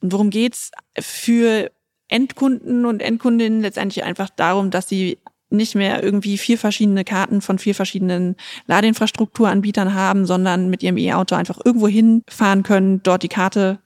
Und 0.00 0.12
worum 0.12 0.30
geht's? 0.30 0.70
Für 0.98 1.70
Endkunden 2.08 2.86
und 2.86 3.02
Endkundinnen 3.02 3.60
letztendlich 3.60 4.04
einfach 4.04 4.30
darum, 4.30 4.70
dass 4.70 4.88
sie 4.88 5.18
nicht 5.52 5.74
mehr 5.74 6.02
irgendwie 6.02 6.38
vier 6.38 6.58
verschiedene 6.58 7.04
Karten 7.04 7.40
von 7.40 7.58
vier 7.58 7.74
verschiedenen 7.74 8.36
Ladeinfrastrukturanbietern 8.66 9.94
haben, 9.94 10.26
sondern 10.26 10.70
mit 10.70 10.82
ihrem 10.82 10.96
E-Auto 10.96 11.34
einfach 11.34 11.60
irgendwo 11.64 11.88
hinfahren 11.88 12.62
können, 12.62 13.02
dort 13.02 13.22
die 13.22 13.28
Karte 13.28 13.78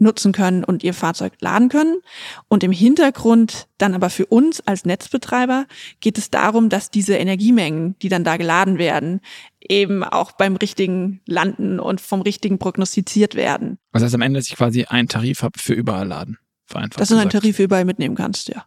nutzen 0.00 0.32
können 0.32 0.64
und 0.64 0.82
ihr 0.82 0.94
Fahrzeug 0.94 1.34
laden 1.40 1.68
können. 1.68 2.00
Und 2.48 2.64
im 2.64 2.72
Hintergrund 2.72 3.68
dann 3.78 3.94
aber 3.94 4.10
für 4.10 4.26
uns 4.26 4.60
als 4.60 4.84
Netzbetreiber 4.84 5.66
geht 6.00 6.18
es 6.18 6.30
darum, 6.30 6.68
dass 6.68 6.90
diese 6.90 7.14
Energiemengen, 7.16 7.96
die 8.00 8.08
dann 8.08 8.24
da 8.24 8.36
geladen 8.36 8.78
werden, 8.78 9.20
eben 9.60 10.02
auch 10.02 10.32
beim 10.32 10.56
richtigen 10.56 11.20
landen 11.26 11.78
und 11.78 12.00
vom 12.00 12.22
richtigen 12.22 12.58
prognostiziert 12.58 13.34
werden. 13.34 13.78
Was 13.92 14.02
heißt 14.02 14.14
am 14.14 14.22
Ende, 14.22 14.40
dass 14.40 14.48
ich 14.48 14.56
quasi 14.56 14.84
einen 14.84 15.08
Tarif 15.08 15.42
habe 15.42 15.58
für 15.58 15.74
überall 15.74 16.08
laden? 16.08 16.38
Vereinfacht 16.66 17.00
dass 17.00 17.08
du 17.08 17.16
einen 17.16 17.30
Tarif 17.30 17.56
für 17.56 17.64
überall 17.64 17.84
mitnehmen 17.84 18.14
kannst, 18.14 18.48
ja. 18.48 18.64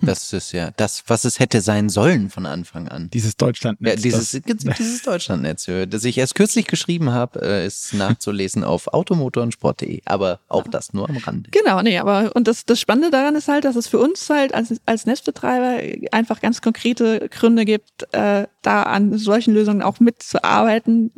Hm. 0.00 0.06
Das 0.06 0.32
ist 0.32 0.52
ja 0.52 0.70
das, 0.76 1.02
was 1.08 1.24
es 1.24 1.40
hätte 1.40 1.60
sein 1.60 1.88
sollen 1.88 2.30
von 2.30 2.46
Anfang 2.46 2.88
an. 2.88 3.10
Dieses 3.10 3.36
Deutschlandnetz. 3.36 3.96
Ja, 3.96 4.02
dieses, 4.02 4.30
dieses 4.78 5.02
Deutschlandnetz, 5.02 5.68
das 5.88 6.04
ich 6.04 6.18
erst 6.18 6.36
kürzlich 6.36 6.66
geschrieben 6.66 7.10
habe, 7.10 7.42
äh, 7.42 7.66
ist 7.66 7.94
nachzulesen 7.94 8.62
auf 8.62 8.88
automotorensport.de, 8.88 10.02
aber 10.04 10.40
auch 10.48 10.68
das 10.68 10.92
nur 10.92 11.08
am 11.08 11.16
Rande. 11.16 11.50
Genau, 11.50 11.82
nee, 11.82 11.98
aber 11.98 12.34
und 12.36 12.46
das, 12.46 12.64
das 12.64 12.80
Spannende 12.80 13.10
daran 13.10 13.34
ist 13.34 13.48
halt, 13.48 13.64
dass 13.64 13.74
es 13.74 13.88
für 13.88 13.98
uns 13.98 14.30
halt 14.30 14.54
als, 14.54 14.74
als 14.86 15.04
Netzbetreiber 15.06 15.80
einfach 16.12 16.40
ganz 16.40 16.62
konkrete 16.62 17.28
Gründe 17.28 17.64
gibt, 17.64 18.12
äh, 18.14 18.46
da 18.62 18.82
an 18.84 19.18
solchen 19.18 19.52
Lösungen 19.52 19.82
auch 19.82 19.98
mitzuarbeiten, 19.98 21.10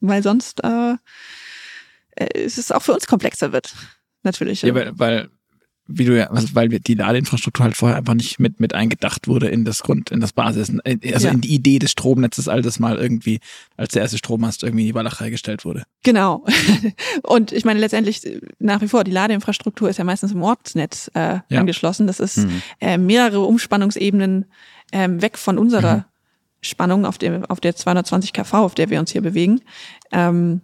weil 0.00 0.22
sonst 0.22 0.62
äh, 0.62 0.94
äh 2.14 2.44
ist 2.44 2.58
es 2.58 2.70
auch 2.70 2.82
für 2.82 2.94
uns 2.94 3.06
komplexer 3.08 3.52
wird. 3.52 3.74
Natürlich. 4.22 4.62
Ja, 4.62 4.74
weil, 4.74 4.92
weil 4.98 5.30
wie 5.90 6.04
du 6.04 6.16
ja, 6.16 6.30
also 6.30 6.48
weil 6.54 6.68
die 6.68 6.94
Ladeinfrastruktur 6.94 7.64
halt 7.64 7.76
vorher 7.76 7.96
einfach 7.96 8.12
nicht 8.12 8.38
mit, 8.38 8.60
mit 8.60 8.74
eingedacht 8.74 9.26
wurde 9.26 9.48
in 9.48 9.64
das 9.64 9.82
Grund, 9.82 10.10
in 10.10 10.20
das 10.20 10.34
Basis, 10.34 10.70
äh, 10.84 10.98
also 11.14 11.28
ja. 11.28 11.32
in 11.32 11.40
die 11.40 11.54
Idee 11.54 11.78
des 11.78 11.92
Stromnetzes, 11.92 12.46
all 12.46 12.60
das 12.60 12.78
mal 12.78 12.98
irgendwie, 12.98 13.40
als 13.78 13.94
der 13.94 14.02
erste 14.02 14.18
Strommast 14.18 14.62
irgendwie 14.62 14.82
in 14.82 14.88
die 14.88 14.94
Walachei 14.94 15.30
gestellt 15.30 15.64
wurde. 15.64 15.84
Genau. 16.02 16.44
Und 17.22 17.52
ich 17.52 17.64
meine, 17.64 17.80
letztendlich 17.80 18.20
nach 18.58 18.82
wie 18.82 18.88
vor, 18.88 19.02
die 19.02 19.10
Ladeinfrastruktur 19.10 19.88
ist 19.88 19.96
ja 19.96 20.04
meistens 20.04 20.32
im 20.32 20.42
Ortsnetz 20.42 21.10
äh, 21.14 21.38
ja. 21.48 21.60
angeschlossen. 21.60 22.06
Das 22.06 22.20
ist 22.20 22.36
mhm. 22.36 22.62
äh, 22.80 22.98
mehrere 22.98 23.40
Umspannungsebenen 23.40 24.44
äh, 24.92 25.08
weg 25.10 25.38
von 25.38 25.56
unserer 25.56 25.96
mhm. 25.96 26.04
Spannung 26.60 27.06
auf 27.06 27.16
der, 27.16 27.50
auf 27.50 27.60
der 27.60 27.74
220 27.74 28.34
kV, 28.34 28.52
auf 28.54 28.74
der 28.74 28.90
wir 28.90 29.00
uns 29.00 29.10
hier 29.10 29.22
bewegen. 29.22 29.62
Ähm, 30.12 30.60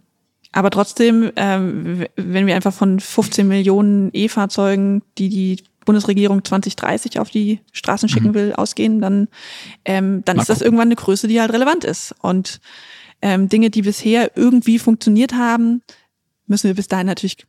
aber 0.55 0.69
trotzdem, 0.69 1.33
ähm, 1.35 2.05
wenn 2.15 2.47
wir 2.47 2.55
einfach 2.55 2.73
von 2.73 3.01
15 3.01 3.45
Millionen 3.45 4.09
E-Fahrzeugen, 4.13 5.01
die 5.17 5.27
die 5.27 5.63
Bundesregierung 5.83 6.45
2030 6.45 7.19
auf 7.19 7.29
die 7.29 7.59
Straßen 7.73 8.07
schicken 8.07 8.29
mhm. 8.29 8.33
will, 8.35 8.53
ausgehen, 8.53 9.01
dann, 9.01 9.27
ähm, 9.83 10.23
dann 10.23 10.39
ist 10.39 10.47
das 10.49 10.61
irgendwann 10.61 10.87
eine 10.87 10.95
Größe, 10.95 11.27
die 11.27 11.41
halt 11.41 11.51
relevant 11.51 11.83
ist. 11.83 12.15
Und 12.21 12.61
ähm, 13.21 13.49
Dinge, 13.49 13.69
die 13.69 13.81
bisher 13.81 14.31
irgendwie 14.37 14.79
funktioniert 14.79 15.33
haben, 15.33 15.81
müssen 16.47 16.67
wir 16.67 16.75
bis 16.75 16.87
dahin 16.87 17.07
natürlich 17.07 17.45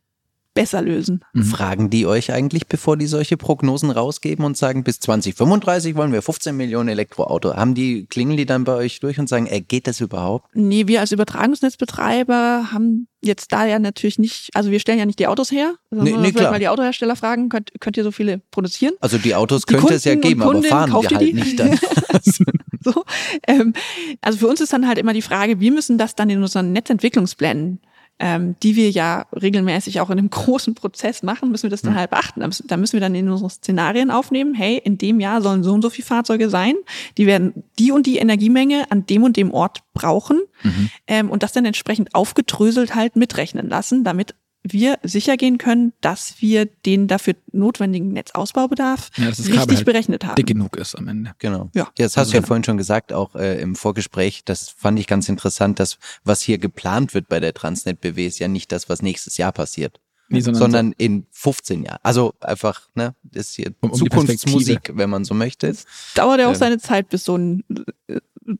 besser 0.57 0.81
lösen. 0.81 1.23
Mhm. 1.33 1.43
Fragen 1.43 1.89
die 1.91 2.07
euch 2.07 2.33
eigentlich, 2.33 2.65
bevor 2.65 2.97
die 2.97 3.05
solche 3.05 3.37
Prognosen 3.37 3.91
rausgeben 3.91 4.43
und 4.43 4.57
sagen, 4.57 4.83
bis 4.83 4.99
2035 4.99 5.95
wollen 5.95 6.11
wir 6.11 6.23
15 6.23 6.57
Millionen 6.57 6.89
Elektroauto? 6.89 7.55
Haben 7.55 7.75
die, 7.75 8.07
klingeln 8.07 8.37
die 8.37 8.47
dann 8.47 8.63
bei 8.63 8.73
euch 8.73 8.99
durch 8.99 9.19
und 9.19 9.29
sagen, 9.29 9.45
ey, 9.45 9.61
geht 9.61 9.85
das 9.85 10.01
überhaupt? 10.01 10.47
Nee, 10.55 10.87
wir 10.87 11.01
als 11.01 11.11
Übertragungsnetzbetreiber 11.11 12.71
haben 12.71 13.07
jetzt 13.21 13.51
da 13.51 13.67
ja 13.67 13.77
natürlich 13.77 14.17
nicht, 14.17 14.49
also 14.55 14.71
wir 14.71 14.79
stellen 14.79 14.97
ja 14.97 15.05
nicht 15.05 15.19
die 15.19 15.27
Autos 15.27 15.51
her. 15.51 15.75
Also 15.91 16.03
nee, 16.03 16.17
nee, 16.17 16.31
klar. 16.31 16.49
mal 16.49 16.59
die 16.59 16.69
Autohersteller 16.69 17.15
fragen, 17.15 17.49
könnt, 17.49 17.71
könnt 17.79 17.95
ihr 17.97 18.03
so 18.03 18.11
viele 18.11 18.41
produzieren? 18.49 18.95
Also 18.99 19.19
die 19.19 19.35
Autos 19.35 19.61
die 19.61 19.73
könnte 19.73 19.83
Kunden 19.83 19.97
es 19.97 20.05
ja 20.05 20.15
geben, 20.15 20.41
aber 20.41 20.63
fahren 20.63 20.89
wir 20.91 21.09
halt 21.09 21.21
die? 21.21 21.33
nicht 21.33 21.59
dann. 21.59 21.79
so, 22.83 23.03
ähm, 23.45 23.73
also 24.21 24.39
für 24.39 24.47
uns 24.47 24.59
ist 24.59 24.73
dann 24.73 24.87
halt 24.87 24.97
immer 24.97 25.13
die 25.13 25.21
Frage, 25.21 25.59
wir 25.59 25.71
müssen 25.71 25.99
das 25.99 26.15
dann 26.15 26.31
in 26.31 26.41
unseren 26.41 26.73
Netzentwicklungsplänen 26.73 27.79
ähm, 28.19 28.55
die 28.63 28.75
wir 28.75 28.89
ja 28.89 29.25
regelmäßig 29.31 30.01
auch 30.01 30.09
in 30.09 30.17
einem 30.17 30.29
großen 30.31 30.73
Prozess 30.75 31.23
machen, 31.23 31.51
müssen 31.51 31.63
wir 31.63 31.69
das 31.69 31.81
dann 31.81 31.95
halt 31.95 32.09
beachten. 32.09 32.41
Da 32.65 32.77
müssen 32.77 32.93
wir 32.93 32.99
dann 32.99 33.15
in 33.15 33.29
unsere 33.29 33.49
Szenarien 33.49 34.11
aufnehmen, 34.11 34.53
hey, 34.53 34.81
in 34.83 34.97
dem 34.97 35.19
Jahr 35.19 35.41
sollen 35.41 35.63
so 35.63 35.73
und 35.73 35.81
so 35.81 35.89
viele 35.89 36.05
Fahrzeuge 36.05 36.49
sein, 36.49 36.75
die 37.17 37.27
werden 37.27 37.63
die 37.77 37.91
und 37.91 38.05
die 38.05 38.17
Energiemenge 38.17 38.89
an 38.89 39.05
dem 39.05 39.23
und 39.23 39.37
dem 39.37 39.51
Ort 39.51 39.83
brauchen 39.93 40.41
mhm. 40.63 40.89
ähm, 41.07 41.29
und 41.29 41.43
das 41.43 41.53
dann 41.53 41.65
entsprechend 41.65 42.15
aufgedröselt 42.15 42.95
halt 42.95 43.15
mitrechnen 43.15 43.69
lassen, 43.69 44.03
damit 44.03 44.35
wir 44.71 44.99
sicher 45.03 45.37
gehen 45.37 45.57
können, 45.57 45.93
dass 46.01 46.35
wir 46.39 46.65
den 46.65 47.07
dafür 47.07 47.35
notwendigen 47.51 48.09
Netzausbaubedarf 48.09 49.09
ja, 49.17 49.29
richtig 49.29 49.57
halt 49.57 49.85
berechnet 49.85 50.25
haben. 50.25 50.35
Dick 50.35 50.47
genug 50.47 50.75
ist 50.77 50.95
am 50.95 51.07
Ende. 51.07 51.31
Genau. 51.39 51.69
Ja. 51.73 51.89
Das 51.97 52.17
hast 52.17 52.31
du 52.31 52.37
ja 52.37 52.43
vorhin 52.43 52.63
schon 52.63 52.77
gesagt, 52.77 53.13
auch 53.13 53.35
äh, 53.35 53.59
im 53.61 53.75
Vorgespräch. 53.75 54.43
Das 54.45 54.69
fand 54.69 54.99
ich 54.99 55.07
ganz 55.07 55.29
interessant, 55.29 55.79
dass 55.79 55.97
was 56.23 56.41
hier 56.41 56.57
geplant 56.57 57.13
wird 57.13 57.27
bei 57.27 57.39
der 57.39 57.53
Transnet 57.53 58.01
BW 58.01 58.25
ist 58.25 58.39
ja 58.39 58.47
nicht 58.47 58.71
das, 58.71 58.89
was 58.89 59.01
nächstes 59.01 59.37
Jahr 59.37 59.51
passiert. 59.51 59.99
Nee, 60.29 60.41
sondern, 60.41 60.59
sondern 60.59 60.87
so 60.89 60.95
in 60.97 61.25
15 61.31 61.83
Jahren. 61.83 61.99
Also 62.03 62.33
einfach, 62.41 62.89
ne, 62.95 63.15
ist 63.31 63.55
hier 63.55 63.73
um, 63.79 63.91
um 63.91 63.97
Zukunftsmusik, 63.97 64.91
wenn 64.93 65.09
man 65.09 65.23
so 65.23 65.33
möchte. 65.33 65.67
Es 65.67 65.85
dauert 66.15 66.39
ja 66.39 66.47
auch 66.47 66.51
ähm. 66.51 66.57
seine 66.57 66.77
Zeit, 66.79 67.07
bis 67.09 67.23
so 67.23 67.37
ein 67.37 67.63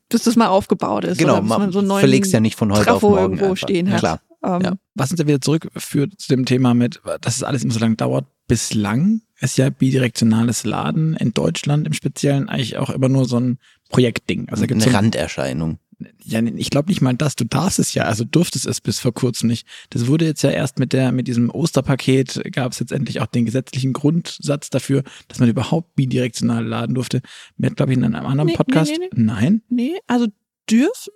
bis 0.10 0.24
das 0.24 0.36
mal 0.36 0.48
aufgebaut 0.48 1.06
ist. 1.06 1.18
Genau, 1.18 1.42
man 1.42 1.72
so 1.72 1.82
verlegst 1.82 2.34
ja 2.34 2.40
nicht 2.40 2.56
von 2.56 2.72
heute 2.72 2.86
Trafo 2.86 3.08
auf 3.08 3.14
morgen 3.14 3.22
irgendwo 3.22 3.46
einfach. 3.46 3.58
stehen 3.58 3.92
hat. 3.92 4.00
Klar. 4.00 4.22
Ähm, 4.48 4.62
ja. 4.62 4.78
Was 4.96 5.12
uns 5.12 5.20
ja 5.20 5.28
wieder 5.28 5.42
zurückführt 5.42 6.14
zu 6.18 6.30
dem 6.30 6.46
Thema 6.46 6.74
mit, 6.74 7.02
dass 7.22 7.36
es 7.36 7.44
alles 7.44 7.64
immer 7.64 7.74
so 7.74 7.80
lange 7.80 7.96
dauert. 7.96 8.26
Bislang 8.48 9.22
ist 9.40 9.58
ja 9.58 9.70
bidirektionales 9.70 10.64
Laden 10.64 11.16
in 11.16 11.34
Deutschland 11.34 11.86
im 11.86 11.94
Speziellen 11.94 12.48
eigentlich 12.48 12.78
auch 12.78 12.90
immer 12.90 13.10
nur 13.10 13.26
so 13.26 13.40
ein 13.40 13.60
Projektding. 13.90 14.48
Also 14.50 14.66
gibt's 14.66 14.86
eine 14.86 14.92
so 14.92 14.98
ein, 14.98 15.04
Randerscheinung. 15.04 15.80
Ja, 16.24 16.42
ich 16.42 16.70
glaube 16.70 16.90
nicht 16.90 17.02
mal 17.02 17.16
das. 17.16 17.36
Du 17.36 17.44
darfst 17.44 17.80
es 17.80 17.94
ja, 17.94 18.04
also 18.04 18.24
durftest 18.24 18.66
es 18.68 18.80
bis 18.80 19.00
vor 19.00 19.14
kurzem 19.14 19.50
nicht. 19.50 19.68
Das 19.90 20.08
wurde 20.08 20.26
jetzt 20.26 20.44
ja 20.44 20.52
erst 20.52 20.80
mit 20.80 20.94
der, 20.94 21.12
mit 21.12 21.28
diesem 21.28 21.50
Osterpaket 21.50 22.42
gab 22.54 22.72
es 22.72 22.80
jetzt 22.80 22.92
endlich 22.92 23.20
auch 23.20 23.26
den 23.26 23.46
gesetzlichen 23.46 23.94
Grundsatz 23.94 24.70
dafür, 24.70 25.04
dass 25.28 25.40
man 25.40 25.50
überhaupt 25.50 25.96
bidirektional 25.96 26.64
laden 26.64 26.96
durfte. 26.96 27.22
Mir 27.58 27.72
hat, 27.72 27.78
glaube 27.78 27.92
ich, 27.92 27.98
in 27.98 28.04
einem 28.06 28.26
anderen 28.26 28.48
Nee, 28.48 28.56
Podcast. 28.56 28.92
nee, 28.92 29.10
nee, 29.12 29.24
Nein. 29.24 29.62
Nee, 29.70 29.96
also 30.06 30.28
dürfen, 30.70 31.12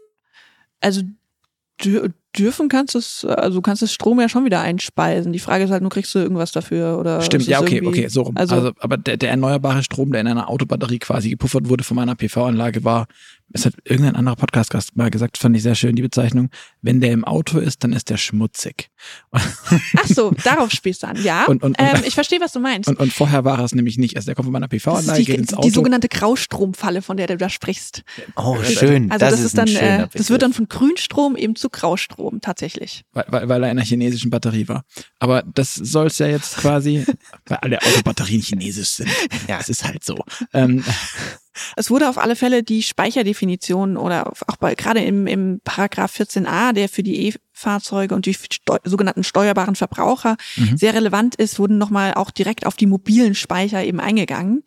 also 0.80 1.02
dür, 1.84 2.14
dürfen 2.38 2.70
kannst 2.70 2.96
du 2.96 3.00
es, 3.00 3.26
also 3.26 3.58
du 3.58 3.62
kannst 3.62 3.82
das 3.82 3.94
Strom 3.94 4.20
ja 4.20 4.30
schon 4.30 4.46
wieder 4.46 4.62
einspeisen. 4.62 5.34
Die 5.34 5.40
Frage 5.40 5.66
ist 5.66 5.72
halt 5.72 5.82
nur, 5.82 5.92
kriegst 5.92 6.14
du 6.16 6.20
irgendwas 6.20 6.52
dafür 6.52 6.98
oder 7.00 7.22
Stimmt, 7.22 7.48
ja, 7.48 7.60
okay, 7.60 7.82
okay, 7.86 8.08
so 8.08 8.22
rum. 8.22 8.38
Also, 8.38 8.56
Also, 8.56 8.72
aber 8.80 8.98
der, 8.98 9.18
der 9.18 9.30
erneuerbare 9.32 9.84
Strom, 9.84 10.12
der 10.12 10.22
in 10.22 10.28
einer 10.28 10.50
Autobatterie 10.50 11.00
quasi 11.00 11.30
gepuffert 11.30 11.68
wurde 11.70 11.84
von 11.84 11.96
meiner 11.96 12.16
PV-Anlage, 12.16 12.84
war, 12.84 13.08
es 13.54 13.66
hat 13.66 13.74
irgendein 13.84 14.16
anderer 14.16 14.38
Podcast-Gast 14.38 14.96
mal 14.96 15.12
gesagt, 15.12 15.38
fand 15.38 15.58
ich 15.58 15.64
sehr 15.64 15.76
schön, 15.76 15.94
die 15.98 16.02
Bezeichnung, 16.02 16.50
wenn 16.82 17.02
der 17.02 17.12
im 17.12 17.26
Auto 17.26 17.60
ist, 17.60 17.84
dann 17.84 17.92
ist 17.92 18.10
der 18.10 18.16
schmutzig. 18.16 18.90
ach 19.32 20.06
so, 20.08 20.32
darauf 20.46 20.72
spielst 20.72 21.04
du 21.04 21.08
an. 21.08 21.22
Ja, 21.22 21.44
Und- 21.46 21.62
und- 21.64 21.78
und- 21.78 21.86
ähm, 21.86 22.02
ich 22.06 22.14
verstehe, 22.14 22.40
was 22.40 22.54
du 22.54 22.60
meinst. 22.62 22.88
Und, 22.90 22.98
und 23.00 23.12
vorher 23.12 23.44
war 23.44 23.60
es 23.60 23.76
nämlich 23.76 23.98
nicht. 23.98 24.16
Also 24.16 24.28
der 24.28 24.36
kommt 24.36 24.46
von 24.46 24.54
meiner 24.54 24.70
das 24.70 24.78
PV-Anlage, 24.82 25.20
ist 25.20 25.26
geht 25.28 25.36
die, 25.36 25.40
ins 25.42 25.50
die 25.50 25.56
Auto. 25.56 25.70
sogenannte 25.70 26.08
Graustromfalle, 26.08 27.02
von 27.02 27.18
der 27.18 27.28
du 27.28 27.36
da 27.36 27.50
sprichst. 27.50 28.04
Oh, 28.38 28.56
schön. 28.64 29.12
Also 29.12 29.26
das, 29.26 29.40
ist 29.40 29.46
ist 29.48 29.58
dann, 29.58 29.68
ein 29.68 29.76
schöner 29.76 30.04
äh, 30.04 30.08
das 30.14 30.30
wird 30.30 30.42
dann 30.44 30.54
von 30.54 30.70
Grünstrom 30.70 31.36
eben 31.36 31.56
zu 31.58 31.70
Graustrom 31.70 32.21
tatsächlich. 32.42 33.04
weil, 33.14 33.26
weil, 33.28 33.50
weil 33.50 33.64
er 33.64 33.72
in 33.72 33.78
einer 33.78 33.86
chinesischen 33.86 34.30
Batterie 34.30 34.68
war. 34.68 34.84
Aber 35.20 35.44
das 35.44 35.76
soll 35.76 36.08
es 36.08 36.20
ja 36.20 36.28
jetzt 36.28 36.58
quasi, 36.58 37.06
weil 37.46 37.58
alle 37.58 37.82
Autobatterien 37.82 38.42
chinesisch 38.42 38.90
sind. 38.90 39.10
Ja, 39.48 39.60
es 39.60 39.70
ist 39.70 39.84
halt 39.84 40.04
so. 40.04 40.18
Ähm, 40.54 40.84
Es 41.76 41.90
wurde 41.90 42.08
auf 42.10 42.18
alle 42.18 42.36
Fälle 42.36 42.64
die 42.64 42.82
Speicherdefinition 42.82 43.98
oder 43.98 44.32
auch 44.48 44.56
bei, 44.58 44.76
gerade 44.76 45.02
im, 45.02 45.28
im 45.28 45.60
Paragraph 45.64 46.16
14a, 46.16 46.74
der 46.74 46.88
für 46.88 47.04
die 47.04 47.28
E-Fahrzeuge 47.62 48.16
und 48.16 48.26
die 48.26 48.34
steu 48.34 48.78
sogenannten 48.84 49.24
steuerbaren 49.24 49.76
Verbraucher 49.76 50.38
Mhm. 50.58 50.78
sehr 50.78 50.94
relevant 50.94 51.36
ist, 51.36 51.60
wurden 51.60 51.78
nochmal 51.78 52.14
auch 52.16 52.32
direkt 52.32 52.66
auf 52.66 52.76
die 52.76 52.86
mobilen 52.86 53.36
Speicher 53.36 53.84
eben 53.84 54.00
eingegangen. 54.00 54.64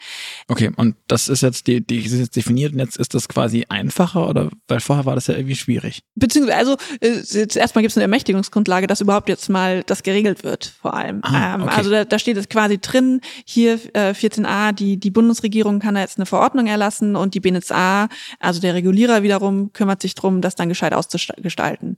okay, 0.48 0.70
und 0.76 0.96
das 1.08 1.28
ist 1.28 1.42
jetzt 1.42 1.66
die, 1.66 1.84
die 1.84 1.98
ist 1.98 2.12
jetzt 2.12 2.36
definiert 2.36 2.72
und 2.72 2.78
jetzt 2.78 2.96
ist 2.96 3.14
das 3.14 3.28
quasi 3.28 3.64
einfacher 3.68 4.28
oder 4.28 4.50
weil 4.68 4.80
vorher 4.80 5.04
war 5.04 5.14
das 5.14 5.26
ja 5.26 5.34
irgendwie 5.34 5.56
schwierig. 5.56 6.02
Beziehungsweise, 6.14 6.58
also 6.58 6.76
äh, 7.00 7.20
jetzt 7.40 7.56
erstmal 7.56 7.82
gibt 7.82 7.92
es 7.92 7.96
eine 7.96 8.02
Ermächtigungsgrundlage, 8.04 8.86
dass 8.86 9.00
überhaupt 9.00 9.28
jetzt 9.28 9.48
mal 9.48 9.82
das 9.84 10.02
geregelt 10.02 10.44
wird, 10.44 10.74
vor 10.80 10.94
allem. 10.94 11.20
Ah, 11.22 11.54
ähm, 11.54 11.62
okay. 11.62 11.74
Also 11.76 11.90
da, 11.90 12.04
da 12.04 12.18
steht 12.18 12.36
es 12.36 12.48
quasi 12.48 12.78
drin, 12.78 13.20
hier 13.44 13.78
äh, 13.94 14.12
14a, 14.12 14.72
die, 14.72 14.98
die 14.98 15.10
Bundesregierung 15.10 15.80
kann 15.80 15.94
da 15.94 16.00
jetzt 16.00 16.18
eine 16.18 16.26
Verordnung 16.26 16.66
erlassen 16.66 17.16
und 17.16 17.34
die 17.34 17.40
BNetzA, 17.40 18.08
also 18.38 18.60
der 18.60 18.74
Regulierer 18.74 19.22
wiederum, 19.22 19.72
kümmert 19.72 20.02
sich 20.02 20.14
drum, 20.14 20.40
das 20.40 20.54
dann 20.54 20.68
gescheit 20.68 20.92
auszugestalten. 20.92 21.96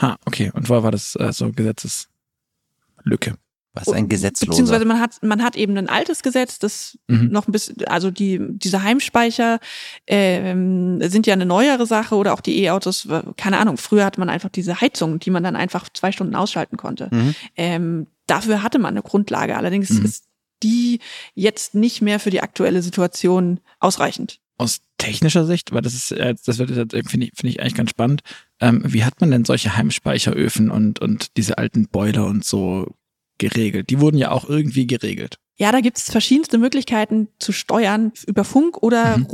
Ha, 0.00 0.16
okay. 0.26 0.50
Und 0.54 0.66
vorher 0.66 0.82
war 0.84 0.92
das 0.92 1.14
äh, 1.16 1.32
so 1.32 1.50
Gesetzeslücke. 1.52 3.36
Was 3.72 3.90
ein 3.90 4.08
Gesetzloser. 4.08 4.50
Beziehungsweise 4.52 4.86
man 4.86 5.00
hat, 5.00 5.22
man 5.22 5.42
hat 5.42 5.54
eben 5.54 5.76
ein 5.76 5.90
altes 5.90 6.22
Gesetz, 6.22 6.58
das 6.58 6.98
Mhm. 7.08 7.28
noch 7.30 7.46
ein 7.46 7.52
bisschen, 7.52 7.84
also 7.86 8.10
die, 8.10 8.40
diese 8.40 8.82
Heimspeicher 8.82 9.60
ähm, 10.06 10.98
sind 11.10 11.26
ja 11.26 11.34
eine 11.34 11.44
neuere 11.44 11.84
Sache 11.84 12.14
oder 12.14 12.32
auch 12.32 12.40
die 12.40 12.62
E-Autos, 12.62 13.06
keine 13.36 13.58
Ahnung, 13.58 13.76
früher 13.76 14.06
hatte 14.06 14.18
man 14.18 14.30
einfach 14.30 14.48
diese 14.48 14.80
Heizung, 14.80 15.18
die 15.18 15.30
man 15.30 15.42
dann 15.44 15.56
einfach 15.56 15.90
zwei 15.92 16.10
Stunden 16.10 16.34
ausschalten 16.34 16.78
konnte. 16.78 17.08
Mhm. 17.12 17.34
Ähm, 17.54 18.06
dafür 18.26 18.62
hatte 18.62 18.78
man 18.78 18.94
eine 18.94 19.02
Grundlage, 19.02 19.56
allerdings 19.58 19.90
Mhm. 19.90 20.04
ist 20.06 20.24
die 20.62 21.00
jetzt 21.34 21.74
nicht 21.74 22.00
mehr 22.00 22.18
für 22.18 22.30
die 22.30 22.40
aktuelle 22.40 22.80
Situation 22.80 23.60
ausreichend. 23.78 24.40
Aus 24.58 24.80
technischer 24.98 25.44
Sicht, 25.44 25.72
weil 25.72 25.82
das 25.82 25.94
ist, 25.94 26.12
äh, 26.12 26.34
das 26.44 26.58
wird 26.58 26.70
jetzt, 26.70 27.10
finde 27.10 27.26
ich, 27.26 27.32
finde 27.34 27.50
ich 27.50 27.60
eigentlich 27.60 27.74
ganz 27.74 27.90
spannend. 27.90 28.22
Ähm, 28.60 28.82
wie 28.86 29.04
hat 29.04 29.20
man 29.20 29.30
denn 29.30 29.44
solche 29.44 29.76
Heimspeicheröfen 29.76 30.70
und, 30.70 31.00
und 31.00 31.36
diese 31.36 31.58
alten 31.58 31.88
Boiler 31.88 32.26
und 32.26 32.44
so 32.44 32.94
geregelt? 33.38 33.90
Die 33.90 34.00
wurden 34.00 34.16
ja 34.16 34.30
auch 34.30 34.48
irgendwie 34.48 34.86
geregelt. 34.86 35.38
Ja, 35.58 35.72
da 35.72 35.80
gibt's 35.80 36.10
verschiedenste 36.10 36.58
Möglichkeiten 36.58 37.28
zu 37.38 37.52
steuern 37.52 38.12
über 38.26 38.44
Funk 38.44 38.82
oder 38.82 39.18
Mhm. 39.18 39.26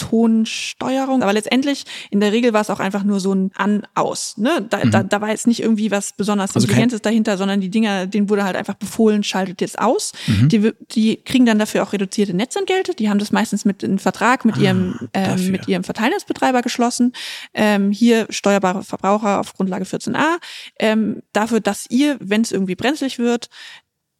Rundtonsteuerung. 0.00 1.22
Aber 1.22 1.32
letztendlich, 1.32 1.84
in 2.10 2.20
der 2.20 2.32
Regel 2.32 2.52
war 2.52 2.60
es 2.60 2.70
auch 2.70 2.80
einfach 2.80 3.02
nur 3.04 3.20
so 3.20 3.32
ein 3.34 3.50
An-Aus. 3.54 4.36
Ne? 4.38 4.66
Da, 4.68 4.84
Mhm. 4.84 4.90
da, 4.90 5.02
da 5.02 5.20
war 5.20 5.30
jetzt 5.30 5.46
nicht 5.46 5.60
irgendwie 5.60 5.90
was 5.90 6.12
besonders 6.12 6.54
Also 6.54 6.66
Intelligentes 6.66 7.02
dahinter, 7.02 7.36
sondern 7.36 7.60
die 7.60 7.70
Dinger, 7.70 8.06
denen 8.06 8.28
wurde 8.28 8.44
halt 8.44 8.56
einfach 8.56 8.74
befohlen, 8.74 9.22
schaltet 9.22 9.60
jetzt 9.60 9.78
aus. 9.78 10.12
Mhm. 10.26 10.48
Die, 10.48 10.72
die 10.92 11.16
kriegen 11.16 11.46
dann 11.46 11.58
dafür 11.58 11.82
auch 11.82 11.92
reduzierte 11.92 12.34
Netzentgelte. 12.34 12.94
Die 12.94 13.08
haben 13.08 13.18
das 13.18 13.32
meistens 13.32 13.64
mit 13.64 13.82
einem 13.84 13.98
Vertrag 13.98 14.44
mit 14.44 14.56
Ah, 14.56 14.60
ihrem 14.60 15.08
ähm, 15.12 15.50
mit 15.50 15.68
ihrem 15.68 15.84
Verteilnetzbetreiber 15.84 16.62
geschlossen. 16.62 17.12
Ähm, 17.54 17.90
hier 17.90 18.26
steuerbare 18.30 18.82
Verbraucher 18.82 19.40
auf 19.40 19.54
Grundlage 19.54 19.84
14a. 19.84 20.36
Ähm, 20.78 21.22
dafür, 21.32 21.60
dass 21.60 21.86
ihr, 21.90 22.16
wenn 22.20 22.42
es 22.42 22.52
irgendwie 22.52 22.74
brenzlig 22.74 23.18
wird, 23.18 23.48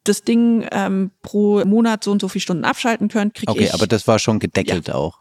das 0.05 0.23
Ding 0.23 0.67
ähm, 0.71 1.11
pro 1.23 1.65
Monat 1.65 2.05
so 2.05 2.13
und 2.13 2.21
so 2.21 2.29
viele 2.29 2.43
Stunden 2.43 2.65
abschalten 2.65 3.09
könnt, 3.09 3.35
krieg 3.35 3.49
Okay, 3.51 3.65
ich. 3.65 3.75
aber 3.75 3.87
das 3.87 4.07
war 4.07 4.19
schon 4.19 4.39
gedeckelt 4.39 4.91
auch. 4.91 5.19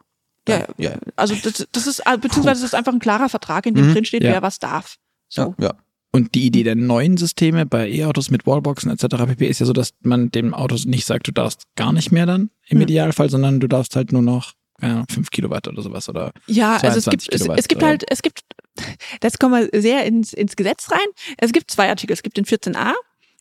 Ja, 0.47 0.67
ja. 0.77 0.97
also 1.15 1.35
das, 1.35 1.67
das 1.71 1.87
ist 1.87 1.99
äh, 2.05 2.17
beziehungsweise 2.17 2.61
das 2.61 2.69
ist 2.71 2.75
einfach 2.75 2.93
ein 2.93 2.99
klarer 2.99 3.29
Vertrag, 3.29 3.65
in 3.65 3.75
dem 3.75 3.87
Mhm, 3.87 3.93
drin 3.93 4.05
steht, 4.05 4.23
ja. 4.23 4.31
wer 4.31 4.41
was 4.41 4.59
darf. 4.59 4.97
So. 5.29 5.55
Ja, 5.59 5.65
ja. 5.67 5.73
Und 6.11 6.33
die 6.33 6.45
Idee 6.45 6.63
der 6.63 6.75
neuen 6.75 7.17
Systeme 7.17 7.65
bei 7.65 7.89
E-Autos 7.89 8.31
mit 8.31 8.47
Wallboxen 8.47 8.89
etc. 8.89 9.25
pp. 9.25 9.47
ist 9.47 9.59
ja 9.59 9.65
so, 9.65 9.73
dass 9.73 9.91
man 10.01 10.31
dem 10.31 10.53
Auto 10.53 10.77
nicht 10.85 11.05
sagt, 11.05 11.27
du 11.27 11.33
darfst 11.33 11.63
gar 11.75 11.91
nicht 11.91 12.11
mehr 12.11 12.25
dann 12.25 12.51
im 12.67 12.77
Hm. 12.77 12.83
Idealfall, 12.83 13.29
sondern 13.29 13.59
du 13.59 13.67
darfst 13.67 13.95
halt 13.97 14.13
nur 14.13 14.21
noch 14.21 14.53
keine 14.79 14.93
Ahnung, 14.93 15.05
5 15.09 15.31
Kilowatt 15.31 15.67
oder 15.67 15.81
sowas 15.81 16.07
oder 16.09 16.31
Ja, 16.47 16.75
also 16.77 16.97
es 16.97 17.05
22 17.05 17.09
gibt, 17.09 17.33
es, 17.33 17.41
Kilowatt, 17.41 17.59
es 17.59 17.67
gibt 17.67 17.83
halt, 17.83 18.03
es 18.09 18.21
gibt, 18.21 18.41
das 19.21 19.39
kommen 19.39 19.69
wir 19.71 19.81
sehr 19.81 20.05
ins, 20.05 20.33
ins 20.33 20.55
Gesetz 20.55 20.91
rein. 20.91 21.07
Es 21.37 21.51
gibt 21.51 21.71
zwei 21.71 21.89
Artikel. 21.89 22.13
Es 22.13 22.23
gibt 22.23 22.37
den 22.37 22.45
14a 22.45 22.93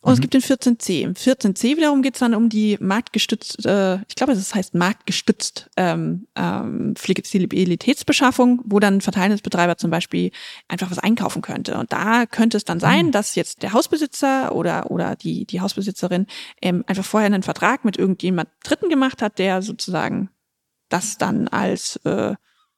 und 0.05 0.13
es 0.13 0.19
Mhm. 0.19 0.21
gibt 0.21 0.33
den 0.35 0.41
14c. 0.41 1.01
Im 1.01 1.15
14c 1.15 1.77
wiederum 1.77 2.03
geht 2.03 2.13
es 2.13 2.19
dann 2.19 2.35
um 2.35 2.47
die 2.47 2.77
marktgestützt, 2.79 3.65
äh, 3.65 3.95
ich 4.07 4.13
glaube, 4.15 4.33
es 4.33 4.53
heißt 4.53 4.75
marktgestützt 4.75 5.71
ähm, 5.77 6.27
ähm, 6.35 6.93
Flexibilitätsbeschaffung, 6.95 8.61
wo 8.65 8.79
dann 8.79 8.97
ein 8.97 9.01
Verteilnetzbetreiber 9.01 9.77
zum 9.77 9.89
Beispiel 9.89 10.29
einfach 10.67 10.91
was 10.91 10.99
einkaufen 10.99 11.41
könnte. 11.41 11.79
Und 11.79 11.91
da 11.91 12.27
könnte 12.27 12.55
es 12.55 12.65
dann 12.65 12.79
sein, 12.79 13.11
dass 13.11 13.33
jetzt 13.33 13.63
der 13.63 13.73
Hausbesitzer 13.73 14.53
oder, 14.53 14.91
oder 14.91 15.15
die, 15.15 15.45
die 15.45 15.59
Hausbesitzerin 15.59 16.27
ähm, 16.61 16.83
einfach 16.85 17.03
vorher 17.03 17.25
einen 17.25 17.41
Vertrag 17.41 17.83
mit 17.83 17.97
irgendjemand 17.97 18.49
Dritten 18.63 18.89
gemacht 18.89 19.23
hat, 19.23 19.39
der 19.39 19.63
sozusagen 19.63 20.29
das 20.89 21.17
dann 21.17 21.47
als 21.47 21.95
äh, 22.05 22.35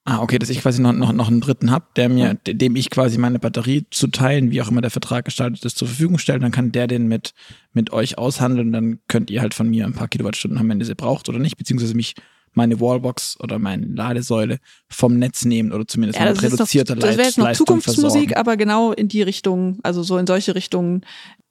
Ah, 0.10 0.22
okay, 0.22 0.40
dass 0.40 0.50
ich 0.50 0.62
quasi 0.62 0.82
noch, 0.82 0.94
noch, 0.94 1.12
noch 1.12 1.28
einen 1.28 1.42
dritten 1.42 1.70
hab, 1.70 1.94
der 1.96 2.08
mir, 2.08 2.36
de- 2.36 2.54
dem 2.54 2.78
ich 2.78 2.90
quasi 2.90 3.18
meine 3.18 3.40
Batterie 3.40 3.86
zu 3.92 4.08
teilen, 4.08 4.52
wie 4.52 4.62
auch 4.62 4.70
immer 4.70 4.80
der 4.80 4.90
Vertrag 4.90 5.26
gestaltet 5.26 5.66
ist, 5.66 5.78
zur 5.78 5.90
Verfügung 5.90 6.18
stelle. 6.18 6.40
Dann 6.40 6.54
kann 6.54 6.72
der 6.72 6.88
den 6.88 7.08
mit, 7.10 7.34
mit 7.74 7.92
euch 7.92 8.18
aushandeln. 8.18 8.72
Dann 8.72 9.00
könnt 9.10 9.30
ihr 9.30 9.42
halt 9.42 9.54
von 9.54 9.68
mir 9.70 9.86
ein 9.86 9.92
paar 9.92 10.08
Kilowattstunden 10.08 10.60
haben, 10.60 10.70
wenn 10.70 10.80
ihr 10.80 10.86
sie 10.86 10.96
braucht 10.96 11.28
oder 11.28 11.40
nicht, 11.40 11.58
beziehungsweise 11.58 11.94
mich 11.94 12.16
meine 12.54 12.80
Wallbox 12.80 13.38
oder 13.42 13.60
meine 13.60 13.86
Ladesäule 13.86 14.60
vom 14.88 15.20
Netz 15.20 15.44
nehmen 15.44 15.74
oder 15.74 15.86
zumindest 15.86 16.20
Ja, 16.20 16.26
mit 16.32 16.42
reduzierter 16.42 16.96
das 16.96 17.18
wäre 17.18 17.24
jetzt 17.28 17.38
noch 17.38 17.46
Leistung 17.46 17.68
Zukunftsmusik, 17.68 18.30
versorgen. 18.30 18.34
aber 18.36 18.56
genau 18.56 18.94
in 18.94 19.10
die 19.10 19.22
Richtung, 19.24 19.80
also 19.84 20.04
so 20.04 20.18
in 20.18 20.26
solche 20.26 20.56
Richtungen 20.56 21.02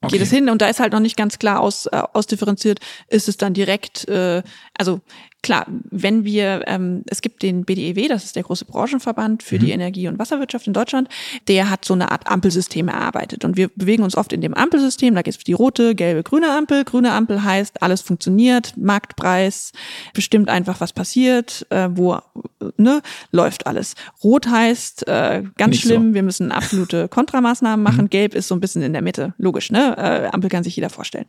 Okay. 0.01 0.17
geht 0.17 0.21
es 0.27 0.29
hin. 0.31 0.49
Und 0.49 0.61
da 0.61 0.67
ist 0.67 0.79
halt 0.79 0.93
noch 0.93 0.99
nicht 0.99 1.17
ganz 1.17 1.39
klar 1.39 1.59
aus, 1.59 1.87
äh, 1.87 2.01
ausdifferenziert, 2.13 2.79
ist 3.09 3.27
es 3.27 3.37
dann 3.37 3.53
direkt, 3.55 4.07
äh, 4.07 4.43
also 4.77 5.01
klar, 5.47 5.65
wenn 5.89 6.25
wir, 6.25 6.61
ähm, 6.67 7.03
es 7.07 7.21
gibt 7.21 7.41
den 7.41 7.63
BDEW, 7.65 8.07
das 8.09 8.25
ist 8.25 8.35
der 8.35 8.43
große 8.43 8.65
Branchenverband 8.65 9.41
für 9.43 9.55
Mhm. 9.55 9.59
die 9.59 9.71
Energie- 9.71 10.07
und 10.07 10.19
Wasserwirtschaft 10.19 10.67
in 10.67 10.73
Deutschland, 10.73 11.07
der 11.47 11.69
hat 11.69 11.85
so 11.85 11.93
eine 11.93 12.11
Art 12.11 12.27
Ampelsystem 12.27 12.89
erarbeitet. 12.89 13.45
Und 13.45 13.57
wir 13.57 13.69
bewegen 13.75 14.03
uns 14.03 14.15
oft 14.17 14.33
in 14.33 14.41
dem 14.41 14.53
Ampelsystem, 14.53 15.15
da 15.15 15.21
gibt 15.21 15.37
es 15.37 15.43
die 15.43 15.53
rote, 15.53 15.95
gelbe, 15.95 16.21
grüne 16.23 16.51
Ampel. 16.51 16.83
Grüne 16.83 17.13
Ampel 17.13 17.43
heißt, 17.43 17.81
alles 17.81 18.01
funktioniert, 18.01 18.75
Marktpreis, 18.77 19.71
bestimmt 20.13 20.49
einfach, 20.49 20.79
was 20.81 20.91
passiert, 20.93 21.65
äh, 21.69 21.87
wo, 21.91 22.19
ne, 22.77 23.01
läuft 23.31 23.65
alles. 23.67 23.95
Rot 24.23 24.47
heißt, 24.47 25.07
äh, 25.07 25.43
ganz 25.57 25.71
Nicht 25.71 25.83
so. 25.83 25.89
schlimm, 25.89 26.13
wir 26.13 26.23
müssen 26.23 26.51
absolute 26.51 27.07
Kontramaßnahmen 27.09 27.81
machen. 27.81 28.09
Gelb 28.09 28.35
ist 28.35 28.49
so 28.49 28.55
ein 28.55 28.59
bisschen 28.59 28.81
in 28.81 28.91
der 28.93 29.01
Mitte, 29.01 29.33
logisch, 29.37 29.71
ne? 29.71 29.95
Äh, 29.97 30.27
Ampel 30.33 30.49
kann 30.49 30.63
sich 30.63 30.75
jeder 30.75 30.89
vorstellen. 30.89 31.25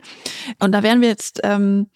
Und 0.59 0.73
da 0.73 0.83
wären 0.83 0.99
wir 1.01 1.07
jetzt, 1.07 1.39
ähm, 1.43 1.87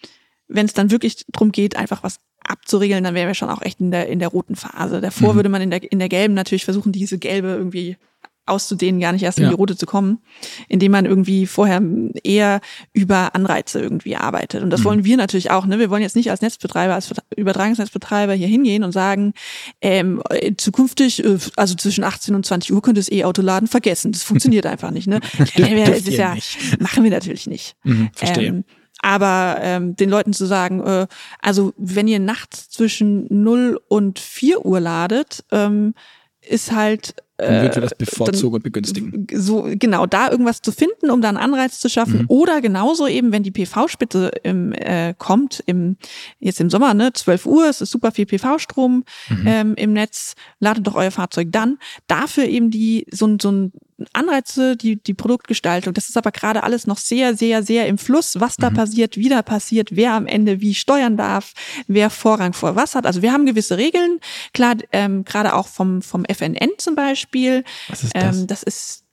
wenn 0.47 0.65
es 0.65 0.73
dann 0.73 0.91
wirklich 0.91 1.25
drum 1.31 1.51
geht, 1.51 1.75
einfach 1.77 2.03
was 2.03 2.17
abzuregeln, 2.45 3.03
dann 3.03 3.15
wären 3.15 3.27
wir 3.27 3.33
schon 3.35 3.49
auch 3.49 3.61
echt 3.61 3.79
in 3.79 3.91
der, 3.91 4.07
in 4.07 4.19
der 4.19 4.27
roten 4.27 4.55
Phase. 4.55 4.99
Davor 5.01 5.31
Mhm. 5.33 5.35
würde 5.37 5.49
man 5.49 5.61
in 5.61 5.71
der, 5.71 5.91
in 5.91 5.99
der 5.99 6.09
gelben 6.09 6.33
natürlich 6.33 6.65
versuchen, 6.65 6.91
diese 6.91 7.17
gelbe 7.17 7.47
irgendwie 7.49 7.97
auszudehnen, 8.45 8.99
gar 8.99 9.13
nicht 9.13 9.23
erst 9.23 9.37
in 9.37 9.45
Ja. 9.45 9.51
die 9.51 9.55
rote 9.55 9.77
zu 9.77 9.85
kommen, 9.85 10.19
indem 10.67 10.91
man 10.91 11.05
irgendwie 11.05 11.47
vorher 11.47 11.81
eher 12.25 12.59
über 12.91 13.33
Anreize 13.35 13.79
irgendwie 13.79 14.17
arbeitet. 14.17 14.61
Und 14.63 14.69
das 14.69 14.81
Mhm. 14.81 14.85
wollen 14.85 15.05
wir 15.05 15.15
natürlich 15.15 15.49
auch. 15.49 15.65
Ne? 15.65 15.79
Wir 15.79 15.89
wollen 15.89 16.01
jetzt 16.01 16.17
nicht 16.17 16.29
als 16.29 16.41
Netzbetreiber, 16.41 16.93
als 16.93 17.09
Übertragungsnetzbetreiber 17.37 18.33
hier 18.33 18.47
hingehen 18.47 18.83
und 18.83 18.91
sagen, 18.91 19.33
ähm, 19.81 20.21
äh, 20.29 20.53
zukünftig, 20.57 21.23
äh, 21.23 21.37
also 21.55 21.75
zwischen 21.75 22.03
18 22.03 22.35
und 22.35 22.45
20 22.45 22.73
Uhr 22.73 22.81
könnt 22.81 22.97
ihr 22.97 23.01
das 23.01 23.11
E-Auto 23.11 23.41
laden, 23.41 23.67
vergessen. 23.69 24.11
Das 24.11 24.23
funktioniert 24.23 24.65
einfach 24.65 24.91
nicht. 24.91 25.07
Ne? 25.07 25.21
Ist 25.55 26.07
ihr 26.09 26.13
ja, 26.17 26.35
nicht. 26.35 26.57
machen 26.81 27.05
wir 27.05 27.11
natürlich 27.11 27.47
nicht. 27.47 27.77
Mhm, 27.85 28.09
verstehe. 28.13 28.47
Ähm, 28.47 28.63
aber 29.03 29.57
ähm, 29.61 29.95
den 29.95 30.09
Leuten 30.09 30.33
zu 30.33 30.45
sagen, 30.45 30.81
äh, 30.81 31.07
also 31.41 31.73
wenn 31.77 32.07
ihr 32.07 32.19
nachts 32.19 32.69
zwischen 32.69 33.27
0 33.29 33.79
und 33.87 34.17
4 34.17 34.65
Uhr 34.65 34.79
ladet, 34.79 35.43
ähm, 35.51 35.93
ist 36.41 36.71
halt 36.71 37.15
dann 37.37 37.63
wird 37.63 37.75
wir 37.75 37.81
das 37.81 37.95
bevorzugen 37.95 38.55
und 38.55 38.63
begünstigen. 38.63 39.27
So, 39.33 39.67
genau, 39.67 40.05
da 40.05 40.29
irgendwas 40.29 40.61
zu 40.61 40.71
finden, 40.71 41.09
um 41.09 41.21
da 41.21 41.29
einen 41.29 41.37
Anreiz 41.37 41.79
zu 41.79 41.89
schaffen. 41.89 42.21
Mhm. 42.21 42.25
Oder 42.27 42.61
genauso 42.61 43.07
eben, 43.07 43.31
wenn 43.31 43.43
die 43.43 43.51
PV-Spitze 43.51 44.31
im, 44.43 44.71
äh, 44.73 45.13
kommt, 45.17 45.63
im, 45.65 45.97
jetzt 46.39 46.61
im 46.61 46.69
Sommer, 46.69 46.93
ne, 46.93 47.11
12 47.11 47.45
Uhr, 47.45 47.67
es 47.67 47.81
ist 47.81 47.91
super 47.91 48.11
viel 48.11 48.27
PV-Strom 48.27 49.03
mhm. 49.29 49.47
ähm, 49.47 49.73
im 49.75 49.93
Netz, 49.93 50.35
ladet 50.59 50.85
doch 50.85 50.95
euer 50.95 51.11
Fahrzeug 51.11 51.47
dann. 51.51 51.79
Dafür 52.07 52.45
eben 52.45 52.69
die, 52.69 53.07
so, 53.11 53.35
so 53.41 53.51
ein 53.51 53.73
Anreize, 54.13 54.75
die, 54.75 55.01
die 55.01 55.13
Produktgestaltung. 55.13 55.93
Das 55.93 56.09
ist 56.09 56.17
aber 56.17 56.31
gerade 56.31 56.63
alles 56.63 56.87
noch 56.87 56.97
sehr, 56.97 57.35
sehr, 57.35 57.63
sehr 57.63 57.87
im 57.87 57.97
Fluss, 57.97 58.39
was 58.39 58.57
da 58.57 58.69
mhm. 58.69 58.75
passiert, 58.75 59.17
wie 59.17 59.29
da 59.29 59.41
passiert, 59.41 59.95
wer 59.95 60.13
am 60.13 60.27
Ende 60.27 60.61
wie 60.61 60.73
steuern 60.73 61.17
darf, 61.17 61.53
wer 61.87 62.09
Vorrang 62.09 62.53
vor 62.53 62.75
was 62.75 62.95
hat. 62.95 63.05
Also 63.05 63.21
wir 63.21 63.31
haben 63.31 63.45
gewisse 63.45 63.77
Regeln, 63.77 64.19
klar, 64.53 64.75
ähm, 64.91 65.23
gerade 65.23 65.53
auch 65.53 65.67
vom, 65.67 66.01
vom 66.01 66.25
FNN 66.25 66.71
zum 66.77 66.95
Beispiel. 66.95 67.63
Was 67.87 68.03
ist 68.03 68.15
das? 68.15 68.37
Ähm, 68.37 68.47
das 68.47 68.63
ist 68.63 69.03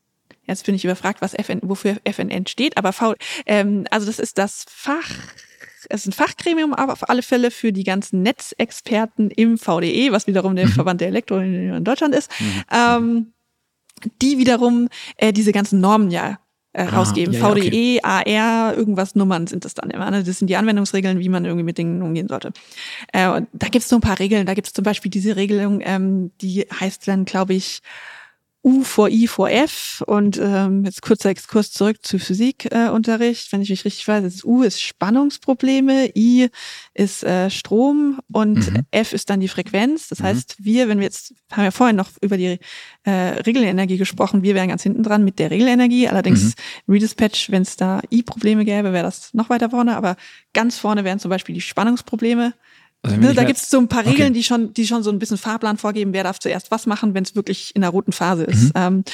Jetzt 0.46 0.66
bin 0.66 0.74
ich 0.74 0.84
überfragt, 0.84 1.22
was 1.22 1.32
FN, 1.34 1.60
wofür 1.62 1.98
FNN 2.02 2.48
steht, 2.48 2.76
aber 2.76 2.92
V, 2.92 3.14
ähm, 3.46 3.86
also 3.92 4.06
das 4.06 4.18
ist 4.18 4.36
das 4.36 4.64
Fach, 4.68 5.08
es 5.88 6.00
ist 6.00 6.06
ein 6.08 6.12
Fachgremium, 6.12 6.74
aber 6.74 6.92
auf 6.92 7.08
alle 7.08 7.22
Fälle 7.22 7.50
für 7.50 7.72
die 7.72 7.84
ganzen 7.84 8.22
Netzexperten 8.22 9.30
im 9.30 9.58
VDE, 9.58 10.12
was 10.12 10.26
wiederum 10.26 10.56
der 10.56 10.66
mhm. 10.66 10.72
Verband 10.72 11.00
der 11.00 11.08
Elektro 11.08 11.38
in 11.38 11.84
Deutschland 11.84 12.14
ist. 12.14 12.30
Mhm. 12.40 12.64
Ähm, 12.70 13.32
die 14.22 14.38
wiederum 14.38 14.88
äh, 15.16 15.32
diese 15.32 15.52
ganzen 15.52 15.80
Normen 15.80 16.10
ja 16.10 16.38
äh, 16.72 16.82
ah, 16.82 16.96
rausgeben. 16.96 17.34
Ja, 17.34 17.40
VDE, 17.40 17.98
okay. 17.98 18.00
AR, 18.02 18.76
irgendwas 18.76 19.14
Nummern 19.14 19.46
sind 19.46 19.64
das 19.64 19.74
dann 19.74 19.90
immer. 19.90 20.10
Ne? 20.10 20.22
Das 20.22 20.38
sind 20.38 20.48
die 20.48 20.56
Anwendungsregeln, 20.56 21.18
wie 21.18 21.28
man 21.28 21.44
irgendwie 21.44 21.64
mit 21.64 21.78
Dingen 21.78 22.02
umgehen 22.02 22.28
sollte. 22.28 22.52
Äh, 23.12 23.28
und 23.28 23.48
da 23.52 23.68
gibt 23.68 23.82
es 23.82 23.88
so 23.88 23.96
ein 23.96 24.02
paar 24.02 24.18
Regeln. 24.18 24.46
Da 24.46 24.54
gibt 24.54 24.68
es 24.68 24.72
zum 24.72 24.84
Beispiel 24.84 25.10
diese 25.10 25.36
Regelung, 25.36 25.80
ähm, 25.82 26.30
die 26.40 26.60
heißt 26.60 27.08
dann, 27.08 27.24
glaube 27.24 27.54
ich, 27.54 27.82
U 28.62 28.84
vor 28.84 29.08
I 29.08 29.26
vor 29.26 29.50
F 29.50 30.02
und 30.06 30.38
ähm, 30.42 30.84
jetzt 30.84 31.00
kurzer 31.00 31.30
Exkurs 31.30 31.72
zurück 31.72 31.96
zu 32.02 32.18
Physikunterricht, 32.18 33.48
äh, 33.48 33.52
wenn 33.52 33.62
ich 33.62 33.70
mich 33.70 33.84
richtig 33.86 34.06
weiß. 34.06 34.22
Ist 34.24 34.44
U 34.44 34.62
ist 34.62 34.82
Spannungsprobleme, 34.82 36.10
I 36.14 36.48
ist 36.92 37.24
äh, 37.24 37.48
Strom 37.48 38.20
und 38.30 38.70
mhm. 38.70 38.82
F 38.90 39.14
ist 39.14 39.30
dann 39.30 39.40
die 39.40 39.48
Frequenz. 39.48 40.08
Das 40.08 40.18
mhm. 40.18 40.24
heißt, 40.24 40.56
wir, 40.58 40.88
wenn 40.88 40.98
wir 40.98 41.06
jetzt, 41.06 41.34
haben 41.52 41.64
ja 41.64 41.70
vorhin 41.70 41.96
noch 41.96 42.10
über 42.20 42.36
die 42.36 42.58
äh, 43.04 43.10
Regelenergie 43.10 43.96
gesprochen, 43.96 44.42
wir 44.42 44.54
wären 44.54 44.68
ganz 44.68 44.82
hinten 44.82 45.02
dran 45.02 45.24
mit 45.24 45.38
der 45.38 45.50
Regelenergie. 45.50 46.08
Allerdings 46.08 46.54
mhm. 46.86 46.92
Redispatch, 46.92 47.50
wenn 47.50 47.62
es 47.62 47.76
da 47.76 48.02
I-Probleme 48.10 48.66
gäbe, 48.66 48.92
wäre 48.92 49.04
das 49.04 49.32
noch 49.32 49.48
weiter 49.48 49.70
vorne, 49.70 49.96
aber 49.96 50.16
ganz 50.52 50.78
vorne 50.78 51.04
wären 51.04 51.18
zum 51.18 51.30
Beispiel 51.30 51.54
die 51.54 51.62
Spannungsprobleme. 51.62 52.52
Also 53.02 53.16
ne, 53.16 53.32
da 53.32 53.44
gibt 53.44 53.58
es 53.58 53.70
so 53.70 53.78
ein 53.78 53.88
paar 53.88 54.04
Regeln, 54.04 54.28
okay. 54.28 54.32
die 54.32 54.44
schon, 54.44 54.74
die 54.74 54.86
schon 54.86 55.02
so 55.02 55.10
ein 55.10 55.18
bisschen 55.18 55.38
Fahrplan 55.38 55.78
vorgeben, 55.78 56.12
wer 56.12 56.22
darf 56.22 56.38
zuerst 56.38 56.70
was 56.70 56.86
machen, 56.86 57.14
wenn 57.14 57.24
es 57.24 57.34
wirklich 57.34 57.74
in 57.74 57.80
der 57.80 57.90
roten 57.90 58.12
Phase 58.12 58.44
ist. 58.44 58.64
Mhm. 58.64 58.72
Ähm, 58.74 59.04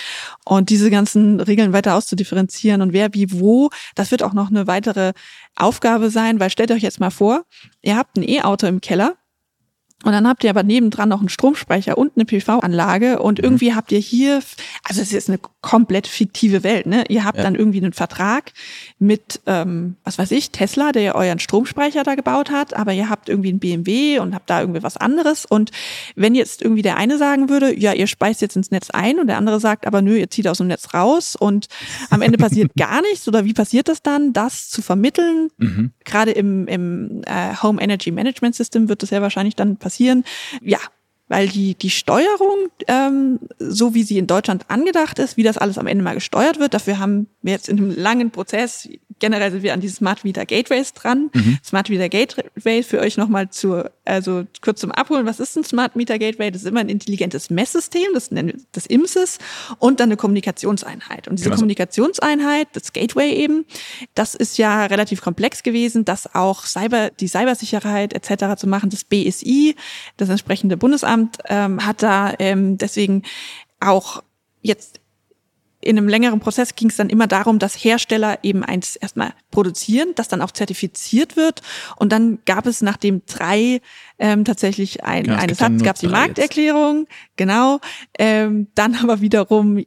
und 0.44 0.70
diese 0.70 0.90
ganzen 0.90 1.38
Regeln 1.40 1.72
weiter 1.72 1.94
auszudifferenzieren 1.94 2.82
und 2.82 2.92
wer 2.92 3.14
wie 3.14 3.30
wo, 3.30 3.70
das 3.94 4.10
wird 4.10 4.24
auch 4.24 4.32
noch 4.32 4.50
eine 4.50 4.66
weitere 4.66 5.12
Aufgabe 5.54 6.10
sein, 6.10 6.40
weil 6.40 6.50
stellt 6.50 6.72
euch 6.72 6.82
jetzt 6.82 6.98
mal 6.98 7.10
vor, 7.10 7.44
ihr 7.82 7.96
habt 7.96 8.16
ein 8.16 8.28
E-Auto 8.28 8.66
im 8.66 8.80
Keller 8.80 9.14
und 10.04 10.12
dann 10.12 10.28
habt 10.28 10.44
ihr 10.44 10.50
aber 10.50 10.62
nebendran 10.62 11.08
noch 11.08 11.20
einen 11.20 11.30
Stromspeicher 11.30 11.96
und 11.96 12.12
eine 12.16 12.26
PV-Anlage 12.26 13.18
und 13.18 13.38
mhm. 13.38 13.44
irgendwie 13.44 13.74
habt 13.74 13.90
ihr 13.92 13.98
hier, 13.98 14.40
also 14.84 15.00
es 15.00 15.12
ist 15.12 15.30
eine 15.30 15.40
komplett 15.62 16.06
fiktive 16.06 16.62
Welt, 16.62 16.86
ne? 16.86 17.04
Ihr 17.08 17.24
habt 17.24 17.38
ja. 17.38 17.44
dann 17.44 17.54
irgendwie 17.54 17.78
einen 17.78 17.94
Vertrag 17.94 18.52
mit, 18.98 19.40
ähm, 19.46 19.96
was 20.04 20.18
weiß 20.18 20.32
ich, 20.32 20.50
Tesla, 20.50 20.92
der 20.92 21.14
euren 21.14 21.38
Stromspeicher 21.38 22.04
da 22.04 22.14
gebaut 22.14 22.50
hat, 22.50 22.74
aber 22.74 22.92
ihr 22.92 23.08
habt 23.08 23.30
irgendwie 23.30 23.48
einen 23.48 23.58
BMW 23.58 24.18
und 24.18 24.34
habt 24.34 24.50
da 24.50 24.60
irgendwie 24.60 24.82
was 24.82 24.98
anderes. 24.98 25.46
Und 25.46 25.70
wenn 26.14 26.34
jetzt 26.34 26.60
irgendwie 26.60 26.82
der 26.82 26.98
eine 26.98 27.16
sagen 27.16 27.48
würde, 27.48 27.76
ja, 27.76 27.94
ihr 27.94 28.06
speist 28.06 28.42
jetzt 28.42 28.54
ins 28.54 28.70
Netz 28.70 28.90
ein 28.90 29.18
und 29.18 29.28
der 29.28 29.38
andere 29.38 29.60
sagt, 29.60 29.86
aber 29.86 30.02
nö, 30.02 30.18
ihr 30.18 30.28
zieht 30.28 30.46
aus 30.46 30.58
dem 30.58 30.66
Netz 30.66 30.92
raus 30.92 31.36
und 31.36 31.68
am 32.10 32.20
Ende 32.20 32.36
passiert 32.36 32.70
gar 32.78 33.00
nichts 33.00 33.26
oder 33.26 33.46
wie 33.46 33.54
passiert 33.54 33.88
das 33.88 34.02
dann, 34.02 34.34
das 34.34 34.68
zu 34.68 34.82
vermitteln? 34.82 35.48
Mhm. 35.56 35.92
Gerade 36.04 36.32
im, 36.32 36.68
im 36.68 37.22
äh, 37.26 37.56
Home 37.62 37.80
Energy 37.80 38.10
Management 38.10 38.54
System 38.54 38.90
wird 38.90 39.02
das 39.02 39.08
ja 39.08 39.22
wahrscheinlich 39.22 39.56
dann 39.56 39.78
passieren. 39.86 40.24
Ja, 40.62 40.80
weil 41.28 41.48
die, 41.48 41.74
die 41.74 41.90
Steuerung, 41.90 42.68
ähm, 42.88 43.40
so 43.58 43.94
wie 43.94 44.02
sie 44.02 44.18
in 44.18 44.26
Deutschland 44.26 44.64
angedacht 44.68 45.18
ist, 45.18 45.36
wie 45.36 45.42
das 45.42 45.58
alles 45.58 45.78
am 45.78 45.86
Ende 45.86 46.04
mal 46.04 46.14
gesteuert 46.14 46.58
wird, 46.58 46.74
dafür 46.74 46.98
haben 46.98 47.28
wir 47.42 47.52
jetzt 47.52 47.68
in 47.68 47.78
einem 47.78 47.90
langen 47.96 48.30
Prozess, 48.30 48.88
generell 49.18 49.50
sind 49.50 49.62
wir 49.62 49.72
an 49.72 49.80
diese 49.80 49.96
Smart 49.96 50.24
Meter 50.24 50.44
Gateways 50.44 50.92
dran. 50.92 51.30
Mhm. 51.32 51.58
Smart 51.64 51.88
Meter 51.88 52.08
Gateway 52.08 52.82
für 52.82 53.00
euch 53.00 53.16
nochmal 53.16 53.50
zu, 53.50 53.84
also 54.04 54.44
kurz 54.60 54.80
zum 54.80 54.92
Abholen, 54.92 55.26
was 55.26 55.40
ist 55.40 55.56
ein 55.56 55.64
Smart 55.64 55.96
Meter 55.96 56.18
Gateway? 56.18 56.50
Das 56.50 56.62
ist 56.62 56.68
immer 56.68 56.80
ein 56.80 56.88
intelligentes 56.88 57.50
Messsystem, 57.50 58.08
das 58.14 58.30
nennen 58.30 58.48
wir 58.48 58.60
das 58.72 58.86
IMSIS, 58.86 59.38
und 59.78 60.00
dann 60.00 60.08
eine 60.08 60.16
Kommunikationseinheit. 60.16 61.28
Und 61.28 61.38
diese 61.38 61.48
genau. 61.48 61.56
Kommunikationseinheit, 61.56 62.68
das 62.72 62.92
Gateway 62.92 63.32
eben, 63.32 63.64
das 64.14 64.34
ist 64.34 64.58
ja 64.58 64.86
relativ 64.86 65.22
komplex 65.22 65.62
gewesen, 65.62 66.04
das 66.04 66.34
auch 66.34 66.64
Cyber, 66.64 67.10
die 67.10 67.28
Cybersicherheit 67.28 68.12
etc. 68.12 68.58
zu 68.58 68.66
machen. 68.66 68.90
Das 68.90 69.04
BSI, 69.04 69.76
das 70.16 70.28
entsprechende 70.28 70.76
Bundesamt, 70.76 71.38
ähm, 71.46 71.84
hat 71.84 72.02
da 72.02 72.34
ähm, 72.38 72.78
deswegen 72.78 73.22
auch 73.80 74.22
jetzt 74.62 75.00
in 75.86 75.96
einem 75.96 76.08
längeren 76.08 76.40
Prozess 76.40 76.74
ging 76.74 76.88
es 76.88 76.96
dann 76.96 77.08
immer 77.08 77.26
darum, 77.26 77.58
dass 77.58 77.74
Hersteller 77.74 78.40
eben 78.42 78.64
eins 78.64 78.96
erstmal 78.96 79.32
produzieren, 79.50 80.08
das 80.16 80.28
dann 80.28 80.42
auch 80.42 80.50
zertifiziert 80.50 81.36
wird. 81.36 81.62
Und 81.96 82.10
dann 82.10 82.38
gab 82.44 82.66
es 82.66 82.82
nach 82.82 82.96
dem 82.96 83.22
drei 83.26 83.80
ähm, 84.18 84.44
tatsächlich 84.44 85.04
ein, 85.04 85.26
ja, 85.26 85.36
eine 85.36 85.54
Satz, 85.54 85.82
gab 85.82 85.94
es 85.94 86.00
die 86.00 86.08
Markterklärung, 86.08 87.06
jetzt. 87.08 87.36
genau. 87.36 87.80
Ähm, 88.18 88.68
dann 88.74 88.96
aber 88.96 89.20
wiederum 89.20 89.84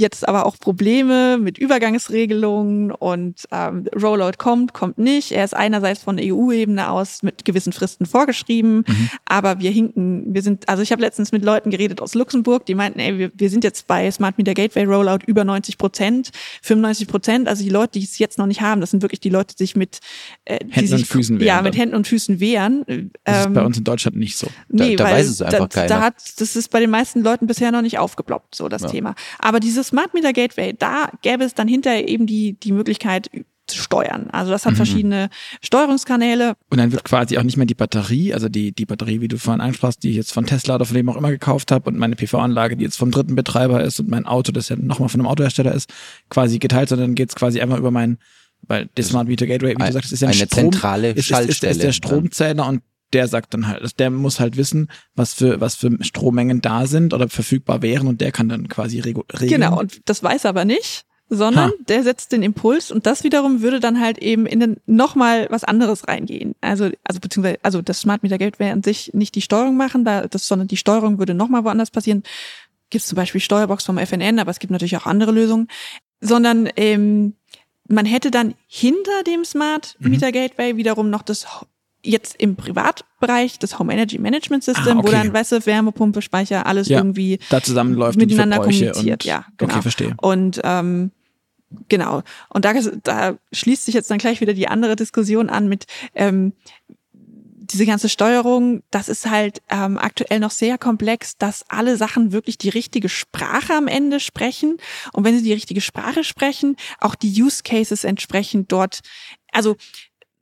jetzt 0.00 0.26
aber 0.28 0.46
auch 0.46 0.58
Probleme 0.58 1.38
mit 1.38 1.58
Übergangsregelungen 1.58 2.90
und 2.90 3.46
ähm, 3.50 3.86
Rollout 4.00 4.38
kommt, 4.38 4.72
kommt 4.74 4.98
nicht. 4.98 5.32
Er 5.32 5.44
ist 5.44 5.54
einerseits 5.54 6.02
von 6.02 6.18
EU-Ebene 6.20 6.90
aus 6.90 7.22
mit 7.22 7.44
gewissen 7.44 7.72
Fristen 7.72 8.06
vorgeschrieben, 8.06 8.84
mhm. 8.86 9.10
aber 9.24 9.60
wir 9.60 9.70
hinken, 9.70 10.34
wir 10.34 10.42
sind, 10.42 10.68
also 10.68 10.82
ich 10.82 10.92
habe 10.92 11.02
letztens 11.02 11.32
mit 11.32 11.44
Leuten 11.44 11.70
geredet 11.70 12.00
aus 12.00 12.14
Luxemburg, 12.14 12.66
die 12.66 12.74
meinten, 12.74 12.98
ey, 12.98 13.18
wir, 13.18 13.30
wir 13.34 13.50
sind 13.50 13.64
jetzt 13.64 13.86
bei 13.86 14.10
Smart 14.10 14.38
Meter 14.38 14.54
Gateway 14.54 14.84
Rollout 14.84 15.24
über 15.26 15.44
90 15.44 15.78
Prozent, 15.78 16.30
95 16.62 17.08
Prozent, 17.08 17.48
also 17.48 17.62
die 17.62 17.70
Leute, 17.70 17.98
die 17.98 18.04
es 18.04 18.18
jetzt 18.18 18.38
noch 18.38 18.46
nicht 18.46 18.60
haben, 18.60 18.80
das 18.80 18.90
sind 18.90 19.02
wirklich 19.02 19.20
die 19.20 19.30
Leute, 19.30 19.54
die 19.54 19.64
sich 19.64 19.76
mit 19.76 19.98
äh, 20.44 20.58
Händen 20.70 20.88
sich, 20.88 21.00
und 21.00 21.06
Füßen 21.06 21.40
wehren. 21.40 21.46
Ja, 21.46 21.62
mit 21.62 21.76
Händen 21.76 21.94
und 21.94 22.06
Füßen 22.06 22.40
wehren. 22.40 22.84
Das 23.24 23.46
ähm, 23.46 23.52
ist 23.52 23.54
bei 23.54 23.64
uns 23.64 23.78
in 23.78 23.84
Deutschland 23.84 24.16
nicht 24.16 24.36
so. 24.36 24.46
Nee, 24.68 24.96
da, 24.96 25.04
da 25.04 25.10
weil 25.10 25.18
weiß 25.18 25.28
es 25.28 25.42
einfach 25.42 25.58
da, 25.58 25.66
keiner. 25.66 25.88
Da 25.88 26.00
hat, 26.00 26.14
das 26.38 26.56
ist 26.56 26.70
bei 26.70 26.80
den 26.80 26.90
meisten 26.90 27.22
Leuten 27.22 27.46
bisher 27.46 27.72
noch 27.72 27.82
nicht 27.82 27.98
aufgeploppt, 27.98 28.54
so 28.54 28.68
das 28.68 28.82
ja. 28.82 28.88
Thema. 28.88 29.14
Aber 29.38 29.60
dieses 29.60 29.87
Smart 29.88 30.14
Meter 30.14 30.32
Gateway, 30.32 30.74
da 30.78 31.10
gäbe 31.22 31.44
es 31.44 31.54
dann 31.54 31.68
hinterher 31.68 32.08
eben 32.08 32.26
die, 32.26 32.54
die 32.54 32.72
Möglichkeit, 32.72 33.30
zu 33.68 33.78
steuern. 33.78 34.28
Also 34.30 34.50
das 34.50 34.64
hat 34.64 34.72
mhm. 34.72 34.76
verschiedene 34.76 35.30
Steuerungskanäle. 35.62 36.54
Und 36.70 36.78
dann 36.78 36.90
wird 36.90 37.04
quasi 37.04 37.38
auch 37.38 37.42
nicht 37.42 37.56
mehr 37.56 37.66
die 37.66 37.74
Batterie, 37.74 38.34
also 38.34 38.48
die, 38.48 38.72
die 38.72 38.86
Batterie, 38.86 39.20
wie 39.20 39.28
du 39.28 39.38
vorhin 39.38 39.60
ansprachst, 39.60 40.02
die 40.02 40.10
ich 40.10 40.16
jetzt 40.16 40.32
von 40.32 40.46
Tesla 40.46 40.76
oder 40.76 40.84
von 40.84 40.96
wem 40.96 41.08
auch 41.08 41.16
immer 41.16 41.30
gekauft 41.30 41.70
habe 41.70 41.88
und 41.88 41.98
meine 41.98 42.16
PV-Anlage, 42.16 42.76
die 42.76 42.84
jetzt 42.84 42.96
vom 42.96 43.10
dritten 43.10 43.34
Betreiber 43.34 43.82
ist 43.84 44.00
und 44.00 44.08
mein 44.08 44.26
Auto, 44.26 44.52
das 44.52 44.68
ja 44.68 44.76
nochmal 44.76 45.08
von 45.08 45.20
einem 45.20 45.28
Autohersteller 45.28 45.74
ist, 45.74 45.92
quasi 46.30 46.58
geteilt, 46.58 46.88
sondern 46.88 47.14
geht 47.14 47.28
es 47.28 47.34
quasi 47.34 47.60
einmal 47.60 47.78
über 47.78 47.90
mein, 47.90 48.18
weil 48.66 48.88
der 48.96 49.04
Smart 49.04 49.28
Meter 49.28 49.46
Gateway, 49.46 49.74
wie 49.76 49.84
du 49.84 49.92
sagst, 49.92 50.12
ist 50.12 50.22
ja 50.22 50.28
ein 50.28 50.34
eine 50.34 50.46
Strom, 50.46 50.72
zentrale 50.72 51.10
ist, 51.10 51.26
Schaltstelle. 51.26 51.70
Ist, 51.70 51.76
ist, 51.76 51.76
ist 51.76 51.82
der 51.82 51.92
Stromzähler 51.92 52.66
und 52.66 52.82
der 53.12 53.28
sagt 53.28 53.54
dann 53.54 53.66
halt, 53.66 53.82
also 53.82 53.94
der 53.98 54.10
muss 54.10 54.40
halt 54.40 54.56
wissen, 54.56 54.90
was 55.14 55.34
für, 55.34 55.60
was 55.60 55.74
für 55.74 55.96
Strommengen 56.02 56.60
da 56.60 56.86
sind 56.86 57.14
oder 57.14 57.28
verfügbar 57.28 57.82
wären 57.82 58.06
und 58.06 58.20
der 58.20 58.32
kann 58.32 58.48
dann 58.48 58.68
quasi 58.68 59.00
regeln. 59.00 59.24
Genau, 59.40 59.78
und 59.78 60.08
das 60.08 60.22
weiß 60.22 60.46
aber 60.46 60.64
nicht, 60.64 61.04
sondern 61.30 61.70
ha. 61.70 61.74
der 61.88 62.02
setzt 62.02 62.32
den 62.32 62.42
Impuls 62.42 62.90
und 62.90 63.06
das 63.06 63.24
wiederum 63.24 63.60
würde 63.60 63.80
dann 63.80 64.00
halt 64.00 64.18
eben 64.18 64.46
in 64.46 64.60
den 64.60 64.76
nochmal 64.86 65.46
was 65.50 65.64
anderes 65.64 66.08
reingehen. 66.08 66.54
Also, 66.60 66.90
also 67.04 67.20
beziehungsweise, 67.20 67.58
also 67.62 67.82
das 67.82 68.00
Smart 68.00 68.22
Meter 68.22 68.38
Geld 68.38 68.58
wäre 68.58 68.72
an 68.72 68.82
sich 68.82 69.12
nicht 69.12 69.34
die 69.34 69.42
Steuerung 69.42 69.76
machen, 69.76 70.04
da, 70.04 70.26
das, 70.26 70.46
sondern 70.46 70.68
die 70.68 70.76
Steuerung 70.76 71.18
würde 71.18 71.34
nochmal 71.34 71.64
woanders 71.64 71.90
passieren. 71.90 72.22
Gibt 72.90 73.02
es 73.02 73.08
zum 73.08 73.16
Beispiel 73.16 73.40
Steuerbox 73.40 73.84
vom 73.84 73.98
FNN, 73.98 74.38
aber 74.38 74.50
es 74.50 74.58
gibt 74.58 74.70
natürlich 74.70 74.96
auch 74.96 75.04
andere 75.04 75.32
Lösungen, 75.32 75.68
sondern 76.20 76.70
ähm, 76.76 77.34
man 77.86 78.06
hätte 78.06 78.30
dann 78.30 78.54
hinter 78.66 79.22
dem 79.26 79.44
Smart 79.44 79.96
Meter 79.98 80.32
Gateway 80.32 80.76
wiederum 80.76 81.10
noch 81.10 81.22
das 81.22 81.46
jetzt 82.02 82.36
im 82.36 82.56
Privatbereich 82.56 83.58
das 83.58 83.78
Home 83.78 83.92
Energy 83.92 84.18
Management 84.18 84.64
System, 84.64 84.98
ah, 84.98 85.00
okay. 85.00 85.08
wo 85.08 85.12
dann, 85.12 85.32
weißt 85.32 85.52
du, 85.52 85.66
Wärmepumpe, 85.66 86.22
Speicher, 86.22 86.66
alles 86.66 86.88
ja, 86.88 86.98
irgendwie 86.98 87.38
da 87.50 87.62
zusammenläuft 87.62 88.18
miteinander 88.18 88.58
kommuniziert. 88.58 89.24
Ja, 89.24 89.44
genau. 89.56 89.72
Okay, 89.72 89.82
verstehe. 89.82 90.14
Und 90.18 90.60
ähm, 90.64 91.10
genau. 91.88 92.22
Und 92.48 92.64
da, 92.64 92.72
da 93.02 93.36
schließt 93.52 93.84
sich 93.84 93.94
jetzt 93.94 94.10
dann 94.10 94.18
gleich 94.18 94.40
wieder 94.40 94.54
die 94.54 94.68
andere 94.68 94.96
Diskussion 94.96 95.50
an 95.50 95.68
mit 95.68 95.86
ähm, 96.14 96.52
diese 97.70 97.86
ganze 97.86 98.08
Steuerung, 98.08 98.82
das 98.90 99.08
ist 99.08 99.28
halt 99.28 99.60
ähm, 99.68 99.98
aktuell 99.98 100.40
noch 100.40 100.50
sehr 100.50 100.78
komplex, 100.78 101.36
dass 101.36 101.64
alle 101.68 101.96
Sachen 101.96 102.32
wirklich 102.32 102.56
die 102.56 102.70
richtige 102.70 103.08
Sprache 103.08 103.74
am 103.74 103.88
Ende 103.88 104.20
sprechen. 104.20 104.78
Und 105.12 105.24
wenn 105.24 105.36
sie 105.36 105.42
die 105.42 105.52
richtige 105.52 105.80
Sprache 105.80 106.24
sprechen, 106.24 106.76
auch 106.98 107.14
die 107.14 107.42
Use 107.42 107.62
Cases 107.62 108.04
entsprechend 108.04 108.72
dort, 108.72 109.00
also 109.52 109.76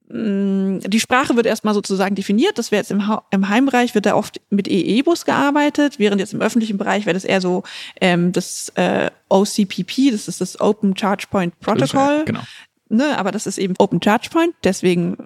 die 0.09 1.01
Sprache 1.01 1.35
wird 1.35 1.47
erstmal 1.47 1.75
sozusagen 1.75 2.15
definiert. 2.15 2.59
Das 2.59 2.71
wäre 2.71 2.81
jetzt 2.81 2.93
im, 2.93 3.09
ha 3.09 3.25
im 3.31 3.49
Heimbereich 3.49 3.95
wird 3.95 4.07
da 4.07 4.15
oft 4.15 4.41
mit 4.51 4.69
EE-Bus 4.69 5.25
gearbeitet, 5.25 5.99
während 5.99 6.21
jetzt 6.21 6.33
im 6.33 6.41
öffentlichen 6.41 6.79
Bereich 6.79 7.07
wäre 7.07 7.15
das 7.15 7.25
eher 7.25 7.41
so 7.41 7.65
ähm, 8.01 8.33
das 8.33 8.69
äh, 8.77 9.11
OCPP, 9.29 10.13
das 10.13 10.29
ist 10.29 10.41
das 10.41 10.61
Open 10.61 10.97
Charge 10.97 11.27
Point 11.29 11.59
Protocol. 11.59 12.25
Genau. 12.25 12.41
Ne, 12.89 13.19
aber 13.19 13.33
das 13.33 13.49
ist 13.49 13.59
eben 13.59 13.75
Open 13.79 14.01
Charge 14.01 14.29
Point, 14.31 14.55
deswegen 14.63 15.17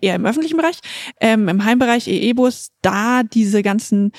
eher 0.00 0.14
im 0.14 0.26
öffentlichen 0.26 0.56
Bereich. 0.56 0.78
Ähm, 1.20 1.48
Im 1.48 1.64
Heimbereich 1.64 2.06
EE-Bus, 2.06 2.70
da 2.82 3.22
diese 3.22 3.62
ganzen, 3.62 4.12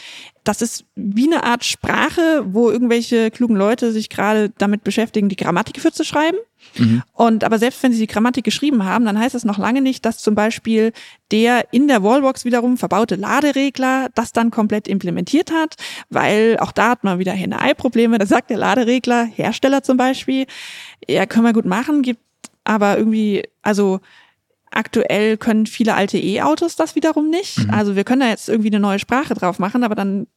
das 0.43 0.61
ist 0.61 0.85
wie 0.95 1.31
eine 1.31 1.43
Art 1.43 1.63
Sprache, 1.63 2.43
wo 2.47 2.69
irgendwelche 2.69 3.31
klugen 3.31 3.55
Leute 3.55 3.91
sich 3.91 4.09
gerade 4.09 4.49
damit 4.57 4.83
beschäftigen, 4.83 5.29
die 5.29 5.35
Grammatik 5.35 5.79
für 5.79 5.91
zu 5.91 6.03
schreiben. 6.03 6.37
Mhm. 6.77 7.03
Und 7.13 7.43
aber 7.43 7.59
selbst 7.59 7.81
wenn 7.83 7.93
sie 7.93 7.99
die 7.99 8.07
Grammatik 8.07 8.43
geschrieben 8.43 8.83
haben, 8.83 9.05
dann 9.05 9.19
heißt 9.19 9.35
es 9.35 9.45
noch 9.45 9.57
lange 9.57 9.81
nicht, 9.81 10.05
dass 10.05 10.17
zum 10.17 10.35
Beispiel 10.35 10.91
der 11.31 11.71
in 11.71 11.87
der 11.87 12.03
Wallbox 12.03 12.45
wiederum 12.45 12.77
verbaute 12.77 13.15
Laderegler 13.15 14.09
das 14.15 14.33
dann 14.33 14.51
komplett 14.51 14.87
implementiert 14.87 15.51
hat, 15.51 15.75
weil 16.09 16.57
auch 16.59 16.71
da 16.71 16.89
hat 16.89 17.03
man 17.03 17.19
wieder 17.19 17.33
Henne-Ei-Probleme. 17.33 18.17
Da 18.17 18.25
sagt 18.25 18.49
der 18.49 18.57
Laderegler, 18.57 19.25
Hersteller 19.25 19.83
zum 19.83 19.97
Beispiel, 19.97 20.45
ja, 21.07 21.25
können 21.25 21.45
wir 21.45 21.53
gut 21.53 21.65
machen, 21.65 22.01
gibt 22.01 22.21
aber 22.63 22.97
irgendwie, 22.97 23.43
also 23.61 24.01
Aktuell 24.71 25.37
können 25.37 25.65
viele 25.65 25.95
alte 25.95 26.17
E-Autos 26.17 26.75
das 26.75 26.95
wiederum 26.95 27.29
nicht. 27.29 27.59
Mhm. 27.59 27.69
Also 27.69 27.95
wir 27.95 28.03
können 28.03 28.21
da 28.21 28.29
jetzt 28.29 28.49
irgendwie 28.49 28.69
eine 28.69 28.79
neue 28.79 28.99
Sprache 28.99 29.33
drauf 29.33 29.59
machen, 29.59 29.83
aber 29.83 29.95
dann 29.95 30.27